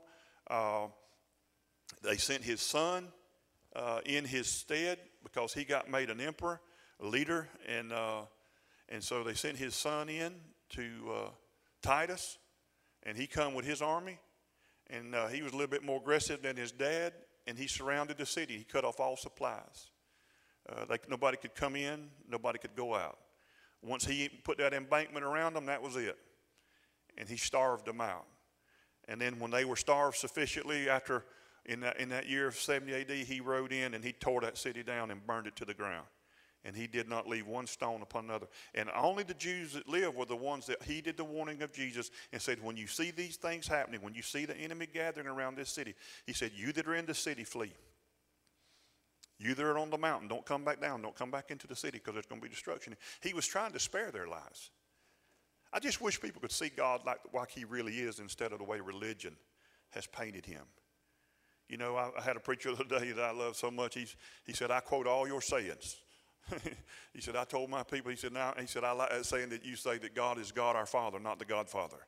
Uh, 0.49 0.87
they 2.03 2.17
sent 2.17 2.43
his 2.43 2.61
son 2.61 3.09
uh, 3.75 4.01
in 4.05 4.25
his 4.25 4.47
stead 4.47 4.99
because 5.23 5.53
he 5.53 5.65
got 5.65 5.91
made 5.91 6.11
an 6.11 6.21
emperor, 6.21 6.61
leader, 7.01 7.49
and, 7.69 7.93
uh, 7.93 8.23
and 8.89 9.03
so 9.03 9.23
they 9.23 9.35
sent 9.35 9.57
his 9.57 9.75
son 9.75 10.09
in 10.09 10.35
to 10.71 10.83
uh, 11.13 11.29
Titus 11.83 12.39
and 13.07 13.17
he 13.17 13.27
come 13.27 13.55
with 13.55 13.65
his 13.65 13.81
army, 13.81 14.19
and 14.91 15.15
uh, 15.15 15.29
he 15.29 15.41
was 15.41 15.53
a 15.53 15.55
little 15.55 15.71
bit 15.71 15.85
more 15.85 15.99
aggressive 15.99 16.43
than 16.43 16.57
his 16.57 16.73
dad, 16.73 17.13
and 17.47 17.57
he 17.57 17.69
surrounded 17.69 18.19
the 18.19 18.27
city. 18.27 18.59
He 18.59 18.65
cut 18.65 18.85
off 18.85 18.99
all 18.99 19.17
supplies. 19.17 19.91
Uh, 20.69 20.85
they, 20.87 20.97
nobody 21.09 21.37
could 21.37 21.55
come 21.55 21.77
in, 21.77 22.09
nobody 22.29 22.59
could 22.59 22.75
go 22.75 22.95
out. 22.95 23.19
Once 23.81 24.05
he 24.05 24.29
put 24.29 24.59
that 24.59 24.75
embankment 24.75 25.25
around 25.25 25.55
them, 25.55 25.67
that 25.67 25.81
was 25.81 25.95
it. 25.95 26.19
And 27.17 27.29
he 27.29 27.37
starved 27.37 27.87
them 27.87 28.01
out. 28.01 28.27
And 29.07 29.21
then 29.21 29.39
when 29.39 29.53
they 29.53 29.65
were 29.65 29.77
starved 29.77 30.17
sufficiently 30.17 30.89
after, 30.89 31.25
in 31.65 31.81
that, 31.81 32.01
in 32.01 32.09
that 32.09 32.29
year 32.29 32.49
of 32.49 32.57
70 32.57 32.93
AD, 32.93 33.11
he 33.11 33.41
rode 33.41 33.73
in 33.73 33.95
and 33.95 34.05
he 34.05 34.13
tore 34.13 34.41
that 34.41 34.59
city 34.59 34.83
down 34.83 35.13
and 35.13 35.25
burned 35.25 35.47
it 35.47 35.55
to 35.57 35.65
the 35.65 35.75
ground 35.75 36.07
and 36.67 36.77
he 36.77 36.89
did 36.89 37.09
not 37.09 37.29
leave 37.29 37.47
one 37.47 37.67
stone 37.67 38.03
upon 38.03 38.25
another. 38.25 38.49
And 38.75 38.91
only 38.95 39.23
the 39.23 39.35
Jews 39.35 39.75
that 39.75 39.89
lived 39.89 40.17
were 40.17 40.27
the 40.27 40.35
ones 40.35 40.67
that 40.67 40.83
heeded 40.83 41.17
the 41.17 41.25
warning 41.25 41.63
of 41.63 41.73
Jesus 41.73 42.11
and 42.33 42.43
said, 42.43 42.63
When 42.63 42.77
you 42.77 42.89
see 42.89 43.13
these 43.13 43.37
things 43.37 43.69
happening, 43.69 44.03
when 44.03 44.15
you 44.15 44.23
see 44.23 44.45
the 44.45 44.57
enemy 44.57 44.89
gathering 44.93 45.29
around 45.29 45.57
this 45.57 45.71
city, 45.71 45.95
he 46.27 46.33
said, 46.33 46.51
You 46.55 46.73
that 46.73 46.89
are 46.89 46.97
in 46.97 47.07
the 47.07 47.15
city, 47.15 47.45
flee. 47.45 47.73
You 49.39 49.55
that 49.55 49.65
are 49.65 49.79
on 49.79 49.91
the 49.91 49.99
mountain, 49.99 50.29
don't 50.29 50.45
come 50.45 50.65
back 50.65 50.81
down. 50.81 51.03
Don't 51.03 51.15
come 51.15 51.31
back 51.31 51.51
into 51.51 51.69
the 51.69 51.77
city 51.77 51.99
because 51.99 52.15
there's 52.15 52.27
going 52.27 52.41
to 52.41 52.47
be 52.47 52.53
destruction. 52.53 52.97
He 53.21 53.33
was 53.33 53.47
trying 53.47 53.73
to 53.73 53.79
spare 53.79 54.11
their 54.11 54.27
lives. 54.27 54.71
I 55.73 55.79
just 55.79 56.01
wish 56.01 56.21
people 56.21 56.41
could 56.41 56.53
see 56.53 56.71
God 56.75 57.03
like, 57.07 57.21
like 57.33 57.51
he 57.51 57.65
really 57.65 57.99
is 57.99 58.19
instead 58.19 58.53
of 58.53 58.59
the 58.59 58.65
way 58.65 58.81
religion 58.81 59.37
has 59.91 60.07
painted 60.07 60.47
him. 60.47 60.63
You 61.69 61.77
know, 61.77 61.97
I, 61.97 62.11
I 62.19 62.23
had 62.23 62.37
a 62.37 62.41
preacher 62.41 62.75
the 62.75 62.83
other 62.83 62.99
day 62.99 63.13
that 63.13 63.25
I 63.25 63.33
love 63.33 63.57
so 63.57 63.71
much. 63.71 63.95
He's, 63.95 64.17
he 64.45 64.53
said, 64.53 64.71
I 64.73 64.81
quote 64.81 65.07
all 65.07 65.29
your 65.29 65.43
sayings. 65.43 65.97
he 67.13 67.21
said, 67.21 67.37
I 67.37 67.45
told 67.45 67.71
my 67.71 67.83
people, 67.83 68.11
he 68.11 68.17
said, 68.17 68.33
now, 68.33 68.55
he 68.59 68.67
said, 68.67 68.85
I 68.85 68.93
like 68.93 69.11
saying 69.25 69.49
that 69.51 69.65
you 69.65 69.77
say 69.77 69.99
that 69.99 70.15
God 70.15 70.39
is 70.39 70.53
God 70.53 70.77
our 70.77 70.87
Father, 70.87 71.19
not 71.19 71.39
the 71.39 71.45
Godfather. 71.45 71.99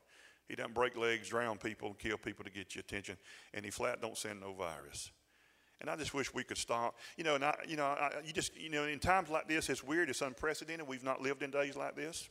He 0.47 0.55
doesn't 0.55 0.73
break 0.73 0.97
legs, 0.97 1.29
drown 1.29 1.57
people, 1.57 1.93
kill 1.93 2.17
people 2.17 2.43
to 2.43 2.51
get 2.51 2.73
your 2.75 2.81
attention, 2.81 3.17
and 3.53 3.63
he 3.63 3.71
flat 3.71 4.01
don't 4.01 4.17
send 4.17 4.41
no 4.41 4.53
virus. 4.53 5.11
And 5.81 5.89
I 5.89 5.95
just 5.95 6.13
wish 6.13 6.33
we 6.33 6.43
could 6.43 6.57
stop. 6.57 6.97
You 7.17 7.23
know, 7.23 7.35
and 7.35 7.45
I, 7.45 7.55
you 7.67 7.77
know, 7.77 7.85
I, 7.85 8.11
you 8.25 8.33
just, 8.33 8.57
you 8.59 8.69
know, 8.69 8.85
in 8.85 8.99
times 8.99 9.29
like 9.29 9.47
this, 9.47 9.69
it's 9.69 9.83
weird, 9.83 10.09
it's 10.09 10.21
unprecedented. 10.21 10.87
We've 10.87 11.03
not 11.03 11.21
lived 11.21 11.41
in 11.41 11.51
days 11.51 11.75
like 11.75 11.95
this. 11.95 12.29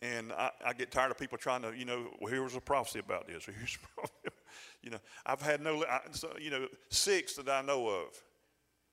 And 0.00 0.32
I, 0.32 0.50
I 0.64 0.72
get 0.72 0.90
tired 0.90 1.10
of 1.10 1.18
people 1.18 1.36
trying 1.36 1.60
to, 1.62 1.76
you 1.76 1.84
know, 1.84 2.08
well, 2.20 2.32
here 2.32 2.42
was 2.42 2.54
a 2.54 2.60
prophecy 2.60 3.00
about 3.00 3.26
this, 3.26 3.44
here's 3.44 3.76
a 3.76 4.00
prophecy. 4.00 4.36
you 4.82 4.90
know, 4.90 4.98
I've 5.26 5.42
had 5.42 5.60
no, 5.60 5.84
I, 5.84 6.00
so, 6.12 6.32
you 6.40 6.50
know, 6.50 6.68
six 6.88 7.34
that 7.34 7.48
I 7.50 7.60
know 7.60 7.88
of 7.88 8.22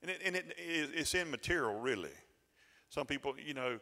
and, 0.02 0.12
it, 0.12 0.22
and 0.26 0.36
it, 0.36 0.56
it's 0.58 1.16
immaterial, 1.16 1.80
really. 1.80 2.12
Some 2.90 3.06
people, 3.06 3.34
you 3.44 3.54
know, 3.54 3.80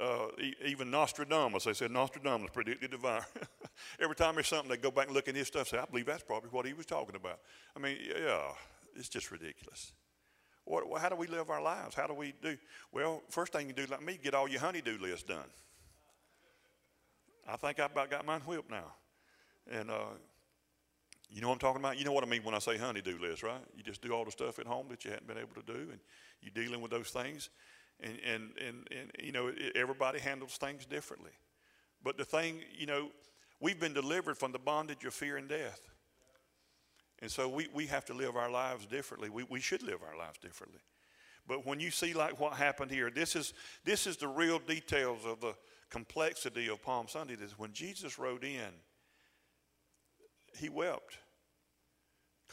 uh, 0.00 0.26
even 0.64 0.90
Nostradamus, 0.90 1.64
they 1.64 1.72
said 1.72 1.90
Nostradamus 1.90 2.50
predicted 2.52 2.90
the 2.90 2.96
virus. 2.96 3.26
Every 4.00 4.16
time 4.16 4.34
there's 4.34 4.48
something, 4.48 4.68
they 4.68 4.76
go 4.76 4.90
back 4.90 5.06
and 5.06 5.14
look 5.14 5.28
at 5.28 5.36
his 5.36 5.46
stuff 5.46 5.72
and 5.72 5.78
say, 5.78 5.78
I 5.78 5.84
believe 5.84 6.06
that's 6.06 6.22
probably 6.22 6.50
what 6.50 6.66
he 6.66 6.72
was 6.72 6.86
talking 6.86 7.16
about. 7.16 7.38
I 7.76 7.80
mean, 7.80 7.96
yeah, 8.02 8.50
it's 8.96 9.08
just 9.08 9.30
ridiculous. 9.30 9.92
What, 10.64 10.84
how 11.00 11.08
do 11.08 11.16
we 11.16 11.26
live 11.26 11.50
our 11.50 11.62
lives? 11.62 11.94
How 11.94 12.06
do 12.06 12.14
we 12.14 12.32
do? 12.42 12.56
Well, 12.92 13.22
first 13.28 13.52
thing 13.52 13.68
you 13.68 13.74
do, 13.74 13.86
like 13.86 14.02
me, 14.02 14.18
get 14.22 14.34
all 14.34 14.48
your 14.48 14.60
honeydew 14.60 14.98
list 14.98 15.28
done. 15.28 15.50
I 17.46 17.56
think 17.56 17.78
I 17.78 17.86
about 17.86 18.10
got 18.10 18.24
mine 18.24 18.40
whipped 18.40 18.70
now. 18.70 18.94
And 19.70 19.90
uh, 19.90 20.14
you 21.34 21.40
know 21.40 21.48
what 21.48 21.54
I'm 21.54 21.58
talking 21.58 21.80
about? 21.80 21.98
You 21.98 22.04
know 22.04 22.12
what 22.12 22.22
I 22.22 22.28
mean 22.28 22.44
when 22.44 22.54
I 22.54 22.60
say 22.60 22.78
honey-do 22.78 23.18
list, 23.20 23.42
right? 23.42 23.60
You 23.76 23.82
just 23.82 24.00
do 24.00 24.12
all 24.12 24.24
the 24.24 24.30
stuff 24.30 24.60
at 24.60 24.66
home 24.66 24.86
that 24.90 25.04
you 25.04 25.10
hadn't 25.10 25.26
been 25.26 25.36
able 25.36 25.54
to 25.60 25.66
do, 25.66 25.90
and 25.90 25.98
you're 26.40 26.64
dealing 26.64 26.80
with 26.80 26.92
those 26.92 27.10
things. 27.10 27.50
And, 28.00 28.18
and, 28.24 28.50
and, 28.64 28.88
and 28.90 29.10
you 29.20 29.32
know, 29.32 29.50
everybody 29.74 30.20
handles 30.20 30.56
things 30.56 30.86
differently. 30.86 31.32
But 32.04 32.16
the 32.18 32.24
thing, 32.24 32.60
you 32.78 32.86
know, 32.86 33.10
we've 33.60 33.80
been 33.80 33.94
delivered 33.94 34.38
from 34.38 34.52
the 34.52 34.60
bondage 34.60 35.04
of 35.04 35.12
fear 35.12 35.36
and 35.36 35.48
death. 35.48 35.80
And 37.20 37.30
so 37.30 37.48
we, 37.48 37.68
we 37.74 37.86
have 37.86 38.04
to 38.06 38.14
live 38.14 38.36
our 38.36 38.50
lives 38.50 38.86
differently. 38.86 39.28
We, 39.28 39.44
we 39.44 39.60
should 39.60 39.82
live 39.82 40.00
our 40.08 40.16
lives 40.16 40.38
differently. 40.38 40.80
But 41.48 41.66
when 41.66 41.80
you 41.80 41.90
see 41.90 42.14
like 42.14 42.38
what 42.38 42.54
happened 42.54 42.90
here, 42.90 43.10
this 43.10 43.34
is, 43.34 43.54
this 43.84 44.06
is 44.06 44.16
the 44.16 44.28
real 44.28 44.60
details 44.60 45.24
of 45.26 45.40
the 45.40 45.54
complexity 45.90 46.68
of 46.68 46.82
Palm 46.82 47.06
Sunday. 47.08 47.34
This 47.34 47.58
when 47.58 47.72
Jesus 47.72 48.18
rode 48.18 48.44
in, 48.44 48.70
he 50.56 50.68
wept 50.68 51.18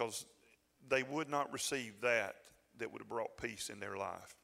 because 0.02 0.26
they 0.90 1.04
would 1.04 1.30
not 1.30 1.52
receive 1.54 2.02
that 2.02 2.36
that 2.80 2.92
would 2.92 3.02
have 3.02 3.10
brought 3.10 3.38
peace 3.38 3.70
in 3.70 3.80
their 3.80 3.98
life. 3.98 4.36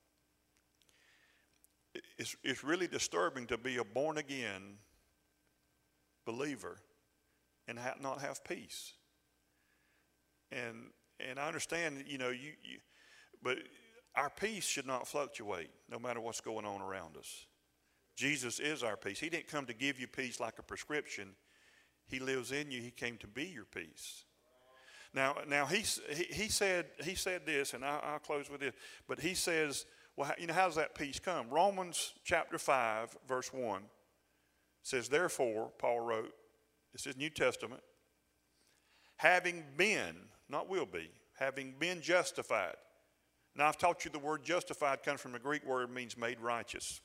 It's, 2.18 2.36
it's 2.44 2.64
really 2.64 2.88
disturbing 2.88 3.48
to 3.48 3.58
be 3.58 3.78
a 3.78 3.84
born 3.84 4.18
again 4.18 4.78
believer 6.26 6.78
and 7.68 7.80
ha- 7.80 7.96
not 8.00 8.22
have 8.22 8.44
peace. 8.44 8.94
And, 10.52 10.92
and 11.20 11.40
I 11.40 11.48
understand, 11.48 12.04
you 12.08 12.20
know, 12.20 12.30
you, 12.30 12.52
you, 12.64 12.78
but 13.42 13.58
our 14.16 14.30
peace 14.30 14.66
should 14.66 14.86
not 14.86 15.08
fluctuate 15.08 15.70
no 15.90 15.98
matter 15.98 16.22
what's 16.22 16.42
going 16.42 16.66
on 16.66 16.82
around 16.82 17.18
us. 17.18 17.48
Jesus 18.16 18.60
is 18.60 18.84
our 18.84 18.98
peace. 18.98 19.20
He 19.20 19.30
didn't 19.30 19.48
come 19.48 19.66
to 19.66 19.74
give 19.74 20.00
you 20.00 20.08
peace 20.08 20.40
like 20.40 20.60
a 20.60 20.64
prescription. 20.64 21.30
He 22.08 22.20
lives 22.20 22.52
in 22.52 22.70
you. 22.70 22.82
He 22.82 22.92
came 22.92 23.18
to 23.18 23.28
be 23.28 23.46
your 23.46 23.66
peace. 23.66 24.26
Now, 25.18 25.36
now 25.48 25.66
he, 25.66 25.84
he, 26.14 26.48
said 26.48 26.86
he 27.04 27.16
said 27.16 27.42
this, 27.44 27.74
and 27.74 27.84
I, 27.84 28.12
will 28.12 28.20
close 28.20 28.52
with 28.52 28.62
this. 28.62 28.76
But 29.08 29.20
he 29.20 29.34
says, 29.34 29.88
well, 30.16 30.32
you 30.38 30.46
know, 30.46 30.54
how 30.54 30.68
does 30.68 30.76
that 30.76 30.94
peace 30.94 31.18
come? 31.18 31.50
Romans 31.50 32.14
chapter 32.24 32.60
five, 32.60 33.18
verse 33.28 33.52
one 33.52 33.82
says, 34.84 35.10
Therefore, 35.10 35.72
Paul 35.80 36.02
wrote, 36.02 36.36
this 36.94 37.08
is 37.08 37.18
New 37.18 37.32
Testament, 37.32 37.82
having 39.16 39.64
been, 39.76 40.16
not 40.50 40.70
will 40.70 40.86
be, 40.86 41.10
having 41.40 41.74
been 41.80 42.00
justified. 42.00 42.76
Now, 43.56 43.70
I've 43.70 43.78
taught 43.80 44.06
you 44.06 44.12
the 44.12 44.20
word 44.20 44.44
justified 44.44 45.02
comes 45.02 45.20
from 45.20 45.32
the 45.32 45.40
Greek 45.40 45.66
word 45.66 45.90
means 45.90 46.16
made 46.16 46.40
righteous. 46.40 47.02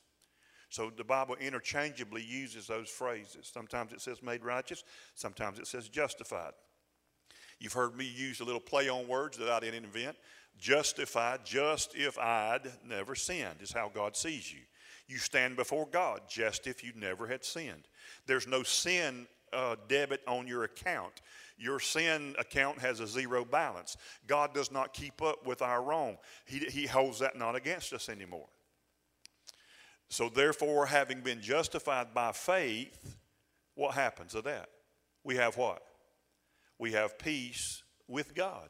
So 0.68 0.92
the 0.94 1.02
Bible 1.02 1.36
interchangeably 1.40 2.22
uses 2.22 2.66
those 2.66 2.90
phrases. 2.90 3.50
Sometimes 3.50 3.94
it 3.94 4.02
says 4.02 4.22
made 4.22 4.44
righteous, 4.44 4.84
sometimes 5.14 5.58
it 5.58 5.66
says 5.66 5.88
justified. 5.88 6.52
You've 7.62 7.72
heard 7.72 7.96
me 7.96 8.04
use 8.04 8.40
a 8.40 8.44
little 8.44 8.60
play 8.60 8.88
on 8.88 9.06
words 9.06 9.38
that 9.38 9.48
I 9.48 9.60
didn't 9.60 9.84
invent. 9.84 10.16
Justified, 10.58 11.44
just 11.44 11.94
if 11.94 12.18
I'd 12.18 12.72
never 12.84 13.14
sinned, 13.14 13.60
is 13.60 13.70
how 13.70 13.88
God 13.88 14.16
sees 14.16 14.52
you. 14.52 14.58
You 15.06 15.18
stand 15.18 15.54
before 15.54 15.86
God 15.86 16.22
just 16.28 16.66
if 16.66 16.82
you 16.82 16.92
never 16.96 17.28
had 17.28 17.44
sinned. 17.44 17.86
There's 18.26 18.48
no 18.48 18.64
sin 18.64 19.28
uh, 19.52 19.76
debit 19.86 20.22
on 20.26 20.48
your 20.48 20.64
account. 20.64 21.22
Your 21.56 21.78
sin 21.78 22.34
account 22.36 22.80
has 22.80 22.98
a 22.98 23.06
zero 23.06 23.44
balance. 23.44 23.96
God 24.26 24.52
does 24.54 24.72
not 24.72 24.92
keep 24.92 25.22
up 25.22 25.46
with 25.46 25.62
our 25.62 25.84
wrong, 25.84 26.18
He, 26.44 26.58
he 26.58 26.86
holds 26.86 27.20
that 27.20 27.38
not 27.38 27.54
against 27.54 27.92
us 27.92 28.08
anymore. 28.08 28.48
So, 30.08 30.28
therefore, 30.28 30.86
having 30.86 31.20
been 31.20 31.40
justified 31.40 32.12
by 32.12 32.32
faith, 32.32 33.16
what 33.76 33.94
happens 33.94 34.32
to 34.32 34.42
that? 34.42 34.68
We 35.22 35.36
have 35.36 35.56
what? 35.56 35.82
We 36.78 36.92
have 36.92 37.18
peace 37.18 37.82
with 38.08 38.34
God 38.34 38.68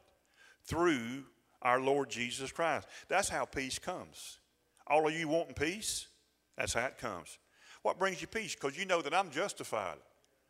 through 0.65 1.23
our 1.61 1.79
Lord 1.79 2.09
Jesus 2.09 2.51
Christ. 2.51 2.87
That's 3.07 3.29
how 3.29 3.45
peace 3.45 3.79
comes. 3.79 4.39
All 4.87 5.07
of 5.07 5.13
you 5.13 5.27
wanting 5.27 5.55
peace? 5.55 6.07
That's 6.57 6.73
how 6.73 6.85
it 6.85 6.97
comes. 6.97 7.39
What 7.81 7.99
brings 7.99 8.21
you 8.21 8.27
peace? 8.27 8.55
Because 8.55 8.77
you 8.77 8.85
know 8.85 9.01
that 9.01 9.13
I'm 9.13 9.29
justified. 9.29 9.97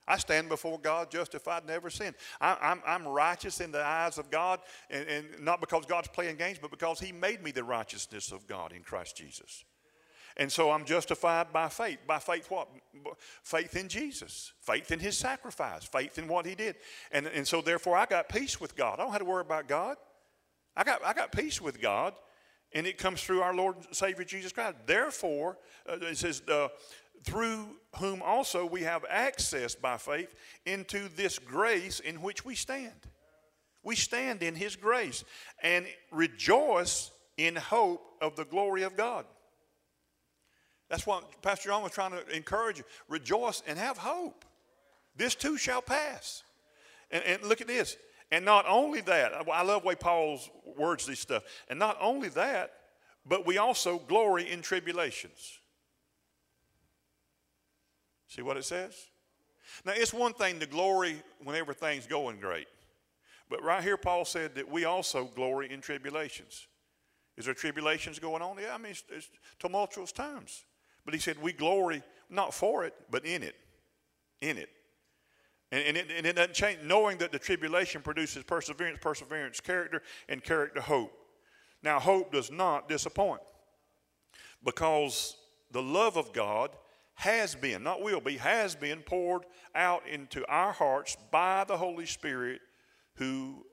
I 0.08 0.18
stand 0.18 0.49
before 0.49 0.80
God 0.80 1.10
justified, 1.10 1.66
never 1.66 1.89
sinned. 1.89 2.16
I, 2.41 2.58
I'm, 2.62 2.82
I'm 2.86 3.08
righteous 3.08 3.62
in 3.62 3.72
the 3.72 3.84
eyes 3.84 4.18
of 4.18 4.30
God, 4.30 4.60
and, 4.89 5.08
and 5.08 5.26
not 5.39 5.62
because 5.62 5.86
God's 5.86 6.10
playing 6.10 6.36
games, 6.36 6.60
but 6.62 6.72
because 6.72 6.99
He 6.99 7.12
made 7.12 7.41
me 7.41 7.51
the 7.51 7.64
righteousness 7.64 8.32
of 8.32 8.45
God 8.45 8.74
in 8.74 8.84
Christ 8.84 9.16
Jesus. 9.16 9.64
And 10.38 10.51
so 10.51 10.71
I'm 10.71 10.86
justified 10.86 11.53
by 11.53 11.69
faith. 11.69 11.99
By 12.07 12.19
faith, 12.19 12.49
what? 12.49 12.67
Faith 13.43 13.75
in 13.75 13.88
Jesus, 13.88 14.53
faith 14.61 14.91
in 14.91 14.99
His 14.99 15.17
sacrifice, 15.17 15.84
faith 15.84 16.17
in 16.17 16.27
what 16.27 16.45
He 16.45 16.55
did. 16.55 16.75
And, 17.11 17.27
and 17.27 17.47
so, 17.47 17.61
therefore, 17.61 17.97
I 17.97 18.05
got 18.05 18.29
peace 18.29 18.59
with 18.59 18.75
God. 18.75 18.99
I 18.99 19.03
don't 19.03 19.11
have 19.11 19.21
to 19.21 19.25
worry 19.25 19.41
about 19.41 19.67
God. 19.67 19.97
I 20.75 20.84
got, 20.84 21.05
I 21.05 21.13
got 21.13 21.31
peace 21.31 21.61
with 21.61 21.79
God, 21.79 22.15
and 22.73 22.88
it 22.88 22.97
comes 22.97 23.21
through 23.21 23.41
our 23.41 23.53
Lord 23.53 23.75
and 23.75 23.95
Savior 23.95 24.25
Jesus 24.25 24.51
Christ. 24.51 24.77
Therefore, 24.88 25.57
uh, 25.88 25.97
it 26.01 26.17
says, 26.17 26.41
uh, 26.49 26.69
through 27.23 27.67
whom 27.97 28.21
also 28.21 28.65
we 28.65 28.81
have 28.81 29.05
access 29.07 29.75
by 29.75 29.97
faith 29.97 30.34
into 30.65 31.09
this 31.15 31.38
grace 31.38 31.99
in 31.99 32.21
which 32.21 32.43
we 32.43 32.55
stand. 32.55 32.91
We 33.84 33.95
stand 33.95 34.41
in 34.41 34.55
His 34.55 34.75
grace 34.75 35.23
and 35.61 35.86
rejoice 36.11 37.11
in 37.38 37.55
hope 37.55 38.03
of 38.21 38.36
the 38.36 38.45
glory 38.45 38.84
of 38.84 38.97
God. 38.97 39.25
That's 40.94 41.08
what 41.08 41.41
Pastor 41.41 41.70
John 41.70 41.82
was 41.82 41.91
trying 41.91 42.12
to 42.12 42.36
encourage 42.36 42.78
you. 42.78 42.84
Rejoice 43.10 43.64
and 43.66 43.80
have 43.80 43.98
hope. 43.98 44.46
This 45.16 45.34
too 45.34 45.58
shall 45.58 45.82
pass. 45.82 46.44
And, 47.10 47.24
and 47.24 47.41
look 47.41 47.62
at 47.62 47.68
this. 47.68 47.98
And 48.32 48.46
not 48.46 48.66
only 48.68 49.02
that, 49.02 49.34
I 49.52 49.64
love 49.64 49.84
way 49.84 49.96
Paul's 49.96 50.52
words 50.78 51.08
this 51.08 51.20
stuff. 51.20 51.41
And 51.68 51.80
not 51.80 51.98
only 52.00 52.30
that, 52.30 52.74
but 53.26 53.44
we 53.44 53.58
also 53.58 53.98
glory 54.08 54.52
in 54.52 54.62
tribulations. 54.62 55.58
See 58.28 58.44
what 58.44 58.58
it 58.58 58.66
says? 58.66 58.96
Now, 59.86 59.94
it's 59.96 60.14
one 60.14 60.34
thing 60.34 60.60
to 60.60 60.68
glory 60.68 61.16
when 61.44 61.56
everything's 61.56 62.06
going 62.06 62.39
great. 62.39 62.68
But 63.50 63.64
right 63.64 63.82
here, 63.82 63.98
Paul 63.98 64.26
said 64.26 64.54
that 64.54 64.70
we 64.70 64.86
also 64.86 65.26
glory 65.26 65.72
in 65.72 65.82
tribulations. 65.82 66.68
Is 67.36 67.46
there 67.46 67.56
tribulations 67.56 68.20
going 68.20 68.44
on? 68.44 68.58
Yeah, 68.62 68.76
I 68.76 68.78
mean, 68.78 68.91
it's, 68.91 69.04
it's 69.10 69.32
tumultuous 69.58 70.12
times. 70.12 70.66
But 71.06 71.14
he 71.14 71.20
said 71.20 71.41
we 71.41 71.54
glory 71.54 72.04
not 72.30 72.54
for 72.54 72.86
it, 72.86 72.93
but 73.12 73.26
in 73.26 73.43
it. 73.43 73.56
In 74.41 74.58
it. 74.58 74.70
And, 75.72 75.84
and, 75.88 75.97
it, 75.97 76.12
and 76.16 76.26
it 76.26 76.36
doesn't 76.36 76.54
change, 76.54 76.80
knowing 76.84 77.18
that 77.18 77.32
the 77.32 77.39
tribulation 77.39 78.01
produces 78.01 78.43
perseverance, 78.43 78.99
perseverance, 79.01 79.60
character, 79.60 80.01
and 80.30 80.43
character, 80.43 80.82
hope. 80.82 81.12
Now, 81.82 81.99
hope 81.99 82.32
does 82.32 82.51
not 82.51 82.88
disappoint 82.88 83.41
because 84.64 85.36
the 85.72 85.82
love 85.82 86.18
of 86.18 86.32
God 86.32 86.72
has 87.16 87.56
been, 87.56 87.84
not 87.84 88.01
will 88.01 88.22
be, 88.22 88.38
has 88.38 88.76
been 88.76 88.99
poured 88.99 89.43
out 89.76 90.08
into 90.08 90.45
our 90.47 90.72
hearts 90.72 91.18
by 91.32 91.64
the 91.64 91.78
Holy 91.78 92.06
Spirit 92.06 92.62
who 93.16 93.66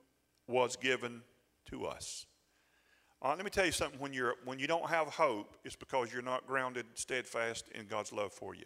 was 0.47 0.75
given 0.75 1.21
to 1.67 1.85
us. 1.85 2.25
Uh, 3.23 3.35
let 3.35 3.43
me 3.43 3.51
tell 3.51 3.65
you 3.65 3.71
something 3.71 3.99
when, 3.99 4.13
you're, 4.13 4.35
when 4.45 4.57
you 4.57 4.65
don't 4.65 4.89
have 4.89 5.07
hope, 5.07 5.55
it's 5.63 5.75
because 5.75 6.11
you're 6.11 6.23
not 6.23 6.47
grounded 6.47 6.85
steadfast 6.95 7.69
in 7.75 7.85
God's 7.85 8.11
love 8.11 8.33
for 8.33 8.55
you. 8.55 8.65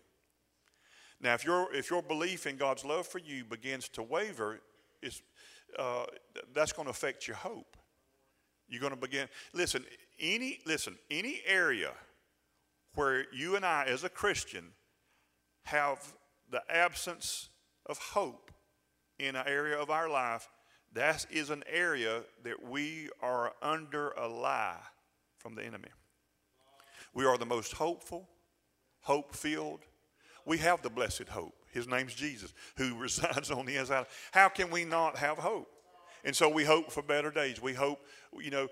Now, 1.19 1.33
if, 1.33 1.43
your 1.43 1.73
if 1.73 1.89
your 1.89 2.01
belief 2.01 2.47
in 2.47 2.55
God's 2.55 2.85
love 2.85 3.05
for 3.07 3.19
you 3.19 3.43
begins 3.43 3.89
to 3.89 4.03
waver, 4.03 4.61
it's, 5.01 5.21
uh, 5.77 6.05
that's 6.53 6.71
going 6.71 6.85
to 6.85 6.91
affect 6.91 7.27
your 7.27 7.37
hope. 7.37 7.75
You're 8.69 8.81
going 8.81 8.93
to 8.93 8.99
begin, 8.99 9.27
listen, 9.53 9.83
any, 10.19 10.59
listen, 10.65 10.97
any 11.11 11.41
area 11.45 11.91
where 12.95 13.25
you 13.33 13.55
and 13.55 13.65
I, 13.65 13.85
as 13.85 14.03
a 14.03 14.09
Christian, 14.09 14.65
have 15.63 15.99
the 16.49 16.61
absence 16.69 17.49
of 17.85 17.97
hope 17.97 18.51
in 19.19 19.35
an 19.35 19.47
area 19.47 19.77
of 19.77 19.89
our 19.89 20.09
life, 20.09 20.47
that 20.95 21.25
is 21.29 21.49
an 21.49 21.63
area 21.71 22.23
that 22.43 22.63
we 22.63 23.09
are 23.21 23.53
under 23.61 24.09
a 24.11 24.27
lie 24.27 24.79
from 25.37 25.55
the 25.55 25.63
enemy. 25.63 25.89
We 27.13 27.25
are 27.25 27.37
the 27.37 27.45
most 27.45 27.73
hopeful, 27.73 28.29
hope 29.01 29.35
filled. 29.35 29.81
We 30.45 30.57
have 30.59 30.81
the 30.81 30.89
blessed 30.89 31.29
hope. 31.29 31.53
His 31.71 31.87
name's 31.87 32.13
Jesus, 32.13 32.53
who 32.77 32.95
resides 32.99 33.51
on 33.51 33.65
the 33.65 33.77
inside. 33.77 34.05
How 34.31 34.49
can 34.49 34.71
we 34.71 34.85
not 34.85 35.17
have 35.17 35.37
hope? 35.37 35.69
And 36.23 36.35
so 36.35 36.49
we 36.49 36.63
hope 36.63 36.91
for 36.91 37.03
better 37.03 37.29
days. 37.29 37.61
We 37.61 37.73
hope, 37.73 37.99
you 38.33 38.49
know, 38.49 38.67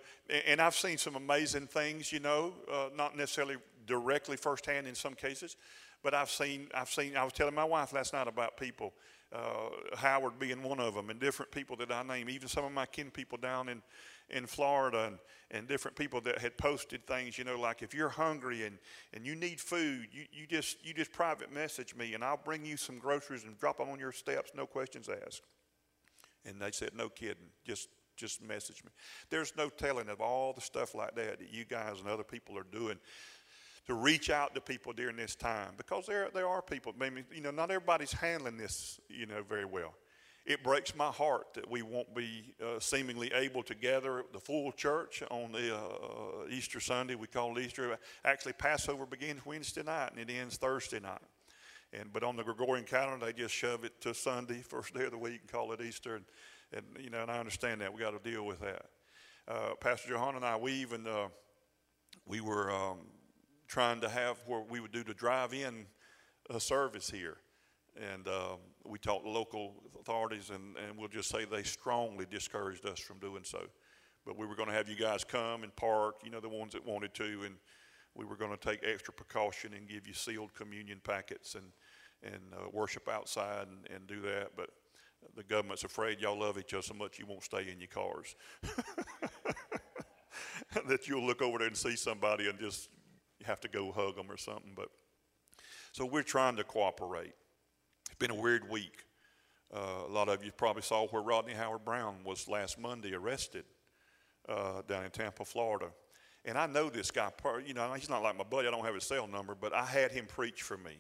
and 0.48 0.60
I've 0.60 0.76
seen 0.76 0.98
some 0.98 1.16
amazing 1.16 1.68
things, 1.68 2.12
you 2.12 2.20
know, 2.20 2.54
uh, 2.72 2.90
not 2.96 3.16
necessarily 3.16 3.58
directly 3.86 4.38
firsthand 4.38 4.88
in 4.88 4.96
some 4.96 5.14
cases, 5.14 5.56
but 6.02 6.14
I've 6.14 6.32
seen, 6.32 6.68
I've 6.74 6.90
seen, 6.90 7.16
I 7.16 7.24
was 7.24 7.34
telling 7.34 7.54
my 7.54 7.64
wife 7.64 7.94
last 7.94 8.14
night 8.14 8.28
about 8.28 8.58
people, 8.58 8.94
uh, 9.34 9.96
Howard 9.96 10.38
being 10.40 10.62
one 10.62 10.80
of 10.80 10.94
them, 10.94 11.10
and 11.10 11.20
different 11.20 11.52
people 11.52 11.76
that 11.78 11.92
I 11.92 12.04
name, 12.04 12.30
even 12.30 12.48
some 12.48 12.66
of 12.66 12.72
my 12.72 12.86
kin 12.86 13.10
people 13.12 13.38
down 13.38 13.70
in, 13.70 13.82
in 14.30 14.46
Florida, 14.46 15.06
and, 15.08 15.18
and 15.52 15.68
different 15.68 15.98
people 15.98 16.22
that 16.22 16.38
had 16.38 16.58
posted 16.58 17.06
things, 17.08 17.38
you 17.38 17.44
know, 17.44 17.60
like 17.60 17.82
if 17.82 17.94
you're 17.94 18.10
hungry 18.10 18.66
and, 18.66 18.78
and 19.14 19.26
you 19.26 19.36
need 19.36 19.60
food, 19.60 20.08
you, 20.12 20.26
you, 20.32 20.46
just, 20.48 20.86
you 20.86 20.94
just 20.94 21.12
private 21.12 21.52
message 21.52 21.96
me, 21.96 22.14
and 22.14 22.24
I'll 22.24 22.38
bring 22.44 22.64
you 22.66 22.78
some 22.78 23.00
groceries 23.00 23.44
and 23.44 23.58
drop 23.58 23.78
them 23.80 23.90
on 23.90 24.00
your 24.00 24.12
steps, 24.12 24.52
no 24.56 24.66
questions 24.66 25.10
asked. 25.10 25.42
And 26.46 26.62
they 26.62 26.72
said, 26.72 26.92
no 26.96 27.10
kidding, 27.10 27.50
just 27.66 27.90
just 28.16 28.44
message 28.44 28.84
me. 28.84 28.92
There's 29.32 29.54
no 29.58 29.70
telling 29.70 30.08
of 30.08 30.22
all 30.22 30.54
the 30.54 30.62
stuff 30.62 30.94
like 30.94 31.16
that 31.16 31.40
that 31.40 31.52
you 31.52 31.66
guys 31.66 32.00
and 32.00 32.08
other 32.08 32.24
people 32.24 32.56
are 32.58 32.66
doing 32.72 33.00
to 33.88 33.94
reach 33.94 34.30
out 34.30 34.56
to 34.56 34.62
people 34.62 34.94
during 34.94 35.16
this 35.16 35.36
time 35.36 35.74
because 35.78 36.06
there, 36.06 36.30
there 36.34 36.48
are 36.48 36.62
people, 36.62 36.94
maybe, 36.98 37.24
you 37.34 37.42
know, 37.42 37.52
not 37.52 37.70
everybody's 37.70 38.14
handling 38.14 38.58
this, 38.58 39.00
you 39.10 39.26
know, 39.26 39.44
very 39.44 39.66
well. 39.66 39.94
It 40.46 40.62
breaks 40.62 40.94
my 40.94 41.08
heart 41.08 41.54
that 41.54 41.70
we 41.70 41.84
won't 41.84 42.14
be 42.14 42.54
uh, 42.62 42.80
seemingly 42.80 43.32
able 43.34 43.64
to 43.64 43.76
gather 43.76 44.26
the 44.34 44.40
full 44.40 44.74
church 44.74 45.24
on 45.32 45.54
the 45.54 45.76
uh, 45.76 46.48
Easter 46.50 46.82
Sunday. 46.82 47.16
We 47.16 47.28
call 47.28 47.58
it 47.58 47.66
Easter. 47.66 47.98
Actually, 48.26 48.54
Passover 48.54 49.06
begins 49.06 49.46
Wednesday 49.46 49.84
night 49.84 50.12
and 50.12 50.30
it 50.30 50.34
ends 50.34 50.58
Thursday 50.58 51.00
night. 51.00 51.22
And, 51.94 52.12
but 52.12 52.24
on 52.24 52.36
the 52.36 52.44
Gregorian 52.44 52.86
calendar, 52.86 53.26
they 53.26 53.34
just 53.34 53.54
shove 53.54 53.86
it 53.86 54.02
to 54.02 54.14
Sunday, 54.14 54.62
first 54.68 54.94
day 54.94 55.06
of 55.06 55.12
the 55.12 55.18
week, 55.18 55.42
and 55.42 55.52
call 55.52 55.72
it 55.72 55.82
Easter. 55.82 56.16
And, 56.16 56.26
and 56.74 56.84
you 57.00 57.10
know, 57.10 57.22
and 57.22 57.32
I 57.32 57.40
understand 57.40 57.80
that. 57.82 57.94
We 57.94 58.02
got 58.02 58.12
to 58.22 58.30
deal 58.30 58.46
with 58.46 58.60
that. 58.62 58.86
Uh, 59.48 59.76
Pastor 59.80 60.10
Johan 60.12 60.36
and 60.36 60.46
I, 60.46 60.58
we 60.58 60.74
even 60.74 61.06
uh, 61.06 61.28
we 62.26 62.42
were 62.42 62.72
um, 62.72 63.00
trying 63.74 64.00
to 64.00 64.08
have 64.08 64.38
where 64.46 64.62
we 64.70 64.80
would 64.80 64.92
do 64.92 65.04
the 65.04 65.16
drive-in 65.16 65.88
uh, 66.48 66.60
service 66.60 67.10
here. 67.10 67.38
And 68.14 68.28
uh, 68.28 68.58
we 68.86 69.00
talked 69.00 69.26
to 69.26 69.32
local 69.32 69.74
authorities, 70.00 70.52
and, 70.52 70.78
and 70.78 70.96
we'll 70.96 71.08
just 71.08 71.30
say 71.30 71.46
they 71.46 71.64
strongly 71.64 72.28
discouraged 72.30 72.86
us 72.86 73.00
from 73.00 73.18
doing 73.18 73.44
so. 73.44 73.64
But 74.28 74.38
we 74.38 74.46
were 74.46 74.56
going 74.56 74.70
to 74.70 74.76
have 74.76 74.88
you 74.88 74.96
guys 74.96 75.24
come 75.24 75.64
and 75.64 75.76
park, 75.76 76.18
you 76.24 76.30
know, 76.30 76.40
the 76.40 76.50
ones 76.50 76.74
that 76.74 76.86
wanted 76.86 77.16
to, 77.16 77.46
and 77.46 77.56
we 78.14 78.26
were 78.26 78.36
going 78.36 78.52
to 78.52 78.58
take 78.58 78.82
extra 78.84 79.12
precaution 79.12 79.74
and 79.74 79.90
give 79.90 80.08
you 80.08 80.14
sealed 80.14 80.54
communion 80.54 81.02
packets 81.04 81.56
and, 81.56 81.66
and 82.22 82.44
uh, 82.54 82.70
worship 82.72 83.10
outside 83.10 83.66
and, 83.68 83.88
and 83.92 84.06
do 84.06 84.22
that. 84.22 84.52
But 84.56 84.70
the 85.36 85.42
government's 85.42 85.84
afraid 85.84 86.20
y'all 86.20 86.40
love 86.40 86.60
each 86.60 86.76
other 86.76 86.84
so 86.84 86.94
much 86.94 87.18
you 87.18 87.26
won't 87.26 87.42
stay 87.42 87.72
in 87.72 87.80
your 87.80 87.88
cars. 87.88 88.36
that 90.88 91.08
you'll 91.08 91.26
look 91.26 91.42
over 91.42 91.58
there 91.58 91.68
and 91.68 91.76
see 91.76 91.96
somebody 91.96 92.48
and 92.48 92.60
just 92.60 92.90
have 93.46 93.62
to 93.62 93.68
go 93.68 93.92
hug 93.92 94.16
them 94.16 94.32
or 94.32 94.38
something. 94.38 94.74
But 94.76 94.90
so 95.92 96.06
we're 96.06 96.24
trying 96.24 96.56
to 96.58 96.64
cooperate. 96.64 97.34
It's 98.06 98.18
been 98.20 98.32
a 98.32 98.36
weird 98.36 98.70
week. 98.70 99.06
Uh, 99.74 100.06
a 100.08 100.12
lot 100.12 100.30
of 100.30 100.44
you 100.44 100.52
probably 100.52 100.84
saw 100.84 101.08
where 101.08 101.22
Rodney 101.22 101.54
Howard-Browne 101.54 102.18
was 102.24 102.48
last 102.48 102.80
Monday 102.80 103.14
arrested 103.14 103.66
uh, 104.48 104.84
down 104.88 105.04
in 105.04 105.10
Tampa, 105.10 105.46
Florida. 105.46 105.88
And 106.46 106.58
I 106.58 106.68
know 106.68 106.90
this 106.90 107.10
guy, 107.10 107.32
you 107.66 107.74
know, 107.74 107.94
he's 107.94 108.10
not 108.10 108.22
like 108.22 108.38
my 108.38 108.44
buddy. 108.44 108.68
I 108.68 108.72
don't 108.72 108.86
have 108.86 108.94
his 108.94 109.06
cell 109.06 109.28
number, 109.28 109.56
but 109.56 109.74
I 109.74 109.86
had 109.86 110.12
him 110.12 110.26
preach 110.26 110.62
for 110.62 110.78
me. 110.78 111.00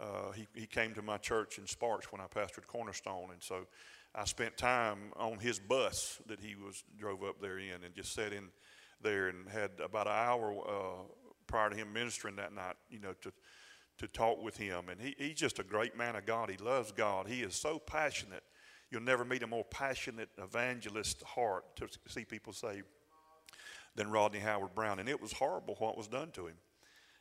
Uh, 0.00 0.32
he, 0.32 0.46
he 0.54 0.66
came 0.66 0.94
to 0.94 1.02
my 1.02 1.18
church 1.18 1.58
in 1.58 1.66
Sparks 1.66 2.10
when 2.10 2.20
I 2.20 2.24
pastored 2.24 2.66
Cornerstone. 2.66 3.30
And 3.32 3.42
so 3.42 3.66
I 4.14 4.24
spent 4.24 4.56
time 4.56 5.12
on 5.16 5.38
his 5.38 5.58
bus 5.58 6.20
that 6.26 6.40
he 6.40 6.54
was 6.56 6.82
drove 6.98 7.22
up 7.22 7.40
there 7.40 7.58
in 7.58 7.84
and 7.84 7.94
just 7.94 8.14
sat 8.14 8.32
in 8.32 8.48
there 9.02 9.28
and 9.28 9.48
had 9.48 9.70
about 9.84 10.06
an 10.06 10.14
hour 10.14 10.54
uh, 10.66 11.02
prior 11.50 11.68
to 11.68 11.76
him 11.76 11.92
ministering 11.92 12.36
that 12.36 12.54
night, 12.54 12.76
you 12.88 13.00
know, 13.00 13.12
to, 13.22 13.32
to 13.98 14.08
talk 14.08 14.42
with 14.42 14.56
him. 14.56 14.88
And 14.88 15.00
he, 15.00 15.14
he's 15.18 15.34
just 15.34 15.58
a 15.58 15.64
great 15.64 15.96
man 15.96 16.16
of 16.16 16.24
God. 16.24 16.50
He 16.50 16.56
loves 16.56 16.92
God. 16.92 17.26
He 17.26 17.42
is 17.42 17.54
so 17.54 17.78
passionate. 17.78 18.42
You'll 18.90 19.02
never 19.02 19.24
meet 19.24 19.42
a 19.42 19.46
more 19.46 19.64
passionate 19.64 20.28
evangelist 20.38 21.22
heart 21.22 21.64
to 21.76 21.88
see 22.08 22.24
people 22.24 22.52
saved 22.52 22.86
than 23.96 24.10
Rodney 24.10 24.38
Howard-Browne. 24.38 25.00
And 25.00 25.08
it 25.08 25.20
was 25.20 25.32
horrible 25.32 25.74
what 25.78 25.96
was 25.96 26.06
done 26.06 26.30
to 26.32 26.46
him. 26.46 26.56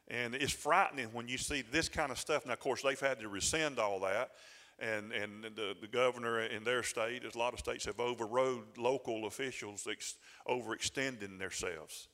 And 0.07 0.35
it's 0.35 0.53
frightening 0.53 1.09
when 1.13 1.27
you 1.27 1.37
see 1.37 1.63
this 1.71 1.89
kind 1.89 2.11
of 2.11 2.17
stuff. 2.17 2.45
Now, 2.45 2.53
of 2.53 2.59
course, 2.59 2.81
they've 2.81 2.99
had 2.99 3.19
to 3.19 3.29
rescind 3.29 3.79
all 3.79 3.99
that 4.01 4.31
and, 4.79 5.11
and 5.11 5.43
the, 5.55 5.75
the 5.79 5.87
governor 5.87 6.39
in 6.41 6.63
their 6.63 6.83
state, 6.83 7.23
as 7.25 7.35
a 7.35 7.37
lot 7.37 7.53
of 7.53 7.59
states 7.59 7.85
have 7.85 7.99
overrode 7.99 8.77
local 8.77 9.25
officials 9.25 9.87
ex, 9.89 10.15
overextending 10.47 11.37
themselves. 11.37 12.07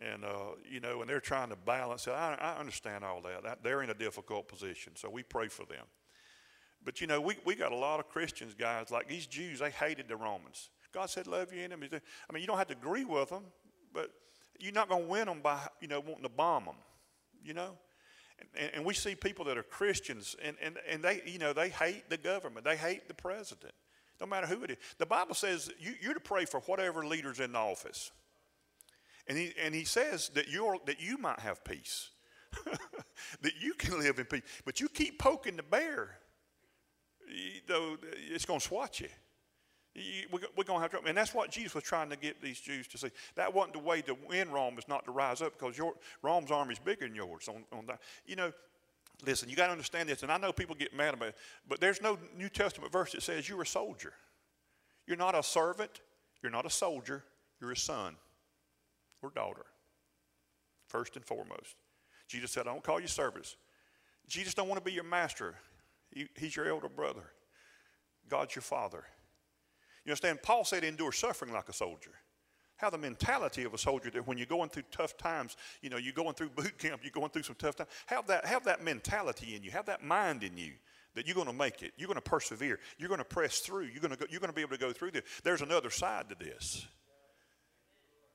And, 0.00 0.24
uh, 0.24 0.56
you 0.66 0.80
know, 0.80 1.02
and 1.02 1.10
they're 1.10 1.20
trying 1.20 1.50
to 1.50 1.56
balance 1.56 2.06
it. 2.06 2.12
I, 2.12 2.34
I 2.40 2.58
understand 2.58 3.04
all 3.04 3.20
that. 3.22 3.62
They're 3.62 3.82
in 3.82 3.90
a 3.90 3.94
difficult 3.94 4.48
position, 4.48 4.94
so 4.96 5.10
we 5.10 5.22
pray 5.22 5.48
for 5.48 5.66
them. 5.66 5.84
But, 6.82 7.02
you 7.02 7.06
know, 7.06 7.20
we, 7.20 7.36
we 7.44 7.54
got 7.54 7.72
a 7.72 7.76
lot 7.76 8.00
of 8.00 8.08
Christians, 8.08 8.54
guys, 8.54 8.90
like 8.90 9.08
these 9.08 9.26
Jews, 9.26 9.58
they 9.58 9.70
hated 9.70 10.08
the 10.08 10.16
Romans. 10.16 10.70
God 10.94 11.10
said, 11.10 11.26
love 11.26 11.52
your 11.52 11.64
enemies. 11.64 11.90
I 11.92 12.32
mean, 12.32 12.40
you 12.40 12.46
don't 12.46 12.56
have 12.56 12.68
to 12.68 12.74
agree 12.74 13.04
with 13.04 13.28
them, 13.28 13.44
but 13.92 14.10
you're 14.58 14.72
not 14.72 14.88
going 14.88 15.02
to 15.02 15.08
win 15.08 15.26
them 15.26 15.40
by, 15.42 15.58
you 15.82 15.88
know, 15.88 16.00
wanting 16.00 16.22
to 16.22 16.30
bomb 16.30 16.64
them, 16.64 16.76
you 17.44 17.52
know? 17.52 17.76
And, 18.58 18.70
and 18.76 18.84
we 18.86 18.94
see 18.94 19.14
people 19.14 19.44
that 19.44 19.58
are 19.58 19.62
Christians, 19.62 20.34
and, 20.42 20.56
and, 20.62 20.78
and 20.88 21.02
they, 21.02 21.20
you 21.26 21.38
know, 21.38 21.52
they 21.52 21.68
hate 21.68 22.08
the 22.08 22.16
government. 22.16 22.64
They 22.64 22.76
hate 22.76 23.06
the 23.06 23.14
president. 23.14 23.74
No 24.18 24.26
matter 24.26 24.46
who 24.46 24.62
it 24.64 24.70
is. 24.70 24.76
The 24.98 25.06
Bible 25.06 25.34
says 25.34 25.70
you, 25.78 25.94
you're 26.00 26.14
to 26.14 26.20
pray 26.20 26.44
for 26.44 26.60
whatever 26.60 27.06
leader's 27.06 27.40
in 27.40 27.52
the 27.52 27.58
office. 27.58 28.12
And 29.26 29.38
he, 29.38 29.52
and 29.62 29.74
he 29.74 29.84
says 29.84 30.30
that, 30.34 30.48
you're, 30.48 30.78
that 30.86 31.00
you 31.00 31.18
might 31.18 31.40
have 31.40 31.64
peace, 31.64 32.10
that 33.42 33.52
you 33.60 33.74
can 33.74 33.98
live 33.98 34.18
in 34.18 34.24
peace. 34.24 34.42
But 34.64 34.80
you 34.80 34.88
keep 34.88 35.18
poking 35.18 35.56
the 35.56 35.62
bear, 35.62 36.18
though 37.68 37.96
it's 38.30 38.44
going 38.44 38.60
to 38.60 38.66
swat 38.66 39.00
you. 39.00 39.08
We're 40.32 40.64
going 40.64 40.78
to 40.78 40.82
have 40.82 40.90
trouble. 40.90 41.08
And 41.08 41.18
that's 41.18 41.34
what 41.34 41.50
Jesus 41.50 41.74
was 41.74 41.84
trying 41.84 42.10
to 42.10 42.16
get 42.16 42.40
these 42.40 42.60
Jews 42.60 42.86
to 42.88 42.98
see. 42.98 43.10
That 43.34 43.52
wasn't 43.52 43.74
the 43.74 43.80
way 43.80 44.02
to 44.02 44.16
win 44.28 44.50
Rome, 44.50 44.78
is 44.78 44.88
not 44.88 45.04
to 45.04 45.10
rise 45.10 45.42
up 45.42 45.58
because 45.58 45.76
your, 45.76 45.94
Rome's 46.22 46.50
army 46.50 46.74
is 46.74 46.78
bigger 46.78 47.06
than 47.06 47.14
yours. 47.14 47.48
On, 47.48 47.64
on 47.76 47.86
that. 47.86 48.00
You 48.24 48.36
know, 48.36 48.52
listen, 49.26 49.48
you 49.48 49.56
got 49.56 49.66
to 49.66 49.72
understand 49.72 50.08
this. 50.08 50.22
And 50.22 50.30
I 50.30 50.38
know 50.38 50.52
people 50.52 50.76
get 50.76 50.94
mad 50.94 51.14
about 51.14 51.30
it, 51.30 51.36
but 51.68 51.80
there's 51.80 52.00
no 52.00 52.18
New 52.36 52.48
Testament 52.48 52.92
verse 52.92 53.12
that 53.12 53.22
says 53.22 53.48
you're 53.48 53.62
a 53.62 53.66
soldier. 53.66 54.12
You're 55.06 55.16
not 55.16 55.34
a 55.34 55.42
servant. 55.42 56.00
You're 56.40 56.52
not 56.52 56.66
a 56.66 56.70
soldier. 56.70 57.24
You're 57.60 57.72
a 57.72 57.76
son 57.76 58.16
or 59.22 59.30
daughter, 59.30 59.66
first 60.88 61.16
and 61.16 61.24
foremost. 61.24 61.76
Jesus 62.28 62.50
said, 62.50 62.66
I 62.66 62.72
don't 62.72 62.84
call 62.84 63.00
you 63.00 63.06
servants. 63.06 63.56
Jesus 64.28 64.54
don't 64.54 64.68
want 64.68 64.82
to 64.82 64.88
be 64.88 64.94
your 64.94 65.04
master. 65.04 65.54
He, 66.12 66.28
he's 66.36 66.54
your 66.54 66.68
elder 66.68 66.88
brother. 66.88 67.24
God's 68.28 68.54
your 68.54 68.62
father. 68.62 69.04
You 70.04 70.10
understand? 70.10 70.42
Paul 70.42 70.64
said, 70.64 70.84
endure 70.84 71.12
suffering 71.12 71.52
like 71.52 71.68
a 71.68 71.72
soldier. 71.72 72.12
Have 72.76 72.92
the 72.92 72.98
mentality 72.98 73.64
of 73.64 73.74
a 73.74 73.78
soldier 73.78 74.10
that 74.10 74.26
when 74.26 74.38
you're 74.38 74.46
going 74.46 74.70
through 74.70 74.84
tough 74.90 75.16
times, 75.18 75.56
you 75.82 75.90
know, 75.90 75.98
you're 75.98 76.14
going 76.14 76.34
through 76.34 76.48
boot 76.56 76.78
camp, 76.78 77.02
you're 77.02 77.12
going 77.12 77.30
through 77.30 77.42
some 77.42 77.56
tough 77.56 77.76
times. 77.76 77.90
Have 78.06 78.26
that, 78.28 78.46
have 78.46 78.64
that 78.64 78.82
mentality 78.82 79.54
in 79.54 79.62
you, 79.62 79.70
have 79.70 79.86
that 79.86 80.02
mind 80.02 80.42
in 80.42 80.56
you 80.56 80.72
that 81.14 81.26
you're 81.26 81.34
going 81.34 81.46
to 81.46 81.52
make 81.52 81.82
it. 81.82 81.92
You're 81.96 82.06
going 82.06 82.16
to 82.16 82.22
persevere. 82.22 82.78
You're 82.96 83.08
going 83.08 83.18
to 83.18 83.24
press 83.24 83.58
through. 83.58 83.86
You're 83.86 84.00
going 84.00 84.12
to, 84.12 84.16
go, 84.16 84.26
you're 84.30 84.40
going 84.40 84.50
to 84.50 84.54
be 84.54 84.62
able 84.62 84.76
to 84.76 84.78
go 84.78 84.92
through 84.92 85.10
this. 85.10 85.24
There's 85.42 85.60
another 85.60 85.90
side 85.90 86.28
to 86.30 86.36
this. 86.36 86.86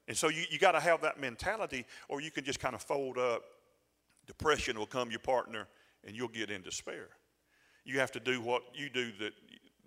And 0.07 0.15
so 0.15 0.29
you, 0.29 0.43
you 0.49 0.59
got 0.59 0.73
to 0.73 0.79
have 0.79 1.01
that 1.01 1.19
mentality, 1.19 1.85
or 2.09 2.21
you 2.21 2.31
can 2.31 2.43
just 2.43 2.59
kind 2.59 2.75
of 2.75 2.81
fold 2.81 3.17
up. 3.17 3.43
Depression 4.27 4.77
will 4.77 4.85
come 4.85 5.09
your 5.09 5.19
partner, 5.19 5.67
and 6.03 6.15
you'll 6.15 6.27
get 6.27 6.49
in 6.49 6.61
despair. 6.61 7.09
You 7.83 7.99
have 7.99 8.11
to 8.13 8.19
do 8.19 8.41
what 8.41 8.63
you 8.73 8.89
do 8.89 9.11
that, 9.19 9.33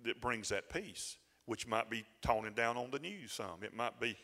that 0.04 0.20
brings 0.20 0.48
that 0.48 0.68
peace 0.70 1.16
which 1.48 1.66
might 1.66 1.88
be 1.88 2.04
toning 2.20 2.52
down 2.52 2.76
on 2.76 2.90
the 2.90 2.98
news 2.98 3.32
some. 3.32 3.62
It 3.62 3.74
might 3.74 3.98
be 3.98 4.18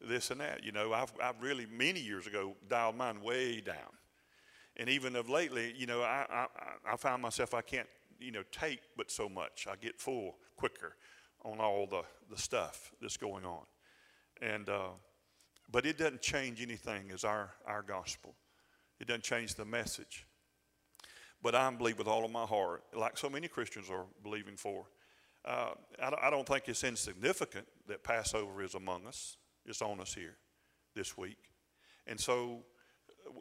this 0.00 0.30
and 0.30 0.40
that. 0.40 0.62
You 0.62 0.70
know, 0.70 0.92
I've, 0.92 1.12
I've 1.20 1.40
really, 1.42 1.66
many 1.66 1.98
years 1.98 2.28
ago, 2.28 2.54
dialed 2.68 2.96
mine 2.96 3.20
way 3.20 3.60
down. 3.60 3.74
And 4.76 4.88
even 4.88 5.16
of 5.16 5.28
lately, 5.28 5.74
you 5.76 5.86
know, 5.86 6.02
I, 6.02 6.24
I, 6.30 6.46
I 6.92 6.96
find 6.96 7.20
myself, 7.20 7.52
I 7.52 7.62
can't, 7.62 7.88
you 8.20 8.30
know, 8.30 8.44
take 8.52 8.78
but 8.96 9.10
so 9.10 9.28
much. 9.28 9.66
I 9.68 9.74
get 9.74 10.00
full 10.00 10.36
quicker 10.56 10.94
on 11.44 11.58
all 11.58 11.88
the, 11.88 12.02
the 12.30 12.40
stuff 12.40 12.92
that's 13.02 13.16
going 13.16 13.44
on. 13.44 13.64
And, 14.40 14.68
uh, 14.68 14.90
but 15.70 15.84
it 15.84 15.98
doesn't 15.98 16.22
change 16.22 16.62
anything 16.62 17.10
as 17.12 17.24
our, 17.24 17.50
our 17.66 17.82
gospel. 17.82 18.34
It 19.00 19.06
doesn't 19.06 19.24
change 19.24 19.54
the 19.54 19.64
message. 19.64 20.26
But 21.42 21.54
I 21.54 21.70
believe 21.70 21.98
with 21.98 22.08
all 22.08 22.24
of 22.24 22.30
my 22.30 22.44
heart, 22.44 22.82
like 22.94 23.16
so 23.16 23.30
many 23.30 23.48
Christians 23.48 23.90
are 23.90 24.06
believing 24.22 24.56
for, 24.56 24.86
uh, 25.44 25.70
I, 26.02 26.30
don't 26.30 26.46
think 26.46 26.68
it's 26.68 26.82
insignificant 26.82 27.66
that 27.86 28.02
Passover 28.02 28.62
is 28.62 28.74
among 28.74 29.06
us. 29.06 29.36
It's 29.64 29.80
on 29.80 30.00
us 30.00 30.12
here 30.12 30.36
this 30.96 31.16
week. 31.16 31.38
And 32.06 32.18
so 32.18 32.64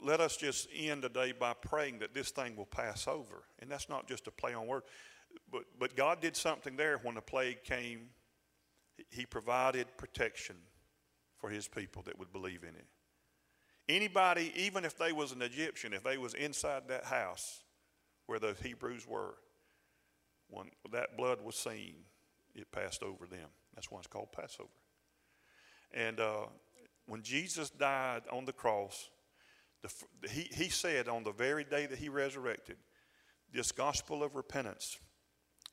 let 0.03 0.19
us 0.19 0.38
just 0.38 0.67
end 0.75 1.01
today 1.01 1.32
by 1.32 1.53
praying 1.53 1.99
that 1.99 2.13
this 2.13 2.30
thing 2.30 2.55
will 2.55 2.65
pass 2.65 3.07
over. 3.07 3.43
And 3.59 3.71
that's 3.71 3.89
not 3.89 4.07
just 4.07 4.28
a 4.28 4.32
play 4.32 4.53
on 4.53 4.67
word. 4.67 4.84
But, 5.51 5.63
but 5.80 5.95
God 5.95 6.21
did 6.21 6.36
something 6.36 6.75
there 6.75 6.99
when 7.01 7.15
the 7.15 7.21
plague 7.21 7.63
came. 7.63 8.09
He 9.09 9.25
provided 9.25 9.88
protection 9.97 10.55
for 11.39 11.49
his 11.49 11.67
people 11.67 12.01
that 12.03 12.17
would 12.17 12.31
believe 12.31 12.63
in 12.63 12.75
it. 12.75 12.85
Anybody, 13.89 14.51
even 14.55 14.83
if 14.83 14.97
they 14.97 15.11
was 15.11 15.31
an 15.31 15.41
Egyptian, 15.41 15.93
if 15.93 16.03
they 16.03 16.17
was 16.17 16.33
inside 16.33 16.83
that 16.88 17.05
house 17.05 17.61
where 18.25 18.39
the 18.39 18.55
Hebrews 18.61 19.07
were, 19.07 19.35
when 20.49 20.69
that 20.91 21.15
blood 21.15 21.39
was 21.41 21.55
seen, 21.55 21.95
it 22.53 22.71
passed 22.71 23.03
over 23.03 23.25
them. 23.25 23.47
That's 23.75 23.89
why 23.89 23.99
it's 23.99 24.07
called 24.07 24.31
Passover. 24.31 24.69
And 25.93 26.19
uh, 26.19 26.47
when 27.05 27.21
Jesus 27.21 27.69
died 27.69 28.23
on 28.31 28.45
the 28.45 28.53
cross, 28.53 29.09
the, 29.83 30.29
he, 30.29 30.49
he 30.53 30.69
said 30.69 31.07
on 31.07 31.23
the 31.23 31.31
very 31.31 31.63
day 31.63 31.85
that 31.85 31.99
he 31.99 32.09
resurrected, 32.09 32.77
this 33.53 33.71
gospel 33.71 34.23
of 34.23 34.35
repentance 34.35 34.97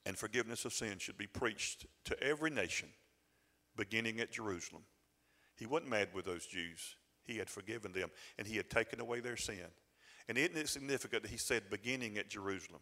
and 0.06 0.16
forgiveness 0.16 0.64
of 0.64 0.72
sin 0.72 0.98
should 0.98 1.18
be 1.18 1.26
preached 1.26 1.86
to 2.04 2.22
every 2.22 2.50
nation, 2.50 2.88
beginning 3.76 4.20
at 4.20 4.30
Jerusalem. 4.30 4.82
He 5.56 5.66
wasn't 5.66 5.90
mad 5.90 6.08
with 6.14 6.24
those 6.24 6.46
Jews. 6.46 6.96
He 7.24 7.38
had 7.38 7.48
forgiven 7.48 7.92
them 7.92 8.10
and 8.38 8.46
he 8.46 8.56
had 8.56 8.68
taken 8.68 9.00
away 9.00 9.20
their 9.20 9.36
sin. 9.36 9.66
And 10.28 10.38
isn't 10.38 10.56
it 10.56 10.68
significant 10.68 11.22
that 11.22 11.30
he 11.30 11.36
said, 11.36 11.70
beginning 11.70 12.18
at 12.18 12.28
Jerusalem? 12.28 12.80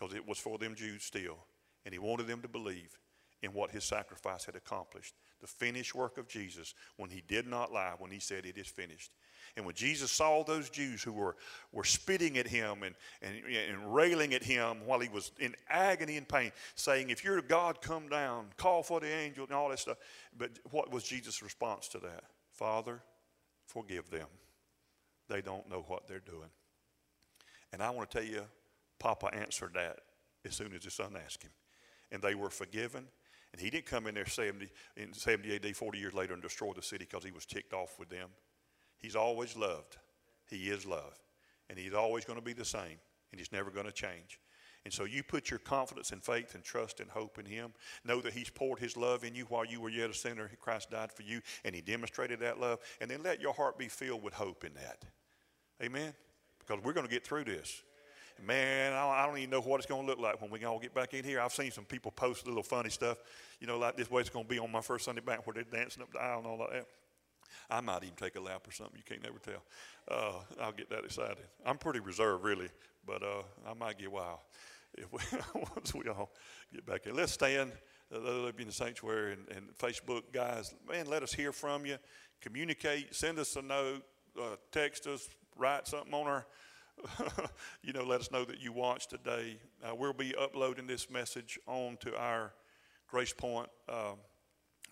because 0.00 0.14
it 0.14 0.26
was 0.26 0.38
for 0.38 0.58
them 0.58 0.74
Jews 0.74 1.04
still. 1.04 1.38
And 1.84 1.92
he 1.92 1.98
wanted 1.98 2.26
them 2.26 2.42
to 2.42 2.48
believe 2.48 2.98
in 3.42 3.52
what 3.52 3.70
his 3.70 3.84
sacrifice 3.84 4.44
had 4.44 4.54
accomplished. 4.54 5.14
The 5.40 5.46
finished 5.46 5.94
work 5.94 6.18
of 6.18 6.28
Jesus 6.28 6.74
when 6.96 7.10
he 7.10 7.22
did 7.26 7.46
not 7.46 7.72
lie, 7.72 7.94
when 7.98 8.10
he 8.10 8.20
said, 8.20 8.44
It 8.44 8.58
is 8.58 8.66
finished. 8.66 9.12
And 9.56 9.66
when 9.66 9.74
Jesus 9.74 10.12
saw 10.12 10.44
those 10.44 10.70
Jews 10.70 11.02
who 11.02 11.12
were, 11.12 11.36
were 11.72 11.84
spitting 11.84 12.38
at 12.38 12.46
him 12.46 12.82
and, 12.82 12.94
and, 13.22 13.34
and 13.46 13.94
railing 13.94 14.34
at 14.34 14.44
him 14.44 14.86
while 14.86 15.00
he 15.00 15.08
was 15.08 15.32
in 15.40 15.56
agony 15.68 16.16
and 16.16 16.28
pain, 16.28 16.52
saying, 16.74 17.10
If 17.10 17.24
you're 17.24 17.40
God, 17.42 17.80
come 17.80 18.08
down, 18.08 18.46
call 18.56 18.82
for 18.82 19.00
the 19.00 19.12
angel, 19.12 19.44
and 19.44 19.54
all 19.54 19.70
that 19.70 19.78
stuff. 19.78 19.98
But 20.36 20.58
what 20.70 20.92
was 20.92 21.04
Jesus' 21.04 21.42
response 21.42 21.88
to 21.88 21.98
that? 22.00 22.24
Father, 22.52 23.02
forgive 23.66 24.10
them. 24.10 24.26
They 25.28 25.40
don't 25.40 25.68
know 25.70 25.84
what 25.86 26.06
they're 26.06 26.20
doing. 26.20 26.50
And 27.72 27.82
I 27.82 27.90
want 27.90 28.10
to 28.10 28.18
tell 28.18 28.26
you, 28.26 28.42
Papa 28.98 29.30
answered 29.32 29.72
that 29.74 30.00
as 30.44 30.54
soon 30.54 30.74
as 30.74 30.84
his 30.84 30.94
son 30.94 31.16
asked 31.24 31.42
him. 31.42 31.52
And 32.12 32.20
they 32.22 32.34
were 32.34 32.50
forgiven. 32.50 33.06
And 33.52 33.60
he 33.60 33.70
didn't 33.70 33.86
come 33.86 34.06
in 34.06 34.14
there 34.14 34.26
70, 34.26 34.70
in 34.96 35.12
70 35.12 35.56
AD, 35.56 35.76
40 35.76 35.98
years 35.98 36.14
later, 36.14 36.34
and 36.34 36.42
destroy 36.42 36.72
the 36.72 36.82
city 36.82 37.06
because 37.08 37.24
he 37.24 37.32
was 37.32 37.46
ticked 37.46 37.72
off 37.72 37.98
with 37.98 38.08
them. 38.08 38.28
He's 38.98 39.16
always 39.16 39.56
loved. 39.56 39.96
He 40.48 40.70
is 40.70 40.86
love. 40.86 41.18
And 41.68 41.78
he's 41.78 41.94
always 41.94 42.24
going 42.24 42.38
to 42.38 42.44
be 42.44 42.52
the 42.52 42.64
same. 42.64 42.98
And 43.32 43.38
he's 43.38 43.52
never 43.52 43.70
going 43.70 43.86
to 43.86 43.92
change. 43.92 44.38
And 44.84 44.92
so 44.92 45.04
you 45.04 45.22
put 45.22 45.50
your 45.50 45.58
confidence 45.58 46.10
and 46.12 46.22
faith 46.22 46.54
and 46.54 46.64
trust 46.64 47.00
and 47.00 47.10
hope 47.10 47.38
in 47.38 47.44
him. 47.44 47.74
Know 48.04 48.20
that 48.22 48.32
he's 48.32 48.48
poured 48.48 48.78
his 48.78 48.96
love 48.96 49.24
in 49.24 49.34
you 49.34 49.44
while 49.44 49.64
you 49.64 49.80
were 49.80 49.90
yet 49.90 50.10
a 50.10 50.14
sinner. 50.14 50.50
Christ 50.58 50.90
died 50.90 51.12
for 51.12 51.22
you, 51.22 51.42
and 51.64 51.74
he 51.74 51.82
demonstrated 51.82 52.40
that 52.40 52.58
love. 52.58 52.78
And 53.00 53.10
then 53.10 53.22
let 53.22 53.40
your 53.40 53.52
heart 53.52 53.78
be 53.78 53.88
filled 53.88 54.22
with 54.22 54.32
hope 54.32 54.64
in 54.64 54.72
that. 54.74 55.04
Amen? 55.82 56.14
Because 56.58 56.82
we're 56.82 56.94
going 56.94 57.06
to 57.06 57.12
get 57.12 57.26
through 57.26 57.44
this. 57.44 57.82
Man, 58.46 58.92
I 58.92 59.26
don't 59.26 59.38
even 59.38 59.50
know 59.50 59.60
what 59.60 59.78
it's 59.78 59.86
going 59.86 60.02
to 60.02 60.06
look 60.06 60.18
like 60.18 60.40
when 60.40 60.50
we 60.50 60.64
all 60.64 60.78
get 60.78 60.94
back 60.94 61.14
in 61.14 61.24
here. 61.24 61.40
I've 61.40 61.52
seen 61.52 61.70
some 61.70 61.84
people 61.84 62.10
post 62.10 62.46
little 62.46 62.62
funny 62.62 62.90
stuff, 62.90 63.18
you 63.60 63.66
know, 63.66 63.78
like 63.78 63.96
this 63.96 64.10
way 64.10 64.20
it's 64.20 64.30
going 64.30 64.46
to 64.46 64.48
be 64.48 64.58
on 64.58 64.72
my 64.72 64.80
first 64.80 65.04
Sunday 65.04 65.20
back 65.20 65.46
where 65.46 65.54
they're 65.54 65.64
dancing 65.64 66.02
up 66.02 66.12
the 66.12 66.20
aisle 66.20 66.38
and 66.38 66.46
all 66.46 66.58
that. 66.58 66.86
I 67.68 67.80
might 67.80 68.02
even 68.02 68.16
take 68.16 68.36
a 68.36 68.40
lap 68.40 68.66
or 68.66 68.72
something. 68.72 68.96
You 68.96 69.04
can't 69.04 69.22
never 69.22 69.38
tell. 69.38 69.62
Uh, 70.08 70.40
I'll 70.60 70.72
get 70.72 70.90
that 70.90 71.04
excited. 71.04 71.38
I'm 71.64 71.78
pretty 71.78 72.00
reserved, 72.00 72.42
really, 72.42 72.68
but 73.06 73.22
uh, 73.22 73.42
I 73.68 73.74
might 73.74 73.98
get 73.98 74.10
wild 74.10 74.38
if 74.96 75.12
we, 75.12 75.20
once 75.76 75.94
we 75.94 76.08
all 76.08 76.30
get 76.72 76.84
back 76.86 77.06
in. 77.06 77.14
Let's 77.14 77.32
stand. 77.32 77.72
Those 78.10 78.48
of 78.48 78.54
you 78.56 78.62
in 78.62 78.66
the 78.66 78.72
sanctuary 78.72 79.34
and, 79.34 79.56
and, 79.56 79.78
Facebook 79.78 80.32
guys, 80.32 80.74
man, 80.88 81.06
let 81.06 81.22
us 81.22 81.32
hear 81.32 81.52
from 81.52 81.86
you. 81.86 81.96
Communicate. 82.40 83.14
Send 83.14 83.38
us 83.38 83.54
a 83.54 83.62
note. 83.62 84.02
Uh, 84.36 84.56
text 84.72 85.06
us. 85.06 85.28
Write 85.56 85.86
something 85.86 86.12
on 86.12 86.26
our. 86.26 86.46
you 87.82 87.92
know, 87.92 88.04
let 88.04 88.20
us 88.20 88.30
know 88.30 88.44
that 88.44 88.60
you 88.60 88.72
watched 88.72 89.10
today. 89.10 89.58
Uh, 89.82 89.94
we'll 89.94 90.12
be 90.12 90.34
uploading 90.34 90.86
this 90.86 91.10
message 91.10 91.58
onto 91.66 92.14
our 92.14 92.52
Grace 93.08 93.32
Point 93.32 93.68
um, 93.88 94.16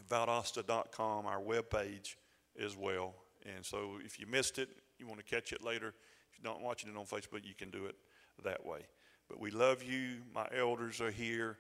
Valdosta.com, 0.09 1.27
our 1.27 1.41
webpage 1.41 2.17
as 2.63 2.77
well. 2.77 3.15
And 3.55 3.65
so 3.65 3.99
if 4.05 4.19
you 4.19 4.27
missed 4.27 4.59
it, 4.59 4.69
you 4.99 5.07
want 5.07 5.19
to 5.19 5.25
catch 5.25 5.53
it 5.53 5.63
later. 5.63 5.95
If 6.33 6.39
you're 6.43 6.53
not 6.53 6.61
watching 6.61 6.91
it 6.91 6.97
on 6.97 7.05
Facebook, 7.05 7.45
you 7.45 7.55
can 7.57 7.71
do 7.71 7.87
it 7.87 7.97
that 8.45 8.65
way. 8.65 8.81
But 9.29 9.41
we 9.41 9.51
love 9.51 9.83
you. 9.83 10.23
My 10.35 10.47
elders 10.57 11.01
are 11.01 11.11
here. 11.11 11.59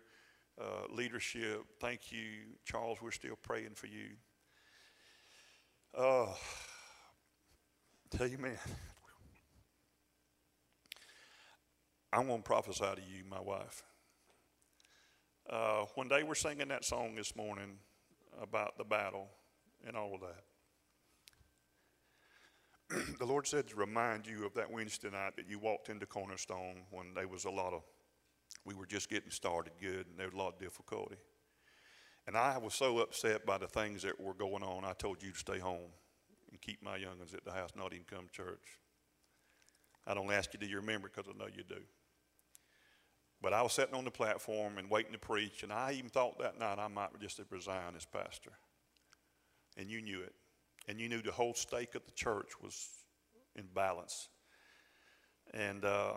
Uh, 0.61 0.93
leadership, 0.93 1.65
thank 1.79 2.11
you. 2.11 2.21
Charles, 2.65 2.99
we're 3.01 3.13
still 3.13 3.37
praying 3.43 3.75
for 3.75 3.87
you. 3.87 4.11
Uh, 5.97 6.27
tell 8.11 8.27
you, 8.27 8.39
man, 8.39 8.59
I'm 12.13 12.27
going 12.27 12.39
to 12.39 12.45
prophesy 12.45 12.85
to 12.85 13.03
you, 13.03 13.25
my 13.29 13.41
wife. 13.41 13.83
Uh, 15.49 15.85
when 15.95 16.09
they 16.09 16.23
were 16.23 16.35
singing 16.35 16.69
that 16.69 16.85
song 16.85 17.15
this 17.15 17.37
morning 17.37 17.79
about 18.41 18.79
the 18.79 18.85
battle 18.85 19.29
and 19.87 19.95
all 19.97 20.15
of 20.15 20.21
that, 20.21 20.45
the 23.19 23.27
Lord 23.27 23.47
said 23.47 23.69
to 23.69 23.77
remind 23.77 24.27
you 24.27 24.47
of 24.47 24.55
that 24.55 24.71
Wednesday 24.71 25.11
night 25.11 25.37
that 25.37 25.49
you 25.49 25.59
walked 25.59 25.91
into 25.91 26.07
Cornerstone 26.07 26.77
when 26.91 27.13
there 27.15 27.29
was 27.29 27.45
a 27.45 27.51
lot 27.51 27.75
of, 27.75 27.83
we 28.65 28.75
were 28.75 28.87
just 28.87 29.11
getting 29.11 29.31
started 29.31 29.75
good 29.79 30.07
and 30.07 30.19
there 30.19 30.29
was 30.29 30.35
a 30.35 30.39
lot 30.39 30.55
of 30.55 30.59
difficulty. 30.59 31.17
And 32.27 32.37
I 32.37 32.57
was 32.57 32.75
so 32.75 32.99
upset 33.01 33.45
by 33.45 33.59
the 33.59 33.69
things 33.69 34.03
that 34.03 34.19
were 34.19 34.35
going 34.35 34.63
on, 34.63 34.85
I 34.85 34.95
told 34.95 35.23
you 35.23 35.33
to 35.33 35.39
stay 35.39 35.59
home 35.59 35.91
and 36.51 36.61
keep 36.61 36.83
my 36.83 36.97
youngins 36.97 37.35
at 37.35 37.45
the 37.45 37.53
house, 37.53 37.71
not 37.77 37.93
even 37.93 38.07
come 38.07 38.27
to 38.27 38.33
church. 38.33 38.79
I 40.07 40.15
don't 40.15 40.33
ask 40.33 40.55
you, 40.55 40.59
do 40.59 40.67
you 40.67 40.77
remember? 40.77 41.11
Because 41.15 41.31
I 41.31 41.37
know 41.39 41.49
you 41.55 41.65
do. 41.69 41.83
But 43.41 43.53
I 43.53 43.63
was 43.63 43.73
sitting 43.73 43.95
on 43.95 44.05
the 44.05 44.11
platform 44.11 44.79
and 44.79 44.91
waiting 44.91 45.13
to 45.13 45.19
preach, 45.19 45.63
and 45.63 45.73
I 45.73 45.93
even 45.93 46.11
thought 46.11 46.39
that 46.41 46.59
night 46.59 46.79
I 46.79 46.89
might 46.89 47.19
just 47.21 47.41
resign 47.51 47.95
as 47.97 48.05
pastor. 48.05 48.53
And 49.77 49.89
you 49.89 50.03
knew 50.03 50.21
it 50.23 50.35
and 50.89 50.99
you 50.99 51.09
knew 51.09 51.21
the 51.21 51.31
whole 51.31 51.55
stake 51.55 51.95
of 51.95 52.05
the 52.07 52.13
church 52.13 52.53
was 52.63 52.89
in 53.55 53.67
balance. 53.75 54.29
And 55.53 55.85
uh, 55.85 56.15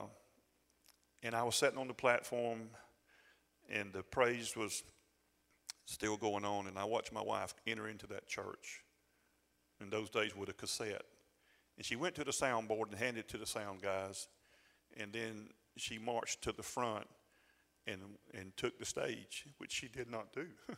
and 1.22 1.36
I 1.36 1.44
was 1.44 1.56
sitting 1.56 1.78
on 1.78 1.88
the 1.88 1.94
platform, 1.94 2.62
and 3.70 3.94
the 3.94 4.02
praise 4.02 4.56
was 4.56 4.82
still 5.86 6.18
going 6.18 6.46
on, 6.46 6.68
and 6.68 6.80
I 6.80 6.86
watched 6.86 7.14
my 7.14 7.22
wife 7.22 7.54
enter 7.68 7.88
into 7.88 8.08
that 8.08 8.28
church. 8.28 8.84
In 9.80 9.90
those 9.90 10.10
days, 10.10 10.36
with 10.36 10.48
a 10.50 10.54
cassette, 10.54 11.04
and 11.76 11.86
she 11.86 11.96
went 11.96 12.14
to 12.16 12.24
the 12.24 12.32
soundboard 12.32 12.90
and 12.92 12.96
handed 12.96 13.22
it 13.22 13.30
to 13.30 13.38
the 13.38 13.48
sound 13.48 13.82
guys, 13.82 14.28
and 14.96 15.12
then 15.12 15.50
she 15.78 15.98
marched 15.98 16.42
to 16.44 16.52
the 16.52 16.64
front 16.64 17.08
and 17.88 18.02
and 18.34 18.56
took 18.58 18.78
the 18.78 18.86
stage, 18.86 19.46
which 19.58 19.72
she 19.72 19.88
did 19.88 20.10
not 20.10 20.34
do. 20.34 20.48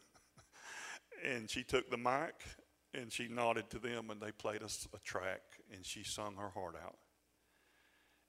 and 1.25 1.49
she 1.49 1.63
took 1.63 1.89
the 1.89 1.97
mic 1.97 2.35
and 2.93 3.11
she 3.11 3.27
nodded 3.27 3.69
to 3.71 3.79
them, 3.79 4.09
and 4.09 4.21
they 4.21 4.31
played 4.31 4.61
us 4.61 4.87
a 4.93 4.99
track, 4.99 5.41
and 5.73 5.85
she 5.85 6.03
sung 6.03 6.35
her 6.35 6.49
heart 6.49 6.75
out. 6.83 6.97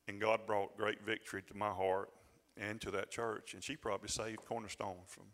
And 0.08 0.20
God 0.20 0.46
brought 0.46 0.76
great 0.76 1.02
victory 1.04 1.42
to 1.42 1.56
my 1.56 1.70
heart 1.70 2.10
and 2.56 2.80
to 2.80 2.90
that 2.92 3.10
church, 3.10 3.54
and 3.54 3.62
she 3.62 3.76
probably 3.76 4.08
saved 4.08 4.44
Cornerstone 4.44 5.04
from 5.06 5.24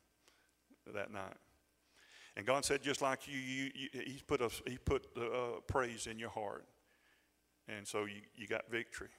that 0.93 1.13
night. 1.13 1.37
And 2.37 2.47
God 2.47 2.65
said, 2.65 2.83
just 2.83 3.03
like 3.03 3.29
you, 3.29 3.39
you, 3.39 3.71
you 3.75 3.89
He 3.93 4.23
put 4.27 4.41
a, 4.41 4.51
He 4.67 4.79
put 4.79 5.15
the 5.15 5.27
uh, 5.27 5.61
praise 5.67 6.07
in 6.07 6.19
your 6.19 6.31
heart, 6.31 6.67
and 7.69 7.87
so 7.87 8.07
you, 8.07 8.23
you 8.35 8.47
got 8.47 8.71
victory 8.71 9.11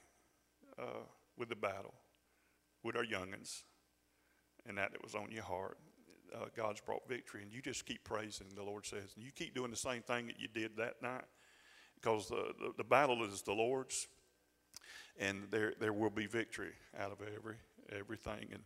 uh, 0.78 1.04
with 1.38 1.48
the 1.48 1.56
battle, 1.56 1.94
with 2.82 2.96
our 2.96 3.04
youngins, 3.04 3.62
and 4.66 4.78
that 4.78 4.92
it 4.94 5.02
was 5.02 5.14
on 5.14 5.30
your 5.30 5.44
heart 5.44 5.78
uh, 6.34 6.46
God's 6.56 6.80
brought 6.80 7.06
victory. 7.08 7.42
And 7.42 7.52
you 7.52 7.62
just 7.62 7.86
keep 7.86 8.04
praising, 8.04 8.46
the 8.54 8.62
Lord 8.62 8.86
says. 8.86 9.12
And 9.16 9.24
you 9.24 9.30
keep 9.34 9.54
doing 9.54 9.70
the 9.70 9.76
same 9.76 10.02
thing 10.02 10.26
that 10.26 10.40
you 10.40 10.48
did 10.48 10.76
that 10.76 11.02
night 11.02 11.24
because 11.94 12.28
the, 12.28 12.54
the, 12.58 12.72
the 12.78 12.84
battle 12.84 13.24
is 13.24 13.42
the 13.42 13.52
Lord's. 13.52 14.08
And 15.18 15.44
there, 15.50 15.74
there 15.78 15.92
will 15.92 16.10
be 16.10 16.26
victory 16.26 16.72
out 16.98 17.12
of 17.12 17.18
every 17.20 17.56
everything. 17.94 18.48
And, 18.52 18.62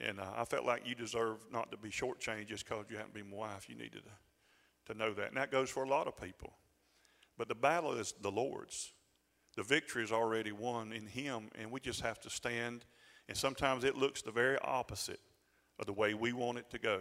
and 0.00 0.20
uh, 0.20 0.30
I 0.36 0.44
felt 0.44 0.64
like 0.64 0.86
you 0.86 0.94
deserve 0.94 1.38
not 1.52 1.70
to 1.72 1.76
be 1.76 1.90
shortchanged 1.90 2.46
just 2.46 2.66
because 2.66 2.86
you 2.88 2.96
happen 2.96 3.12
to 3.12 3.22
be 3.22 3.30
my 3.30 3.36
wife. 3.36 3.68
You 3.68 3.74
needed 3.74 4.02
to, 4.04 4.92
to 4.92 4.98
know 4.98 5.12
that. 5.12 5.28
And 5.28 5.36
that 5.36 5.50
goes 5.50 5.68
for 5.68 5.82
a 5.82 5.88
lot 5.88 6.06
of 6.06 6.20
people. 6.20 6.54
But 7.36 7.48
the 7.48 7.54
battle 7.54 7.92
is 7.92 8.14
the 8.22 8.30
Lord's. 8.30 8.92
The 9.56 9.62
victory 9.62 10.02
is 10.02 10.10
already 10.10 10.52
won 10.52 10.92
in 10.92 11.06
Him, 11.06 11.50
and 11.56 11.70
we 11.70 11.80
just 11.80 12.00
have 12.00 12.20
to 12.20 12.30
stand. 12.30 12.84
And 13.28 13.36
sometimes 13.36 13.84
it 13.84 13.96
looks 13.96 14.22
the 14.22 14.30
very 14.30 14.58
opposite 14.58 15.20
of 15.78 15.86
the 15.86 15.92
way 15.92 16.14
we 16.14 16.32
want 16.32 16.58
it 16.58 16.70
to 16.70 16.78
go. 16.78 17.00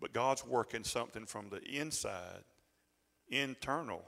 But 0.00 0.12
God's 0.12 0.44
working 0.44 0.84
something 0.84 1.24
from 1.24 1.48
the 1.48 1.62
inside, 1.62 2.44
internal, 3.28 4.02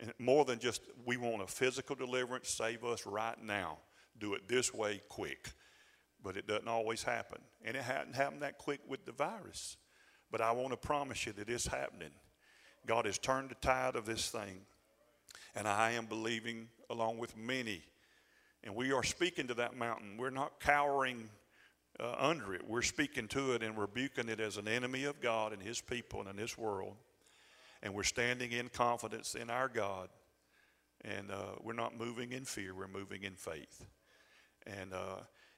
and 0.00 0.12
more 0.18 0.44
than 0.44 0.58
just 0.58 0.82
we 1.04 1.16
want 1.18 1.42
a 1.42 1.46
physical 1.46 1.94
deliverance, 1.94 2.48
save 2.48 2.84
us 2.84 3.06
right 3.06 3.40
now. 3.42 3.78
Do 4.18 4.34
it 4.34 4.48
this 4.48 4.72
way 4.72 5.02
quick. 5.08 5.50
But 6.22 6.36
it 6.36 6.46
doesn't 6.46 6.68
always 6.68 7.02
happen. 7.02 7.38
And 7.64 7.76
it 7.76 7.82
hadn't 7.82 8.14
happened 8.14 8.42
that 8.42 8.58
quick 8.58 8.80
with 8.88 9.04
the 9.04 9.12
virus. 9.12 9.76
But 10.30 10.40
I 10.40 10.52
want 10.52 10.70
to 10.70 10.76
promise 10.76 11.26
you 11.26 11.32
that 11.32 11.50
it's 11.50 11.66
happening. 11.66 12.12
God 12.86 13.04
has 13.04 13.18
turned 13.18 13.50
the 13.50 13.56
tide 13.56 13.94
of 13.94 14.06
this 14.06 14.30
thing. 14.30 14.62
And 15.54 15.68
I 15.68 15.92
am 15.92 16.06
believing 16.06 16.68
along 16.88 17.18
with 17.18 17.36
many. 17.36 17.82
And 18.64 18.74
we 18.74 18.92
are 18.92 19.02
speaking 19.02 19.46
to 19.48 19.54
that 19.54 19.76
mountain. 19.76 20.16
We're 20.18 20.30
not 20.30 20.60
cowering 20.60 21.28
uh, 21.98 22.14
under 22.18 22.54
it. 22.54 22.62
We're 22.66 22.82
speaking 22.82 23.28
to 23.28 23.52
it 23.52 23.62
and 23.62 23.78
rebuking 23.78 24.28
it 24.28 24.40
as 24.40 24.56
an 24.56 24.68
enemy 24.68 25.04
of 25.04 25.20
God 25.20 25.52
and 25.52 25.62
His 25.62 25.80
people 25.80 26.20
and 26.20 26.28
in 26.28 26.36
this 26.36 26.58
world. 26.58 26.94
And 27.82 27.94
we're 27.94 28.02
standing 28.02 28.52
in 28.52 28.68
confidence 28.68 29.34
in 29.34 29.50
our 29.50 29.68
God. 29.68 30.08
And 31.02 31.30
uh, 31.30 31.56
we're 31.62 31.72
not 31.72 31.98
moving 31.98 32.32
in 32.32 32.44
fear, 32.44 32.74
we're 32.74 32.88
moving 32.88 33.22
in 33.22 33.34
faith. 33.34 33.86
And, 34.66 34.92
uh, 34.92 35.16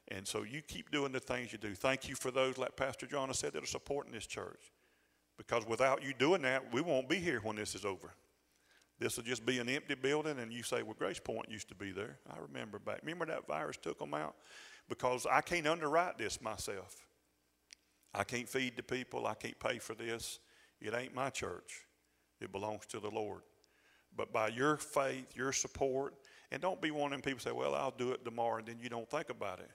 and 0.08 0.26
so 0.26 0.44
you 0.44 0.62
keep 0.62 0.92
doing 0.92 1.10
the 1.10 1.20
things 1.20 1.52
you 1.52 1.58
do. 1.58 1.74
Thank 1.74 2.08
you 2.08 2.14
for 2.14 2.30
those, 2.30 2.58
like 2.58 2.76
Pastor 2.76 3.06
John 3.06 3.32
said, 3.34 3.52
that 3.54 3.62
are 3.64 3.66
supporting 3.66 4.12
this 4.12 4.26
church. 4.26 4.72
Because 5.36 5.66
without 5.66 6.04
you 6.04 6.14
doing 6.14 6.42
that, 6.42 6.72
we 6.72 6.80
won't 6.80 7.08
be 7.08 7.16
here 7.16 7.40
when 7.42 7.56
this 7.56 7.74
is 7.74 7.84
over. 7.84 8.14
This 9.02 9.16
will 9.16 9.24
just 9.24 9.44
be 9.44 9.58
an 9.58 9.68
empty 9.68 9.94
building, 9.94 10.38
and 10.38 10.52
you 10.52 10.62
say, 10.62 10.82
Well, 10.82 10.94
Grace 10.98 11.18
Point 11.18 11.50
used 11.50 11.68
to 11.68 11.74
be 11.74 11.90
there. 11.90 12.18
I 12.30 12.36
remember 12.40 12.78
back. 12.78 13.00
Remember 13.02 13.26
that 13.26 13.46
virus 13.46 13.76
took 13.76 13.98
them 13.98 14.14
out? 14.14 14.36
because 14.88 15.26
I 15.30 15.40
can't 15.40 15.66
underwrite 15.66 16.18
this 16.18 16.40
myself. 16.42 17.06
I 18.14 18.24
can't 18.24 18.48
feed 18.48 18.76
the 18.76 18.82
people. 18.82 19.26
I 19.26 19.34
can't 19.34 19.58
pay 19.58 19.78
for 19.78 19.94
this. 19.94 20.38
It 20.80 20.94
ain't 20.94 21.14
my 21.14 21.30
church. 21.30 21.86
It 22.40 22.52
belongs 22.52 22.86
to 22.86 23.00
the 23.00 23.10
Lord. 23.10 23.40
But 24.14 24.32
by 24.32 24.48
your 24.48 24.76
faith, 24.76 25.34
your 25.34 25.52
support, 25.52 26.14
and 26.50 26.60
don't 26.60 26.82
be 26.82 26.90
one 26.90 27.06
of 27.06 27.10
them 27.12 27.22
people 27.22 27.40
say, 27.40 27.52
well, 27.52 27.74
I'll 27.74 27.94
do 27.96 28.12
it 28.12 28.24
tomorrow, 28.24 28.58
and 28.58 28.66
then 28.66 28.78
you 28.82 28.90
don't 28.90 29.08
think 29.08 29.30
about 29.30 29.60
it. 29.60 29.70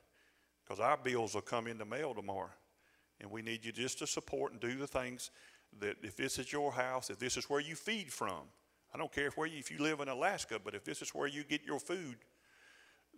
Because 0.64 0.80
our 0.80 0.98
bills 0.98 1.34
will 1.34 1.42
come 1.42 1.66
in 1.66 1.80
the 1.80 1.86
mail 1.86 2.14
tomorrow. 2.14 2.52
And 3.20 3.32
we 3.32 3.42
need 3.42 3.66
you 3.66 3.72
just 3.72 3.98
to 4.00 4.08
support 4.08 4.52
and 4.52 4.62
do 4.62 4.76
the 4.76 4.86
things 4.86 5.32
that 5.80 5.96
if 6.04 6.16
this 6.16 6.38
is 6.38 6.52
your 6.52 6.72
house, 6.72 7.10
if 7.10 7.18
this 7.18 7.38
is 7.38 7.50
where 7.50 7.60
you 7.60 7.76
feed 7.76 8.14
from, 8.14 8.42
I 8.94 8.98
don't 8.98 9.12
care 9.12 9.28
if, 9.28 9.38
where 9.38 9.48
you, 9.48 9.60
if 9.60 9.70
you 9.70 9.80
live 9.80 10.00
in 10.00 10.08
Alaska, 10.08 10.60
but 10.64 10.74
if 10.74 10.84
this 10.84 11.02
is 11.02 11.10
where 11.10 11.28
you 11.28 11.44
get 11.44 11.64
your 11.66 11.80
food, 11.80 12.18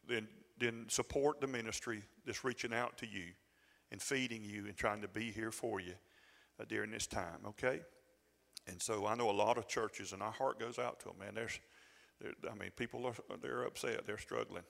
then 0.08 0.28
then 0.60 0.86
support 0.90 1.40
the 1.40 1.48
ministry 1.48 2.04
that's 2.26 2.44
reaching 2.44 2.74
out 2.74 2.98
to 2.98 3.08
you 3.08 3.28
and 3.92 4.02
feeding 4.02 4.44
you 4.44 4.66
and 4.66 4.76
trying 4.76 5.02
to 5.02 5.08
be 5.08 5.32
here 5.32 5.52
for 5.52 5.80
you 5.80 5.94
uh, 6.60 6.66
during 6.68 6.92
this 6.92 7.08
time, 7.08 7.40
okay? 7.48 7.80
And 8.68 8.82
so 8.82 9.08
I 9.08 9.16
know 9.16 9.30
a 9.30 9.32
lot 9.32 9.58
of 9.58 9.68
churches, 9.68 10.14
and 10.14 10.22
our 10.22 10.32
heart 10.32 10.60
goes 10.60 10.78
out 10.78 11.00
to 11.02 11.08
them, 11.08 11.18
man. 11.20 11.34
There's, 11.34 11.60
I 12.50 12.54
mean, 12.56 12.72
people 12.76 13.06
are 13.08 13.14
they're 13.42 13.64
upset, 13.64 14.06
they're 14.06 14.18
struggling, 14.18 14.64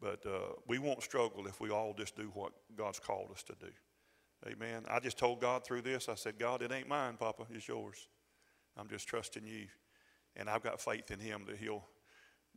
but 0.00 0.24
uh, 0.26 0.52
we 0.68 0.78
won't 0.78 1.02
struggle 1.02 1.46
if 1.46 1.60
we 1.60 1.70
all 1.70 1.94
just 1.96 2.14
do 2.14 2.30
what 2.34 2.52
God's 2.76 3.00
called 3.00 3.30
us 3.32 3.42
to 3.44 3.54
do. 3.58 3.72
Amen. 4.46 4.84
I 4.88 5.00
just 5.00 5.16
told 5.16 5.40
God 5.40 5.64
through 5.64 5.82
this. 5.82 6.08
I 6.08 6.14
said, 6.14 6.38
God, 6.38 6.60
it 6.62 6.70
ain't 6.70 6.88
mine, 6.88 7.16
Papa. 7.18 7.46
It's 7.50 7.66
yours. 7.66 8.06
I'm 8.76 8.88
just 8.88 9.08
trusting 9.08 9.46
you, 9.46 9.66
and 10.36 10.48
I've 10.48 10.62
got 10.62 10.80
faith 10.80 11.10
in 11.10 11.18
Him 11.18 11.44
that 11.48 11.56
He'll 11.56 11.84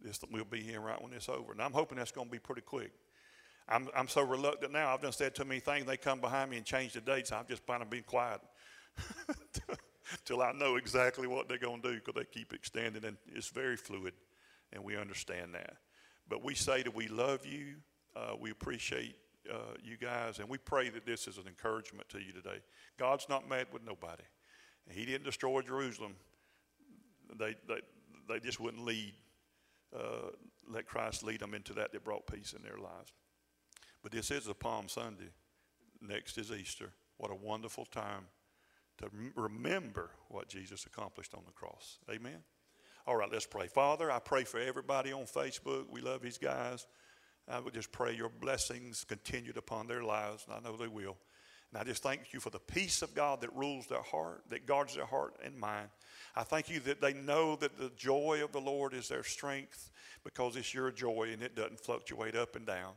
this 0.02 0.20
we'll 0.32 0.46
be 0.46 0.62
here 0.62 0.80
right 0.80 1.02
when 1.02 1.14
it's 1.14 1.30
over. 1.30 1.52
And 1.52 1.62
I'm 1.62 1.74
hoping 1.74 1.98
that's 1.98 2.12
going 2.12 2.28
to 2.28 2.32
be 2.32 2.40
pretty 2.40 2.62
quick. 2.62 2.92
I'm, 3.68 3.88
I'm 3.96 4.08
so 4.08 4.24
reluctant 4.24 4.72
now. 4.72 4.94
I've 4.94 5.02
done 5.02 5.12
said 5.12 5.36
too 5.36 5.46
many 5.46 5.60
things. 5.60 5.86
They 5.86 5.98
come 5.98 6.20
behind 6.22 6.50
me 6.50 6.58
and 6.58 6.66
change 6.66 6.94
the 6.94 7.02
dates. 7.02 7.32
I'm 7.32 7.46
just 7.48 7.66
kind 7.68 7.84
of 7.84 7.90
being 7.90 8.04
quiet 8.04 8.42
till 10.26 10.42
I 10.42 10.52
know 10.54 10.78
exactly 10.78 11.28
what 11.28 11.48
they're 11.48 11.60
going 11.60 11.82
to 11.82 11.90
do 11.90 11.96
because 11.96 12.16
they 12.16 12.26
keep 12.26 12.54
extending, 12.54 13.06
and 13.06 13.18
it's 13.28 13.50
very 13.50 13.78
fluid, 13.78 14.14
and 14.74 14.84
we 14.84 14.98
understand 14.98 15.54
that. 15.54 15.76
But 16.28 16.44
we 16.44 16.56
say 16.56 16.82
that 16.82 16.96
we 16.96 17.08
love 17.08 17.46
you. 17.46 17.76
Uh, 18.16 18.36
we 18.40 18.50
appreciate 18.50 19.16
uh, 19.52 19.76
you 19.84 19.98
guys, 19.98 20.40
and 20.40 20.50
we 20.50 20.58
pray 20.58 20.90
that 20.90 21.06
this 21.06 21.28
is 21.28 21.38
an 21.38 21.48
encouragement 21.48 22.10
to 22.10 22.20
you 22.20 22.32
today. 22.32 22.62
God's 22.98 23.30
not 23.30 23.48
mad 23.48 23.68
with 23.72 23.86
nobody. 23.86 24.24
He 24.90 25.06
didn't 25.06 25.26
destroy 25.26 25.62
Jerusalem. 25.62 26.16
They, 27.38 27.56
they, 27.68 27.82
they 28.28 28.40
just 28.40 28.60
wouldn't 28.60 28.84
lead, 28.86 29.14
uh, 29.96 30.32
let 30.70 30.88
Christ 30.88 31.24
lead 31.24 31.40
them 31.42 31.54
into 31.54 31.74
that 31.74 31.92
that 31.92 32.04
brought 32.04 32.28
peace 32.28 32.54
in 32.54 32.62
their 32.64 32.78
lives. 32.78 33.14
But 34.02 34.12
this 34.12 34.32
is 34.32 34.48
a 34.48 34.54
Palm 34.54 34.88
Sunday. 34.88 35.30
Next 36.02 36.38
is 36.38 36.52
Easter. 36.52 36.92
What 37.18 37.32
a 37.32 37.36
wonderful 37.36 37.86
time 37.86 38.26
to 39.00 39.10
remember 39.36 40.12
what 40.30 40.48
Jesus 40.48 40.86
accomplished 40.86 41.34
on 41.34 41.42
the 41.46 41.52
cross. 41.52 42.00
Amen. 42.10 42.44
All 43.08 43.16
right, 43.16 43.30
let's 43.32 43.46
pray. 43.46 43.68
Father, 43.68 44.12
I 44.12 44.20
pray 44.20 44.44
for 44.44 44.60
everybody 44.60 45.12
on 45.12 45.24
Facebook. 45.24 45.90
We 45.90 46.02
love 46.02 46.22
these 46.22 46.38
guys. 46.38 46.86
I 47.48 47.60
would 47.60 47.74
just 47.74 47.92
pray 47.92 48.16
your 48.16 48.30
blessings 48.30 49.04
continued 49.04 49.58
upon 49.58 49.88
their 49.88 50.04
lives, 50.04 50.46
and 50.48 50.56
I 50.56 50.70
know 50.70 50.78
they 50.78 50.88
will. 50.88 51.18
And 51.72 51.82
I 51.82 51.84
just 51.84 52.02
thank 52.02 52.34
you 52.34 52.40
for 52.40 52.50
the 52.50 52.60
peace 52.60 53.02
of 53.02 53.14
God 53.14 53.42
that 53.42 53.56
rules 53.56 53.86
their 53.88 54.02
heart, 54.02 54.44
that 54.50 54.66
guards 54.66 54.96
their 54.96 55.06
heart 55.06 55.36
and 55.44 55.58
mind. 55.58 55.90
I 56.36 56.44
thank 56.44 56.70
you 56.70 56.80
that 56.82 57.02
they 57.02 57.14
know 57.14 57.56
that 57.58 57.78
the 57.78 57.92
joy 57.96 58.42
of 58.44 58.52
the 58.52 58.62
Lord 58.62 58.94
is 58.94 59.08
their 59.08 59.24
strength 59.24 59.92
because 60.24 60.56
it's 60.56 60.74
your 60.74 60.92
joy 60.92 61.30
and 61.32 61.44
it 61.44 61.56
doesn't 61.56 61.80
fluctuate 61.80 62.36
up 62.36 62.56
and 62.56 62.66
down. 62.66 62.94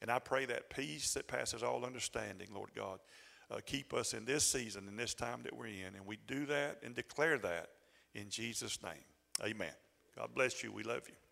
And 0.00 0.10
I 0.10 0.18
pray 0.18 0.46
that 0.46 0.70
peace 0.70 1.14
that 1.14 1.26
passes 1.26 1.62
all 1.62 1.84
understanding, 1.84 2.48
Lord 2.52 2.70
God, 2.74 2.98
uh, 3.50 3.60
keep 3.64 3.92
us 3.92 4.14
in 4.14 4.24
this 4.24 4.44
season, 4.44 4.88
in 4.88 4.96
this 4.96 5.14
time 5.14 5.40
that 5.44 5.54
we're 5.54 5.66
in. 5.66 5.94
And 5.94 6.06
we 6.06 6.18
do 6.26 6.46
that 6.46 6.78
and 6.82 6.94
declare 6.94 7.38
that 7.38 7.68
in 8.14 8.30
Jesus' 8.30 8.82
name. 8.82 9.04
Amen. 9.42 9.72
God 10.16 10.30
bless 10.34 10.62
you. 10.62 10.72
We 10.72 10.82
love 10.82 11.02
you. 11.08 11.23